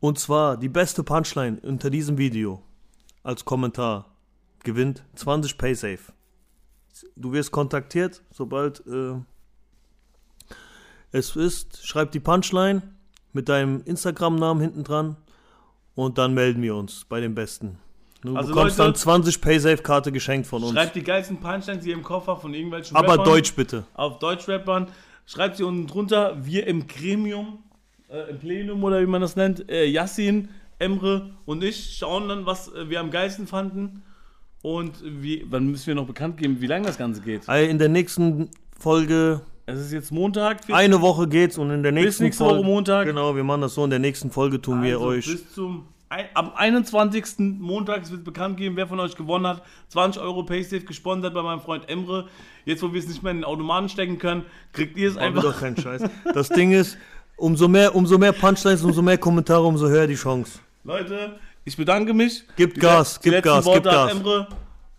Und 0.00 0.18
zwar 0.18 0.56
die 0.56 0.68
beste 0.68 1.02
Punchline 1.02 1.58
unter 1.62 1.90
diesem 1.90 2.18
Video 2.18 2.62
als 3.24 3.44
Kommentar 3.44 4.06
gewinnt 4.64 5.04
20 5.14 5.56
Paysafe. 5.58 6.12
Du 7.16 7.32
wirst 7.32 7.52
kontaktiert, 7.52 8.22
sobald 8.32 8.84
äh, 8.86 9.14
es 11.12 11.36
ist. 11.36 11.86
Schreib 11.86 12.10
die 12.12 12.20
Punchline 12.20 12.82
mit 13.32 13.48
deinem 13.48 13.82
Instagram-Namen 13.84 14.60
hinten 14.60 14.84
dran 14.84 15.16
und 15.94 16.18
dann 16.18 16.34
melden 16.34 16.62
wir 16.62 16.74
uns 16.74 17.04
bei 17.08 17.20
den 17.20 17.34
Besten. 17.34 17.78
Du 18.22 18.36
Also 18.36 18.48
bekommst 18.52 18.78
Leute, 18.78 18.90
dann 18.90 18.94
20 18.96 19.40
Paysafe-Karte 19.40 20.10
geschenkt 20.10 20.48
von 20.48 20.62
uns. 20.64 20.72
Schreibt 20.72 20.96
die 20.96 21.04
geilsten 21.04 21.38
Punchlines, 21.38 21.84
die 21.84 21.90
ihr 21.90 21.96
im 21.96 22.02
Kopf 22.02 22.26
habt 22.26 22.42
von 22.42 22.52
irgendwelchen 22.52 22.96
Aber 22.96 23.12
Rappern. 23.12 23.24
Deutsch 23.26 23.54
bitte. 23.54 23.84
auf 23.94 24.18
Deutschrappern. 24.18 24.88
Schreibt 25.26 25.56
sie 25.58 25.62
unten 25.62 25.86
drunter. 25.86 26.44
Wir 26.44 26.66
im 26.66 26.88
Gremium, 26.88 27.62
äh, 28.08 28.30
im 28.30 28.38
Plenum 28.40 28.82
oder 28.82 29.00
wie 29.00 29.06
man 29.06 29.20
das 29.20 29.36
nennt, 29.36 29.70
äh, 29.70 29.84
Yassin, 29.84 30.48
Emre 30.80 31.30
und 31.44 31.62
ich 31.62 31.96
schauen 31.96 32.28
dann, 32.28 32.44
was 32.46 32.72
äh, 32.72 32.88
wir 32.88 32.98
am 32.98 33.10
geilsten 33.12 33.46
fanden. 33.46 34.02
Und 34.62 34.92
wie, 35.04 35.46
wann 35.48 35.66
müssen 35.68 35.86
wir 35.86 35.94
noch 35.94 36.06
bekannt 36.06 36.36
geben, 36.36 36.60
wie 36.60 36.66
lange 36.66 36.86
das 36.86 36.98
Ganze 36.98 37.20
geht? 37.20 37.48
Also 37.48 37.70
In 37.70 37.78
der 37.78 37.88
nächsten 37.88 38.48
Folge 38.78 39.40
Es 39.66 39.78
ist 39.78 39.92
jetzt 39.92 40.10
Montag. 40.12 40.66
wir- 40.66 40.74
Eine 40.74 41.00
Woche 41.00 41.28
geht's 41.28 41.58
und 41.58 41.70
in 41.70 41.82
der 41.82 41.92
nächsten 41.92 42.24
nächste 42.24 42.44
Woche 42.44 42.54
Folge. 42.54 42.66
Montag. 42.66 43.06
Genau, 43.06 43.36
wir 43.36 43.44
machen 43.44 43.60
das 43.60 43.74
so. 43.74 43.84
In 43.84 43.90
der 43.90 43.98
nächsten 43.98 44.30
Folge 44.30 44.60
tun 44.60 44.82
wir 44.82 44.94
Also 44.96 45.06
euch. 45.06 45.26
Bis 45.26 45.52
zum 45.54 45.84
am 46.32 46.52
21. 46.54 47.58
Montags 47.60 48.10
wird 48.10 48.24
bekannt 48.24 48.56
geben, 48.56 48.76
wer 48.76 48.86
von 48.86 48.98
euch 48.98 49.14
gewonnen 49.14 49.46
hat. 49.46 49.62
20 49.90 50.22
Euro 50.22 50.42
Paysafe 50.42 50.80
gesponsert 50.84 51.34
bei 51.34 51.42
meinem 51.42 51.60
Freund 51.60 51.86
Emre. 51.88 52.26
Jetzt, 52.64 52.82
wo 52.82 52.94
wir 52.94 52.98
es 52.98 53.06
nicht 53.08 53.22
mehr 53.22 53.32
in 53.32 53.38
den 53.38 53.44
Automaten 53.44 53.90
stecken 53.90 54.18
können, 54.18 54.44
kriegt 54.72 54.96
ihr 54.96 55.10
es 55.10 55.18
Einfach 55.18 55.42
einfach. 55.44 55.52
doch 55.52 55.60
kein 55.60 55.76
Scheiß. 55.76 56.02
Das 56.32 56.48
Ding 56.48 56.72
ist, 56.72 56.96
umso 57.36 57.68
mehr, 57.68 57.94
umso 57.94 58.16
mehr 58.16 58.32
Punchlines, 58.32 58.82
umso 58.84 59.02
mehr 59.02 59.18
Kommentare, 59.18 59.62
umso 59.64 59.86
höher 59.86 60.06
die 60.06 60.14
Chance. 60.14 60.60
Leute, 60.84 61.38
ich 61.68 61.76
bedanke 61.76 62.14
mich. 62.14 62.44
Gebt 62.56 62.76
Die 62.76 62.80
Gas, 62.80 63.20
letzten 63.22 63.42
Gas, 63.42 63.64
Worte 63.66 63.90
hat 63.90 64.08
Gas. 64.08 64.12
Emre. 64.12 64.48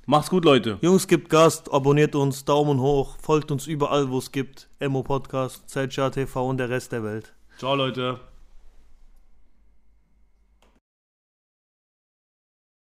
Macht's 0.06 0.30
gut, 0.30 0.46
Leute. 0.46 0.78
Jungs, 0.82 1.08
gebt 1.08 1.30
Gas, 1.30 1.64
abonniert 1.72 2.16
uns, 2.16 2.46
Daumen 2.46 2.80
hoch, 2.80 3.18
folgt 3.22 3.52
uns 3.52 3.68
überall, 3.68 4.10
wo 4.10 4.20
es 4.20 4.32
gibt. 4.32 4.70
Emo 4.80 5.04
Podcast, 5.04 5.70
Zeltschar 5.70 6.12
TV 6.12 6.48
und 6.48 6.58
der 6.58 6.70
Rest 6.70 6.92
der 6.92 7.04
Welt. 7.04 7.34
Ciao, 7.58 7.76
Leute. 7.76 8.20